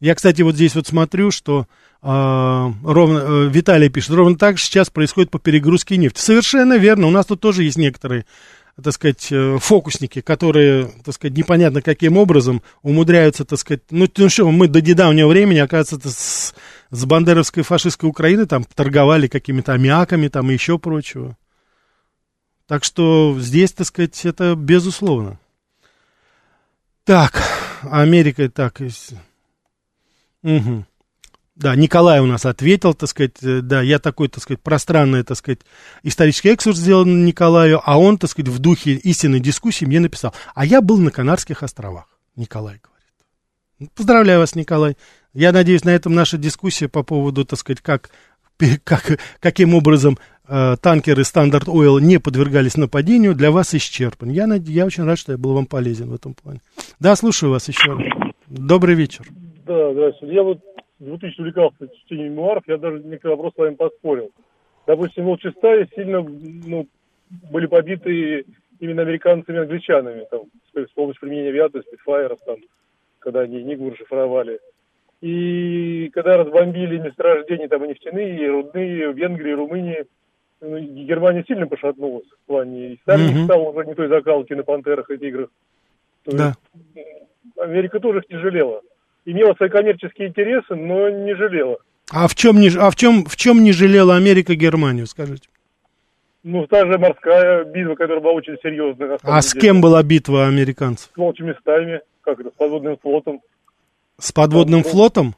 Я, 0.00 0.14
кстати, 0.14 0.40
вот 0.40 0.54
здесь 0.54 0.74
вот 0.74 0.86
смотрю, 0.86 1.30
что 1.30 1.66
э, 2.02 2.06
ровно, 2.06 3.18
э, 3.18 3.48
Виталий 3.48 3.90
пишет, 3.90 4.12
ровно 4.12 4.36
так 4.36 4.56
же 4.56 4.64
сейчас 4.64 4.88
происходит 4.88 5.30
по 5.30 5.38
перегрузке 5.38 5.98
нефти. 5.98 6.20
Совершенно 6.20 6.78
верно, 6.78 7.06
у 7.06 7.10
нас 7.10 7.26
тут 7.26 7.40
тоже 7.40 7.64
есть 7.64 7.76
некоторые, 7.76 8.24
так 8.82 8.94
сказать, 8.94 9.28
э, 9.30 9.58
фокусники, 9.60 10.22
которые, 10.22 10.90
так 11.04 11.14
сказать, 11.14 11.36
непонятно 11.36 11.82
каким 11.82 12.16
образом 12.16 12.62
умудряются, 12.82 13.44
так 13.44 13.58
сказать, 13.58 13.82
ну, 13.90 14.08
ну 14.16 14.28
что, 14.30 14.50
мы 14.50 14.68
до 14.68 14.80
недавнего 14.80 15.28
времени, 15.28 15.58
оказывается, 15.58 16.10
с 16.90 17.04
бандеровской 17.04 17.62
фашистской 17.62 18.08
Украины 18.08 18.46
там 18.46 18.64
торговали 18.64 19.28
какими-то 19.28 19.72
аммиаками 19.72 20.28
там 20.28 20.50
и 20.50 20.54
еще 20.54 20.78
прочего. 20.78 21.36
Так 22.66 22.84
что 22.84 23.36
здесь, 23.40 23.72
так 23.72 23.86
сказать, 23.86 24.24
это 24.24 24.54
безусловно. 24.54 25.38
Так, 27.04 27.42
Америка 27.82 28.48
так. 28.48 28.80
Угу. 30.42 30.84
Да, 31.56 31.76
Николай 31.76 32.20
у 32.20 32.26
нас 32.26 32.46
ответил, 32.46 32.94
так 32.94 33.08
сказать, 33.10 33.42
э, 33.42 33.60
да, 33.60 33.82
я 33.82 33.98
такой, 33.98 34.28
так 34.28 34.42
сказать, 34.42 34.62
пространный, 34.62 35.24
так 35.24 35.36
сказать, 35.36 35.60
исторический 36.02 36.48
экскурс 36.48 36.78
сделал 36.78 37.04
Николаю, 37.04 37.82
а 37.84 37.98
он, 37.98 38.16
так 38.16 38.30
сказать, 38.30 38.48
в 38.48 38.58
духе 38.60 38.92
истинной 38.92 39.40
дискуссии 39.40 39.84
мне 39.84 40.00
написал, 40.00 40.32
а 40.54 40.64
я 40.64 40.80
был 40.80 40.96
на 40.98 41.10
Канарских 41.10 41.62
островах, 41.62 42.06
Николай 42.34 42.80
говорит. 42.82 43.90
Поздравляю 43.94 44.40
вас, 44.40 44.54
Николай. 44.54 44.96
Я 45.32 45.52
надеюсь, 45.52 45.84
на 45.84 45.90
этом 45.90 46.14
наша 46.14 46.38
дискуссия 46.38 46.88
по 46.88 47.04
поводу, 47.04 47.44
так 47.44 47.58
сказать, 47.58 47.80
как, 47.80 48.10
как, 48.84 49.18
каким 49.38 49.74
образом 49.74 50.16
э, 50.48 50.76
танкеры 50.82 51.22
Standard 51.22 51.68
Oil 51.68 51.98
не 52.00 52.18
подвергались 52.18 52.76
нападению, 52.76 53.34
для 53.34 53.52
вас 53.52 53.74
исчерпан. 53.74 54.30
Я, 54.30 54.46
я 54.66 54.86
очень 54.86 55.04
рад, 55.04 55.18
что 55.18 55.32
я 55.32 55.38
был 55.38 55.54
вам 55.54 55.66
полезен 55.66 56.10
в 56.10 56.14
этом 56.14 56.34
плане. 56.34 56.60
Да, 56.98 57.14
слушаю 57.14 57.52
вас 57.52 57.68
еще 57.68 57.92
раз. 57.92 58.02
Добрый 58.48 58.96
вечер. 58.96 59.24
Да, 59.66 59.92
здравствуйте. 59.92 60.34
Я 60.34 60.42
вот 60.42 60.58
2000 60.98 61.40
увлекался 61.40 61.88
чтением 62.02 62.32
мемуаров, 62.32 62.64
я 62.66 62.76
даже 62.76 62.98
некоторые 63.04 63.36
вопросы 63.36 63.54
с 63.54 63.58
вами 63.58 63.74
поспорил. 63.74 64.30
Допустим, 64.86 65.24
вот 65.26 65.40
шестая 65.40 65.88
сильно 65.94 66.22
ну, 66.22 66.88
были 67.52 67.66
побиты 67.66 68.44
именно 68.80 69.02
американцами 69.02 69.56
и 69.56 69.60
англичанами, 69.60 70.26
там, 70.30 70.42
с 70.74 70.90
помощью 70.94 71.20
применения 71.20 71.50
авиации, 71.50 71.82
спидфайеров, 71.82 72.40
там, 72.44 72.56
когда 73.20 73.40
они 73.40 73.62
Нигу 73.62 73.90
расшифровали. 73.90 74.58
И 75.20 76.10
когда 76.14 76.38
разбомбили 76.38 76.98
месторождения 76.98 77.68
там 77.68 77.84
и 77.84 77.88
нефтяные, 77.88 78.42
и 78.42 78.48
рудные 78.48 79.10
в 79.10 79.16
Венгрии, 79.16 79.52
Румынии, 79.52 80.06
ну, 80.62 80.78
Германия 80.78 81.44
сильно 81.46 81.66
пошатнулась 81.66 82.26
в 82.26 82.46
плане. 82.46 82.92
И 82.94 82.98
Сталин 83.02 83.30
mm-hmm. 83.30 83.44
стал 83.44 83.68
уже 83.68 83.86
не 83.86 83.94
той 83.94 84.08
закалки 84.08 84.52
на 84.54 84.62
пантерах 84.62 85.10
и 85.10 85.18
тиграх. 85.18 85.48
То 86.24 86.36
да. 86.36 86.54
есть, 86.94 87.06
Америка 87.58 88.00
тоже 88.00 88.22
не 88.28 88.38
жалела. 88.38 88.80
Имела 89.26 89.54
свои 89.54 89.68
коммерческие 89.68 90.28
интересы, 90.28 90.74
но 90.74 91.08
не 91.10 91.34
жалела. 91.34 91.78
А 92.10 92.26
в 92.26 92.34
чем 92.34 92.58
не, 92.58 92.68
а 92.76 92.90
в 92.90 92.96
чем, 92.96 93.24
в 93.24 93.36
чем 93.36 93.62
не 93.62 93.72
жалела 93.72 94.16
Америка 94.16 94.54
Германию, 94.54 95.06
скажите? 95.06 95.48
Ну, 96.42 96.66
та 96.66 96.86
же 96.86 96.98
морская 96.98 97.64
битва, 97.64 97.94
которая 97.94 98.20
была 98.20 98.32
очень 98.32 98.56
серьезная. 98.62 99.18
А 99.22 99.42
с 99.42 99.52
кем 99.52 99.80
была 99.80 100.02
битва 100.02 100.46
американцев? 100.46 101.10
С 101.14 101.16
волчьими 101.16 101.54
стаями, 101.60 102.00
как 102.22 102.40
это, 102.40 102.50
с 102.50 102.54
подводным 102.54 102.96
флотом. 102.96 103.40
С 104.20 104.32
подводным 104.32 104.82
ну, 104.84 104.88
флотом? 104.88 105.34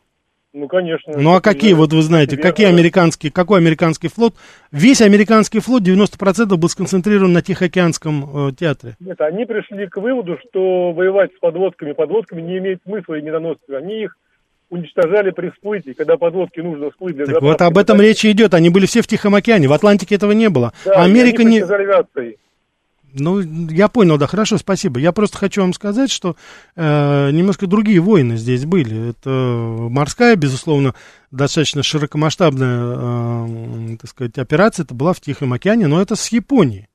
Ну, 0.52 0.68
конечно. 0.68 1.14
Ну, 1.16 1.34
а 1.34 1.40
какие, 1.40 1.72
вот 1.72 1.92
вы 1.92 2.02
знаете, 2.02 2.36
какие 2.36 2.66
американские, 2.66 3.32
какой 3.32 3.60
американский 3.60 4.08
флот? 4.08 4.34
Весь 4.70 5.00
американский 5.00 5.60
флот 5.60 5.82
90% 5.82 6.56
был 6.56 6.68
сконцентрирован 6.68 7.32
на 7.32 7.40
Тихоокеанском 7.40 8.48
э, 8.48 8.52
театре. 8.52 8.96
Нет, 9.00 9.18
они 9.22 9.46
пришли 9.46 9.86
к 9.86 9.96
выводу, 9.96 10.38
что 10.48 10.92
воевать 10.92 11.30
с 11.34 11.38
подводками, 11.40 11.92
подводками 11.92 12.42
не 12.42 12.58
имеет 12.58 12.82
смысла 12.84 13.14
и 13.14 13.22
недоносства. 13.22 13.78
Они 13.78 14.02
их 14.02 14.16
уничтожали 14.68 15.30
при 15.30 15.50
всплытии, 15.50 15.92
когда 15.92 16.16
подлодке 16.16 16.62
нужно 16.62 16.90
всплыть 16.90 17.14
для 17.14 17.26
Так 17.26 17.42
вот 17.42 17.60
об 17.62 17.78
этом 17.78 18.00
речь 18.00 18.24
идет. 18.24 18.54
Они 18.54 18.68
были 18.68 18.86
все 18.86 19.00
в 19.00 19.06
Тихом 19.06 19.34
океане. 19.34 19.68
В 19.68 19.72
Атлантике 19.72 20.16
этого 20.16 20.32
не 20.32 20.48
было. 20.48 20.72
Да, 20.84 21.02
Америка 21.02 21.44
не... 21.44 21.62
Ну, 23.14 23.40
я 23.40 23.88
понял, 23.88 24.16
да, 24.16 24.26
хорошо, 24.26 24.58
спасибо. 24.58 24.98
Я 24.98 25.12
просто 25.12 25.38
хочу 25.38 25.60
вам 25.60 25.74
сказать, 25.74 26.10
что 26.10 26.36
э, 26.76 27.30
немножко 27.30 27.66
другие 27.66 28.00
войны 28.00 28.36
здесь 28.36 28.64
были. 28.64 29.10
Это 29.10 29.30
морская, 29.30 30.36
безусловно, 30.36 30.94
достаточно 31.30 31.82
широкомасштабная, 31.82 33.94
э, 33.94 33.96
так 34.00 34.10
сказать, 34.10 34.38
операция. 34.38 34.84
Это 34.84 34.94
была 34.94 35.12
в 35.12 35.20
Тихом 35.20 35.52
океане, 35.52 35.86
но 35.86 36.00
это 36.00 36.16
с 36.16 36.28
Японией. 36.28 36.88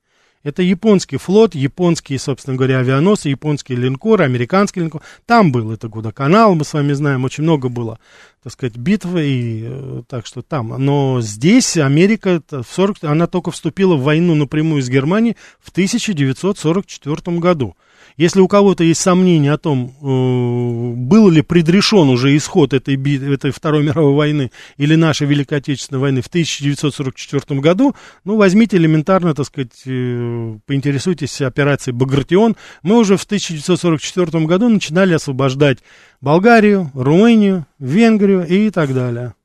Это 0.44 0.62
японский 0.62 1.18
флот, 1.18 1.56
японские, 1.56 2.20
собственно 2.20 2.56
говоря, 2.56 2.80
авианосцы, 2.80 3.30
японские 3.30 3.78
линкоры, 3.78 4.24
американский 4.24 4.80
линкор. 4.80 5.02
Там 5.26 5.52
был 5.52 5.72
это 5.72 5.88
Гудоканал, 5.88 6.56
мы 6.56 6.64
с 6.64 6.74
вами 6.74 6.94
знаем, 6.94 7.24
очень 7.24 7.44
много 7.44 7.70
было, 7.70 8.00
так 8.44 8.54
сказать, 8.54 8.78
битв, 8.78 9.08
и 9.16 9.66
э, 9.66 10.02
так 10.08 10.26
что 10.26 10.42
там. 10.42 10.70
Но 10.78 11.20
здесь 11.22 11.78
Америка, 11.78 12.42
в 12.50 12.66
40, 12.70 13.04
она 13.04 13.28
только 13.28 13.52
вступила 13.52 13.96
в 13.96 14.04
войну 14.04 14.36
напрямую 14.36 14.82
с 14.82 14.90
Германией 14.90 15.36
в 15.60 15.70
1944 15.70 17.38
году. 17.40 17.76
Если 18.18 18.42
у 18.42 18.48
кого-то 18.48 18.84
есть 18.84 19.00
сомнения 19.00 19.54
о 19.54 19.60
том, 19.60 19.94
э, 20.02 20.96
был 20.98 21.30
ли 21.30 21.44
предрешен 21.44 22.10
уже 22.10 22.36
исход 22.36 22.74
этой, 22.74 22.96
этой 23.32 23.52
Второй 23.52 23.84
мировой 23.84 24.16
войны 24.16 24.52
или 24.78 24.96
нашей 24.96 25.28
Великой 25.28 25.60
Отечественной 25.60 26.02
войны 26.02 26.22
в 26.24 26.28
1944 26.28 27.60
году, 27.60 27.96
ну, 28.24 28.36
возьмите 28.36 28.78
элементарно, 28.78 29.36
так 29.36 29.46
сказать, 29.46 29.84
э, 29.86 30.58
поинтересуйтесь 30.66 31.42
операцией 31.42 31.96
«Багратион». 31.96 32.56
Мы 32.82 32.98
уже 32.98 33.18
в 33.18 33.24
1944 33.24 34.48
году 34.48 34.68
начинали 34.68 35.14
освобождать 35.14 35.78
Болгарию, 36.20 36.90
Румынию, 36.96 37.68
Венгрию 37.78 38.48
и 38.48 38.72
так 38.72 38.96
далее. 38.96 39.36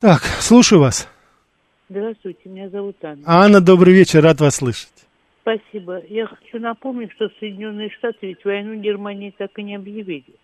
Так, 0.00 0.22
слушаю 0.40 0.80
вас. 0.80 1.08
Здравствуйте, 1.90 2.48
меня 2.48 2.70
зовут 2.70 2.96
Анна. 3.02 3.22
Анна, 3.26 3.60
добрый 3.60 3.92
вечер, 3.92 4.22
рад 4.22 4.40
вас 4.40 4.56
слышать. 4.56 4.95
Спасибо. 5.46 6.02
Я 6.08 6.26
хочу 6.26 6.58
напомнить, 6.58 7.12
что 7.12 7.30
Соединенные 7.38 7.88
Штаты 7.90 8.16
ведь 8.22 8.44
войну 8.44 8.74
Германии 8.80 9.32
так 9.38 9.56
и 9.56 9.62
не 9.62 9.76
объявили. 9.76 10.34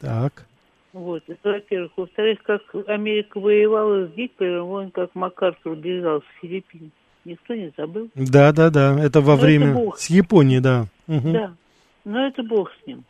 Так. 0.00 0.46
Вот, 0.92 1.24
это 1.26 1.50
во-первых. 1.50 1.90
Во-вторых, 1.96 2.38
как 2.44 2.62
Америка 2.86 3.40
воевала 3.40 4.06
с 4.06 4.12
Гитлером, 4.12 4.68
он 4.68 4.90
как 4.92 5.12
МакАртур 5.16 5.74
бежал 5.74 6.20
с 6.20 6.40
Филиппин. 6.40 6.92
Никто 7.24 7.54
не 7.54 7.72
забыл. 7.76 8.10
Да, 8.14 8.52
да, 8.52 8.70
да. 8.70 8.96
Это 9.02 9.20
во 9.20 9.34
Но 9.34 9.40
время 9.40 9.72
это 9.72 9.96
с 9.96 10.08
Японией, 10.08 10.60
да. 10.60 10.86
Угу. 11.08 11.32
Да. 11.32 11.52
Но 12.04 12.24
это 12.24 12.44
бог 12.44 12.70
с 12.70 12.86
ним. 12.86 13.02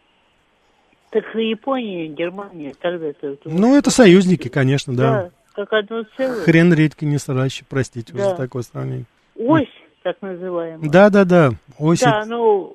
Так 1.10 1.24
и 1.36 1.50
Япония, 1.50 2.08
Германия 2.08 2.72
тогда-то... 2.80 3.36
Ну, 3.44 3.76
это 3.76 3.90
союзники, 3.90 4.48
конечно, 4.48 4.96
да. 4.96 5.12
Да, 5.12 5.30
как 5.52 5.72
одно 5.74 6.04
целое. 6.16 6.42
Хрен 6.42 6.72
редьки 6.72 7.04
не 7.04 7.18
сращи, 7.18 7.64
простите 7.68 8.14
да. 8.14 8.30
за 8.30 8.36
такое 8.36 8.62
сравнение. 8.62 9.04
Ось 9.36 9.68
так 10.08 10.22
называемая. 10.22 10.90
Да, 10.90 11.10
да, 11.10 11.24
да. 11.24 11.50
Осень. 11.78 12.06
Да, 12.06 12.24
ну, 12.24 12.74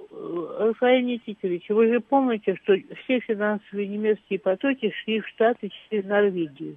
Рафаэль 0.59 1.03
Никитович, 1.03 1.67
вы 1.69 1.87
же 1.87 1.99
помните, 1.99 2.55
что 2.63 2.75
все 3.03 3.19
финансовые 3.21 3.87
немецкие 3.87 4.37
потоки 4.37 4.93
шли 5.03 5.19
в 5.19 5.27
Штаты 5.29 5.71
через 5.89 6.05
Норвегию. 6.05 6.75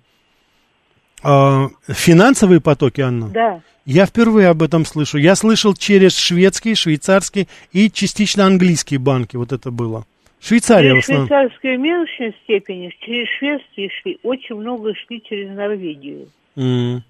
А, 1.22 1.68
финансовые 1.88 2.62
потоки, 2.62 3.02
Анна? 3.02 3.28
Да. 3.28 3.61
Я 3.84 4.07
впервые 4.07 4.48
об 4.48 4.62
этом 4.62 4.86
слышу. 4.86 5.18
Я 5.18 5.34
слышал 5.34 5.74
через 5.74 6.16
шведские, 6.16 6.74
швейцарские 6.74 7.48
и 7.72 7.90
частично 7.90 8.46
английские 8.46 8.98
банки. 8.98 9.36
Вот 9.36 9.52
это 9.52 9.70
было. 9.70 10.07
Швейцария 10.40 10.90
через 10.90 11.04
в 11.04 11.11
основном. 11.11 11.28
Швейцарскую 11.28 11.76
в 11.76 11.80
меньшей 11.80 12.34
степени, 12.44 12.94
через 13.00 13.28
шведские 13.38 13.90
шли, 14.00 14.18
очень 14.22 14.57
много 14.57 14.94
шли 14.94 15.22
через 15.22 15.54
Норвегию. 15.54 16.28
Mm. 16.57 17.02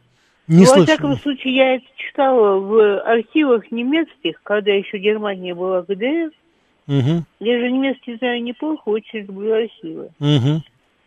Не 0.49 0.65
ну, 0.65 0.75
во 0.77 0.85
всяком 0.85 1.17
случае, 1.17 1.57
я 1.57 1.75
это 1.77 1.87
читала 1.97 2.59
в 2.59 3.01
архивах 3.01 3.71
немецких, 3.71 4.41
когда 4.43 4.73
еще 4.73 4.99
Германия 4.99 5.55
была 5.55 5.83
ГДР. 5.83 6.31
Угу. 6.89 7.25
Я 7.41 7.59
же 7.59 7.71
немецкий 7.71 8.17
знаю 8.17 8.43
неплохо, 8.43 8.89
очень 8.91 9.21
люблю 9.21 9.55
архивы. 9.55 10.11
Угу. 10.21 10.63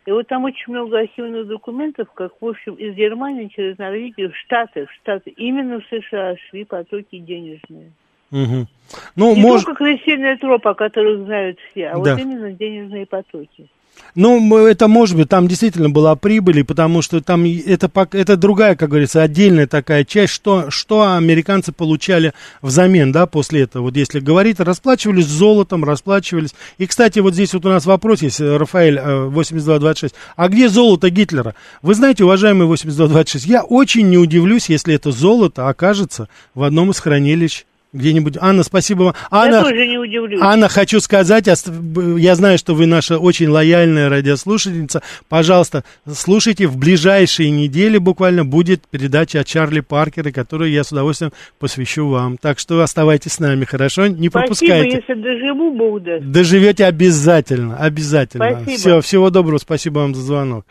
И 0.06 0.12
вот 0.12 0.28
там 0.28 0.44
очень 0.44 0.74
много 0.74 1.00
архивных 1.00 1.48
документов, 1.48 2.10
как, 2.14 2.34
в 2.42 2.46
общем, 2.46 2.74
из 2.74 2.96
Германии 2.96 3.50
через 3.56 3.78
Норвегию 3.78 4.32
в 4.32 4.36
Штаты, 4.36 4.88
в 4.88 4.92
Штаты, 4.92 5.30
именно 5.32 5.80
в 5.80 5.86
США 5.86 6.36
шли 6.50 6.66
потоки 6.66 7.20
денежные. 7.20 7.92
Угу. 8.32 8.68
Ну, 9.16 9.36
Не 9.36 9.42
мож... 9.42 9.64
только 9.64 9.76
крысиная 9.76 10.38
тропа, 10.38 10.74
которых 10.74 11.26
знают 11.26 11.60
все, 11.72 11.90
а 11.90 11.94
да. 11.94 12.00
вот 12.00 12.20
именно 12.20 12.52
денежные 12.52 13.06
потоки. 13.06 13.70
Ну, 14.16 14.58
это 14.66 14.88
может 14.88 15.16
быть, 15.16 15.30
там 15.30 15.48
действительно 15.48 15.90
была 15.90 16.16
прибыль, 16.16 16.64
потому 16.64 17.02
что 17.02 17.22
там 17.22 17.46
это, 17.46 17.90
это 18.12 18.38
другая, 18.38 18.76
как 18.76 18.90
говорится, 18.90 19.22
отдельная 19.22 19.68
такая 19.68 20.04
часть, 20.04 20.34
что, 20.34 20.70
что 20.70 21.14
американцы 21.14 21.72
получали 21.72 22.34
взамен, 22.62 23.12
да, 23.12 23.28
после 23.28 23.62
этого. 23.62 23.84
Вот 23.84 23.96
если 23.96 24.20
говорить, 24.20 24.60
расплачивались 24.60 25.28
золотом, 25.28 25.84
расплачивались. 25.84 26.54
И, 26.78 26.88
кстати, 26.88 27.20
вот 27.20 27.34
здесь 27.34 27.54
вот 27.54 27.66
у 27.66 27.70
нас 27.70 27.86
вопрос 27.86 28.22
есть, 28.22 28.42
Рафаэль, 28.42 29.00
8226. 29.00 30.14
Э, 30.14 30.18
а 30.36 30.50
где 30.50 30.70
золото 30.70 31.10
Гитлера? 31.10 31.56
Вы 31.82 31.94
знаете, 31.94 32.24
уважаемый 32.24 32.68
8226, 32.68 33.46
я 33.46 33.64
очень 33.64 34.10
не 34.10 34.18
удивлюсь, 34.18 34.70
если 34.70 34.96
это 34.96 35.12
золото 35.12 35.70
окажется 35.70 36.28
в 36.54 36.64
одном 36.64 36.92
из 36.92 37.00
хранилищ 37.00 37.66
где-нибудь. 37.92 38.38
Анна, 38.40 38.64
спасибо 38.64 39.04
вам. 39.04 39.16
Анна, 39.32 39.56
я 39.56 39.64
тоже 39.64 39.88
не 39.88 39.98
удивлюсь. 39.98 40.40
Анна, 40.42 40.70
хочу 40.70 41.00
сказать, 41.00 41.48
я 41.48 42.36
знаю, 42.36 42.58
что 42.58 42.76
вы 42.76 42.86
наша 42.86 43.18
очень 43.18 43.48
лояльная 43.48 44.10
радиослушательница. 44.10 45.02
Пожалуйста, 45.28 45.84
слушайте, 46.12 46.68
в 46.68 46.78
ближайшие 46.78 47.50
недели 47.50 47.98
буквально 47.98 48.46
будет 48.46 48.88
передача 48.88 49.40
о 49.40 49.44
Чарли 49.44 49.80
Паркере, 49.80 50.32
которую 50.32 50.72
я 50.72 50.84
с 50.84 50.92
удовольствием 50.92 51.34
посвящу 51.58 52.08
вам. 52.08 52.38
Так 52.38 52.60
что 52.60 52.82
оставайтесь 52.82 53.34
с 53.34 53.40
нами, 53.40 53.66
хорошо? 53.66 54.08
Не 54.08 54.30
пропускайте. 54.30 55.02
Спасибо, 55.04 55.20
если 55.20 55.40
доживу, 55.40 55.76
Бог 55.76 56.04
даст. 56.04 56.26
Доживете 56.26 56.86
обязательно, 56.86 57.78
обязательно. 57.78 58.62
Спасибо. 58.62 58.78
Все, 58.78 59.02
всего 59.02 59.30
доброго, 59.30 59.58
спасибо 59.58 60.00
вам 60.00 60.14
за 60.14 60.22
звонок. 60.22 60.66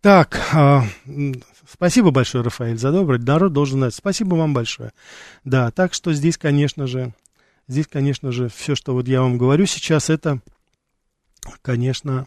Так, 0.00 0.40
а, 0.54 0.84
Спасибо 1.68 2.10
большое, 2.10 2.44
Рафаэль, 2.44 2.78
за 2.78 2.92
доброе. 2.92 3.18
Народ 3.18 3.52
должен 3.52 3.80
знать. 3.80 3.94
Спасибо 3.94 4.34
вам 4.34 4.54
большое. 4.54 4.92
Да, 5.44 5.70
так 5.70 5.94
что 5.94 6.12
здесь, 6.12 6.38
конечно 6.38 6.86
же, 6.86 7.12
здесь, 7.68 7.86
конечно 7.86 8.30
же, 8.32 8.48
все, 8.48 8.74
что 8.74 8.92
вот 8.94 9.08
я 9.08 9.22
вам 9.22 9.38
говорю 9.38 9.66
сейчас, 9.66 10.10
это, 10.10 10.40
конечно, 11.62 12.26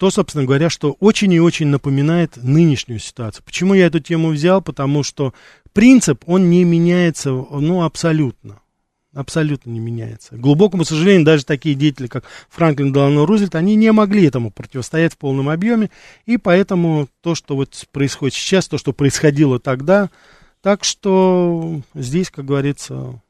то, 0.00 0.10
собственно 0.10 0.44
говоря, 0.44 0.70
что 0.70 0.96
очень 1.00 1.32
и 1.32 1.40
очень 1.40 1.66
напоминает 1.66 2.38
нынешнюю 2.38 3.00
ситуацию. 3.00 3.44
Почему 3.44 3.74
я 3.74 3.86
эту 3.86 4.00
тему 4.00 4.30
взял? 4.30 4.62
Потому 4.62 5.02
что 5.02 5.34
принцип, 5.74 6.22
он 6.26 6.48
не 6.48 6.64
меняется, 6.64 7.30
ну, 7.30 7.82
абсолютно 7.82 8.60
абсолютно 9.14 9.70
не 9.70 9.80
меняется. 9.80 10.36
К 10.36 10.40
глубокому 10.40 10.84
сожалению, 10.84 11.24
даже 11.24 11.44
такие 11.44 11.74
деятели, 11.74 12.06
как 12.06 12.24
Франклин 12.48 12.92
Делано 12.92 13.26
Рузвельт, 13.26 13.54
они 13.54 13.74
не 13.74 13.90
могли 13.92 14.26
этому 14.26 14.50
противостоять 14.50 15.14
в 15.14 15.18
полном 15.18 15.48
объеме, 15.48 15.90
и 16.26 16.36
поэтому 16.36 17.08
то, 17.20 17.34
что 17.34 17.56
вот 17.56 17.86
происходит 17.92 18.34
сейчас, 18.34 18.68
то, 18.68 18.78
что 18.78 18.92
происходило 18.92 19.58
тогда, 19.58 20.10
так 20.62 20.84
что 20.84 21.80
здесь, 21.94 22.30
как 22.30 22.44
говорится, 22.44 23.20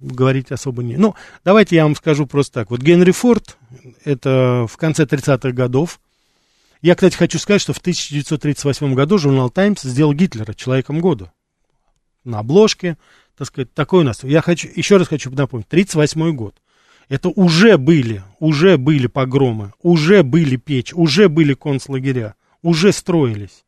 говорить 0.00 0.50
особо 0.50 0.82
не. 0.82 0.96
Ну, 0.96 1.14
давайте 1.44 1.76
я 1.76 1.84
вам 1.84 1.94
скажу 1.96 2.26
просто 2.26 2.54
так. 2.54 2.70
Вот 2.70 2.80
Генри 2.80 3.12
Форд, 3.12 3.56
это 4.04 4.66
в 4.68 4.76
конце 4.76 5.04
30-х 5.04 5.52
годов, 5.52 6.00
я, 6.82 6.96
кстати, 6.96 7.14
хочу 7.14 7.38
сказать, 7.38 7.60
что 7.62 7.72
в 7.72 7.78
1938 7.78 8.94
году 8.94 9.16
журнал 9.16 9.50
«Таймс» 9.50 9.82
сделал 9.82 10.12
Гитлера 10.12 10.52
человеком 10.52 11.00
года. 11.00 11.32
На 12.24 12.40
обложке, 12.40 12.98
так 13.42 13.48
сказать, 13.48 13.74
такой 13.74 14.02
у 14.02 14.04
нас. 14.04 14.22
Я 14.22 14.40
хочу, 14.40 14.68
еще 14.72 14.98
раз 14.98 15.08
хочу 15.08 15.28
напомнить, 15.32 15.66
38 15.66 16.32
год. 16.36 16.54
Это 17.08 17.28
уже 17.28 17.76
были, 17.76 18.22
уже 18.38 18.78
были 18.78 19.08
погромы, 19.08 19.72
уже 19.82 20.22
были 20.22 20.54
печь, 20.54 20.92
уже 20.94 21.28
были 21.28 21.54
концлагеря, 21.54 22.36
уже 22.62 22.92
строились. 22.92 23.64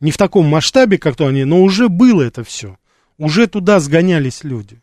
Не 0.00 0.10
в 0.10 0.16
таком 0.16 0.46
масштабе, 0.46 0.96
как 0.96 1.16
то 1.16 1.26
они, 1.26 1.44
но 1.44 1.60
уже 1.60 1.90
было 1.90 2.22
это 2.22 2.44
все. 2.44 2.78
Уже 3.18 3.46
туда 3.46 3.78
сгонялись 3.78 4.42
люди. 4.42 4.80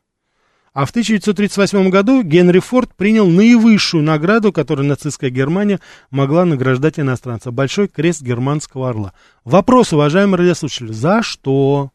А 0.71 0.85
в 0.85 0.91
1938 0.91 1.89
году 1.89 2.21
Генри 2.21 2.59
Форд 2.59 2.93
принял 2.93 3.25
наивысшую 3.25 4.03
награду, 4.03 4.53
которую 4.53 4.87
нацистская 4.87 5.31
Германия 5.31 5.79
могла 6.11 6.45
награждать 6.45 6.99
иностранца. 6.99 7.49
Большой 7.49 7.87
крест 7.87 8.21
германского 8.21 8.89
орла. 8.89 9.13
Вопрос, 9.43 9.93
уважаемые 9.93 10.37
радиослушатели, 10.37 10.91
за 10.91 11.23
что? 11.23 11.89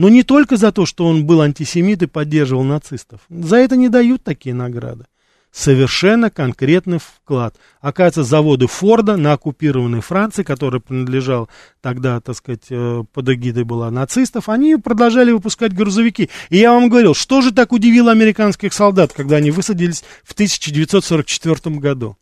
Но 0.00 0.08
не 0.08 0.22
только 0.22 0.56
за 0.56 0.72
то, 0.72 0.86
что 0.86 1.04
он 1.04 1.26
был 1.26 1.42
антисемит 1.42 2.02
и 2.02 2.06
поддерживал 2.06 2.64
нацистов. 2.64 3.20
За 3.28 3.56
это 3.56 3.76
не 3.76 3.90
дают 3.90 4.24
такие 4.24 4.54
награды. 4.54 5.04
Совершенно 5.52 6.30
конкретный 6.30 6.96
вклад. 6.98 7.56
Оказывается, 7.82 8.24
заводы 8.24 8.66
Форда 8.66 9.18
на 9.18 9.34
оккупированной 9.34 10.00
Франции, 10.00 10.42
который 10.42 10.80
принадлежал 10.80 11.50
тогда, 11.82 12.18
так 12.22 12.34
сказать, 12.34 12.64
э, 12.70 13.04
под 13.12 13.28
эгидой 13.28 13.64
была 13.64 13.90
нацистов, 13.90 14.48
они 14.48 14.76
продолжали 14.76 15.32
выпускать 15.32 15.74
грузовики. 15.74 16.30
И 16.48 16.56
я 16.56 16.72
вам 16.72 16.88
говорил, 16.88 17.12
что 17.14 17.42
же 17.42 17.52
так 17.52 17.70
удивило 17.70 18.10
американских 18.10 18.72
солдат, 18.72 19.12
когда 19.12 19.36
они 19.36 19.50
высадились 19.50 20.02
в 20.24 20.32
1944 20.32 21.76
году? 21.76 22.16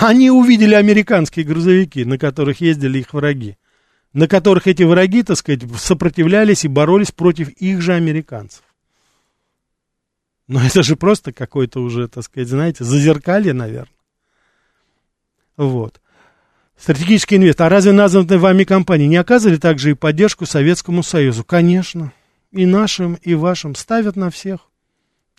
Они 0.00 0.30
увидели 0.30 0.74
американские 0.74 1.46
грузовики, 1.46 2.04
на 2.04 2.18
которых 2.18 2.60
ездили 2.60 2.98
их 2.98 3.14
враги, 3.14 3.56
на 4.12 4.28
которых 4.28 4.66
эти 4.66 4.82
враги, 4.82 5.22
так 5.22 5.36
сказать, 5.36 5.62
сопротивлялись 5.76 6.64
и 6.64 6.68
боролись 6.68 7.12
против 7.12 7.48
их 7.50 7.80
же 7.80 7.94
американцев. 7.94 8.62
Но 10.48 10.62
это 10.62 10.82
же 10.82 10.96
просто 10.96 11.32
какой-то 11.32 11.80
уже, 11.80 12.08
так 12.08 12.24
сказать, 12.24 12.48
знаете, 12.48 12.84
зазеркалье, 12.84 13.52
наверное. 13.52 13.88
Вот. 15.56 16.00
Стратегический 16.76 17.36
инвестор. 17.36 17.66
А 17.66 17.70
разве 17.70 17.92
названные 17.92 18.38
вами 18.38 18.64
компании 18.64 19.06
не 19.06 19.16
оказывали 19.16 19.56
также 19.56 19.92
и 19.92 19.94
поддержку 19.94 20.46
Советскому 20.46 21.02
Союзу? 21.02 21.44
Конечно. 21.44 22.12
И 22.50 22.66
нашим, 22.66 23.14
и 23.14 23.34
вашим. 23.34 23.74
Ставят 23.74 24.16
на 24.16 24.30
всех. 24.30 24.68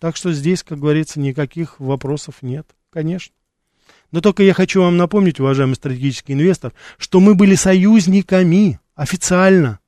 Так 0.00 0.16
что 0.16 0.32
здесь, 0.32 0.62
как 0.62 0.78
говорится, 0.78 1.20
никаких 1.20 1.78
вопросов 1.78 2.36
нет. 2.42 2.66
Конечно. 2.90 3.34
Но 4.14 4.20
только 4.20 4.44
я 4.44 4.54
хочу 4.54 4.80
вам 4.80 4.96
напомнить, 4.96 5.40
уважаемый 5.40 5.74
стратегический 5.74 6.34
инвестор, 6.34 6.72
что 6.98 7.18
мы 7.18 7.34
были 7.34 7.56
союзниками 7.56 8.78
официально. 8.94 9.80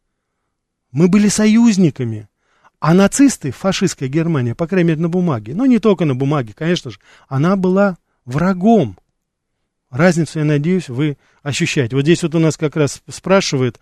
Мы 0.91 1.07
были 1.07 1.29
союзниками. 1.29 2.29
А 2.81 2.93
нацисты, 2.93 3.53
фашистская 3.53 4.09
Германия, 4.09 4.57
по 4.57 4.67
крайней 4.67 4.89
мере 4.89 5.01
на 5.01 5.09
бумаге, 5.09 5.55
но 5.55 5.65
не 5.65 5.79
только 5.79 6.07
на 6.07 6.17
бумаге, 6.17 6.55
конечно 6.57 6.91
же, 6.91 6.99
она 7.29 7.55
была 7.55 7.99
врагом. 8.25 8.99
Разницу, 9.91 10.41
я 10.41 10.45
надеюсь, 10.45 10.89
вы 10.89 11.19
ощущаете. 11.45 11.95
Вот 11.95 12.03
здесь 12.03 12.25
вот 12.25 12.35
у 12.35 12.41
нас 12.41 12.57
как 12.57 12.75
раз 12.75 13.05
спрашивает, 13.09 13.79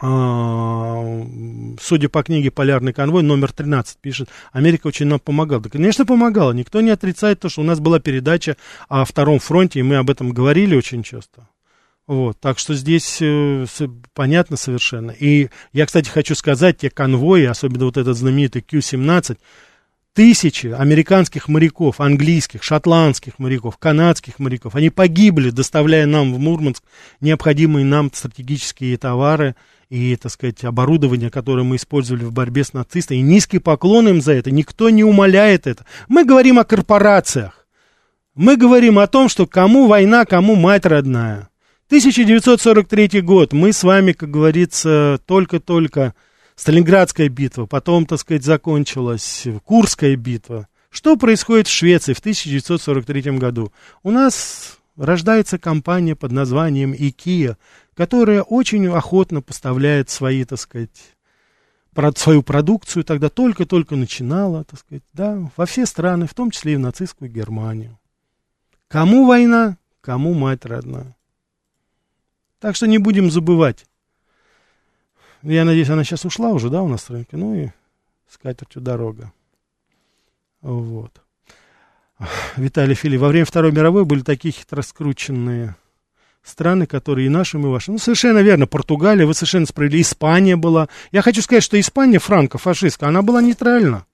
судя 0.00 2.08
по 2.08 2.22
книге 2.22 2.50
«Полярный 2.50 2.94
конвой», 2.94 3.22
номер 3.22 3.52
13 3.52 3.98
пишет, 3.98 4.30
Америка 4.52 4.86
очень 4.86 5.06
нам 5.06 5.20
помогала. 5.20 5.60
Да, 5.60 5.68
конечно, 5.68 6.06
помогала. 6.06 6.52
Никто 6.52 6.80
не 6.80 6.90
отрицает 6.90 7.40
то, 7.40 7.50
что 7.50 7.60
у 7.60 7.64
нас 7.64 7.80
была 7.80 8.00
передача 8.00 8.56
о 8.88 9.04
Втором 9.04 9.40
фронте, 9.40 9.80
и 9.80 9.82
мы 9.82 9.96
об 9.96 10.08
этом 10.08 10.30
говорили 10.30 10.74
очень 10.74 11.02
часто. 11.02 11.48
Вот, 12.06 12.40
так 12.40 12.58
что 12.58 12.74
здесь 12.74 13.18
э, 13.20 13.66
понятно 14.14 14.56
совершенно. 14.56 15.12
И 15.12 15.50
я, 15.72 15.86
кстати, 15.86 16.08
хочу 16.08 16.34
сказать, 16.34 16.78
те 16.78 16.90
конвои, 16.90 17.44
особенно 17.44 17.84
вот 17.84 17.98
этот 17.98 18.16
знаменитый 18.16 18.62
Q-17, 18.62 19.36
тысячи 20.12 20.68
американских 20.68 21.46
моряков, 21.46 22.00
английских, 22.00 22.62
шотландских 22.62 23.38
моряков, 23.38 23.78
канадских 23.78 24.38
моряков, 24.38 24.74
они 24.74 24.90
погибли, 24.90 25.50
доставляя 25.50 26.06
нам 26.06 26.34
в 26.34 26.38
Мурманск 26.38 26.82
необходимые 27.20 27.84
нам 27.84 28.10
стратегические 28.12 28.96
товары 28.96 29.54
и, 29.90 30.16
так 30.16 30.32
сказать, 30.32 30.64
оборудование, 30.64 31.30
которое 31.30 31.64
мы 31.64 31.76
использовали 31.76 32.24
в 32.24 32.32
борьбе 32.32 32.64
с 32.64 32.72
нацистами. 32.72 33.18
И 33.18 33.22
низкий 33.22 33.58
поклон 33.58 34.08
им 34.08 34.22
за 34.22 34.32
это, 34.32 34.50
никто 34.50 34.88
не 34.88 35.04
умоляет 35.04 35.66
это. 35.66 35.84
Мы 36.08 36.24
говорим 36.24 36.58
о 36.58 36.64
корпорациях. 36.64 37.66
Мы 38.34 38.56
говорим 38.56 39.00
о 39.00 39.08
том, 39.08 39.28
что 39.28 39.46
кому 39.46 39.88
война, 39.88 40.24
кому 40.24 40.54
мать 40.54 40.86
родная. 40.86 41.50
1943 41.88 43.20
год. 43.20 43.52
Мы 43.52 43.72
с 43.72 43.82
вами, 43.82 44.12
как 44.12 44.30
говорится, 44.30 45.20
только-только 45.26 46.14
Сталинградская 46.54 47.28
битва, 47.28 47.66
потом, 47.66 48.06
так 48.06 48.20
сказать, 48.20 48.44
закончилась 48.44 49.44
Курская 49.64 50.14
битва. 50.14 50.68
Что 50.90 51.16
происходит 51.16 51.66
в 51.66 51.72
Швеции 51.72 52.12
в 52.12 52.20
1943 52.20 53.38
году? 53.38 53.72
У 54.04 54.12
нас 54.12 54.78
рождается 55.00 55.58
компания 55.58 56.14
под 56.14 56.30
названием 56.30 56.92
IKEA, 56.92 57.56
которая 57.94 58.42
очень 58.42 58.86
охотно 58.88 59.40
поставляет 59.42 60.10
свои, 60.10 60.44
так 60.44 60.58
сказать, 60.58 61.16
свою 62.16 62.42
продукцию, 62.42 63.04
тогда 63.04 63.28
только-только 63.28 63.96
начинала, 63.96 64.64
так 64.64 64.78
сказать, 64.78 65.02
да, 65.12 65.50
во 65.56 65.66
все 65.66 65.86
страны, 65.86 66.26
в 66.26 66.34
том 66.34 66.50
числе 66.50 66.74
и 66.74 66.76
в 66.76 66.80
нацистскую 66.80 67.30
Германию. 67.30 67.98
Кому 68.88 69.26
война, 69.26 69.78
кому 70.00 70.34
мать 70.34 70.64
родная. 70.64 71.16
Так 72.58 72.76
что 72.76 72.86
не 72.86 72.98
будем 72.98 73.30
забывать, 73.30 73.86
я 75.42 75.64
надеюсь, 75.64 75.88
она 75.88 76.04
сейчас 76.04 76.26
ушла 76.26 76.50
уже, 76.50 76.68
да, 76.68 76.82
у 76.82 76.88
нас 76.88 77.08
рынка. 77.08 77.38
Ну 77.38 77.54
и 77.54 77.68
с 78.28 78.36
катертью 78.36 78.82
дорога. 78.82 79.32
Вот. 80.60 81.22
Виталий 82.56 82.94
Фили, 82.94 83.16
во 83.16 83.28
время 83.28 83.44
Второй 83.44 83.72
мировой 83.72 84.04
были 84.04 84.20
такие 84.20 84.52
хитроскрученные 84.52 85.76
страны, 86.42 86.86
которые 86.86 87.26
и 87.26 87.30
наши, 87.30 87.58
и 87.58 87.60
ваши. 87.60 87.90
Ну, 87.92 87.98
совершенно 87.98 88.38
верно, 88.38 88.66
Португалия, 88.66 89.26
вы 89.26 89.34
совершенно 89.34 89.66
справедливы, 89.66 90.02
Испания 90.02 90.56
была. 90.56 90.88
Я 91.12 91.22
хочу 91.22 91.42
сказать, 91.42 91.62
что 91.62 91.78
Испания, 91.78 92.18
франко-фашистская, 92.18 93.08
она 93.08 93.22
была 93.22 93.42
нейтральна. 93.42 94.06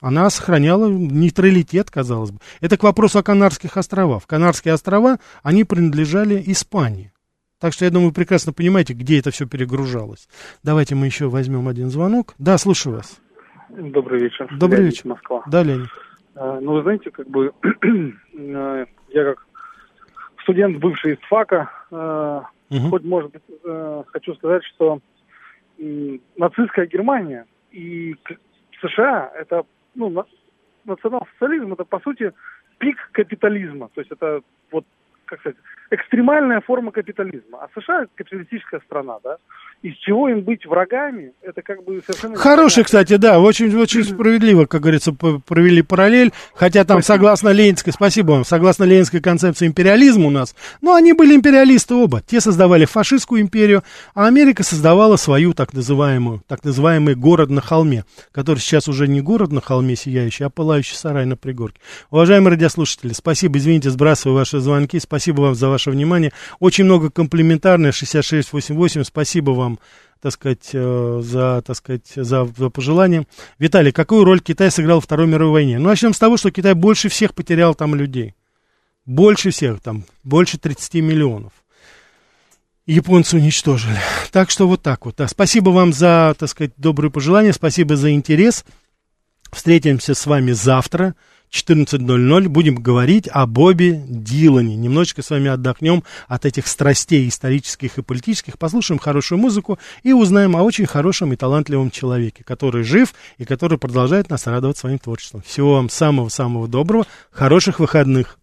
Она 0.00 0.28
сохраняла 0.30 0.88
нейтралитет, 0.88 1.90
казалось 1.90 2.32
бы. 2.32 2.40
Это 2.60 2.76
к 2.76 2.82
вопросу 2.82 3.20
о 3.20 3.22
Канарских 3.22 3.76
островах. 3.76 4.26
Канарские 4.26 4.74
острова, 4.74 5.18
они 5.44 5.62
принадлежали 5.62 6.42
Испании. 6.46 7.12
Так 7.60 7.72
что 7.72 7.84
я 7.84 7.92
думаю, 7.92 8.08
вы 8.08 8.14
прекрасно 8.14 8.52
понимаете, 8.52 8.94
где 8.94 9.20
это 9.20 9.30
все 9.30 9.46
перегружалось. 9.46 10.28
Давайте 10.64 10.96
мы 10.96 11.06
еще 11.06 11.28
возьмем 11.28 11.68
один 11.68 11.90
звонок. 11.90 12.34
Да, 12.38 12.58
слушаю 12.58 12.96
вас. 12.96 13.20
Добрый 13.70 14.20
вечер. 14.20 14.48
Добрый 14.58 14.80
Леонид, 14.80 14.94
вечер. 14.96 15.06
Москва. 15.06 15.44
Да, 15.46 15.62
Леонид. 15.62 15.88
А, 16.34 16.60
ну, 16.60 16.72
вы 16.72 16.82
знаете, 16.82 17.10
как 17.10 17.28
бы 17.28 17.52
э, 18.34 18.86
я 19.08 19.24
как 19.24 19.46
студент, 20.42 20.78
бывший 20.78 21.14
из 21.14 21.18
ФАКа, 21.28 21.70
э, 21.90 22.42
Мгм. 22.70 22.88
хоть, 22.88 23.04
может 23.04 23.32
быть, 23.32 23.42
э, 23.64 24.02
хочу 24.06 24.34
сказать, 24.34 24.64
что 24.64 25.00
нацистская 26.36 26.86
Германия 26.86 27.46
и 27.70 28.16
США– 28.80 29.30
это, 29.34 29.64
ну, 29.94 30.08
на- 30.08 30.26
национал-социализм– 30.84 31.72
это, 31.74 31.84
по 31.84 32.00
сути, 32.00 32.32
пик 32.78 32.96
капитализма. 33.12 33.90
То 33.94 34.00
есть 34.00 34.10
это 34.10 34.40
вот 34.70 34.86
как 35.26 35.40
сказать, 35.40 35.58
экстремальная 35.92 36.60
форма 36.60 36.90
капитализма. 36.90 37.58
А 37.60 37.68
США 37.78 38.06
капиталистическая 38.14 38.80
страна, 38.86 39.18
да? 39.22 39.36
Из 39.82 39.94
чего 39.96 40.28
им 40.28 40.42
быть 40.42 40.64
врагами, 40.64 41.32
это 41.42 41.60
как 41.60 41.84
бы 41.84 42.00
совершенно... 42.06 42.36
Хороший, 42.36 42.84
кстати, 42.84 43.16
да, 43.16 43.40
очень, 43.40 43.76
очень 43.76 44.04
справедливо, 44.04 44.66
как 44.66 44.82
говорится, 44.82 45.12
провели 45.12 45.82
параллель, 45.82 46.32
хотя 46.54 46.84
там, 46.84 47.02
согласно 47.02 47.48
ленинской, 47.48 47.92
спасибо 47.92 48.32
вам, 48.32 48.44
согласно 48.44 48.84
ленинской 48.84 49.20
концепции 49.20 49.66
империализма 49.66 50.26
у 50.28 50.30
нас, 50.30 50.54
но 50.80 50.94
они 50.94 51.12
были 51.12 51.34
империалисты 51.34 51.94
оба, 51.94 52.20
те 52.20 52.40
создавали 52.40 52.84
фашистскую 52.84 53.40
империю, 53.40 53.82
а 54.14 54.28
Америка 54.28 54.62
создавала 54.62 55.16
свою 55.16 55.52
так 55.52 55.72
называемую, 55.72 56.42
так 56.46 56.64
называемый 56.64 57.16
город 57.16 57.50
на 57.50 57.60
холме, 57.60 58.04
который 58.30 58.60
сейчас 58.60 58.86
уже 58.86 59.08
не 59.08 59.20
город 59.20 59.50
на 59.50 59.60
холме 59.60 59.96
сияющий, 59.96 60.44
а 60.44 60.50
пылающий 60.50 60.96
сарай 60.96 61.26
на 61.26 61.36
пригорке. 61.36 61.80
Уважаемые 62.10 62.52
радиослушатели, 62.52 63.12
спасибо, 63.12 63.58
извините, 63.58 63.90
сбрасываю 63.90 64.38
ваши 64.38 64.60
звонки, 64.60 65.00
спасибо 65.00 65.40
вам 65.40 65.54
за 65.56 65.68
ваше 65.82 65.90
внимание, 65.90 66.32
очень 66.60 66.84
много 66.84 67.10
комплиментарное, 67.10 67.92
6688, 67.92 69.04
спасибо 69.04 69.50
вам 69.50 69.78
так 70.20 70.32
сказать, 70.32 70.70
э, 70.72 71.20
за, 71.24 71.64
так 71.66 71.76
сказать, 71.76 72.12
за, 72.14 72.44
за 72.56 72.70
пожелания. 72.70 73.26
Виталий, 73.58 73.90
какую 73.90 74.22
роль 74.22 74.40
Китай 74.40 74.70
сыграл 74.70 75.00
в 75.00 75.04
Второй 75.04 75.26
мировой 75.26 75.52
войне? 75.52 75.80
Ну, 75.80 75.88
начнем 75.88 76.14
с 76.14 76.18
того, 76.20 76.36
что 76.36 76.52
Китай 76.52 76.74
больше 76.74 77.08
всех 77.08 77.34
потерял 77.34 77.74
там 77.74 77.96
людей. 77.96 78.36
Больше 79.04 79.50
всех, 79.50 79.80
там, 79.80 80.04
больше 80.22 80.58
30 80.58 80.94
миллионов. 81.02 81.52
Японцы 82.86 83.36
уничтожили. 83.36 83.98
Так 84.30 84.50
что 84.50 84.68
вот 84.68 84.80
так 84.80 85.06
вот. 85.06 85.16
Да. 85.16 85.26
Спасибо 85.26 85.70
вам 85.70 85.92
за, 85.92 86.36
так 86.38 86.48
сказать, 86.48 86.70
добрые 86.76 87.10
пожелания, 87.10 87.52
спасибо 87.52 87.96
за 87.96 88.12
интерес. 88.12 88.64
Встретимся 89.50 90.14
с 90.14 90.24
вами 90.26 90.52
завтра. 90.52 91.16
14.00 91.52 92.48
будем 92.48 92.76
говорить 92.76 93.28
о 93.30 93.46
Бобе 93.46 94.02
Дилане. 94.06 94.74
Немножечко 94.76 95.22
с 95.22 95.30
вами 95.30 95.48
отдохнем 95.48 96.02
от 96.26 96.46
этих 96.46 96.66
страстей 96.66 97.28
исторических 97.28 97.98
и 97.98 98.02
политических, 98.02 98.58
послушаем 98.58 98.98
хорошую 98.98 99.38
музыку 99.38 99.78
и 100.02 100.12
узнаем 100.12 100.56
о 100.56 100.62
очень 100.62 100.86
хорошем 100.86 101.32
и 101.32 101.36
талантливом 101.36 101.90
человеке, 101.90 102.42
который 102.42 102.84
жив 102.84 103.14
и 103.38 103.44
который 103.44 103.78
продолжает 103.78 104.30
нас 104.30 104.46
радовать 104.46 104.78
своим 104.78 104.98
творчеством. 104.98 105.42
Всего 105.42 105.74
вам 105.74 105.90
самого-самого 105.90 106.68
доброго, 106.68 107.06
хороших 107.30 107.80
выходных. 107.80 108.38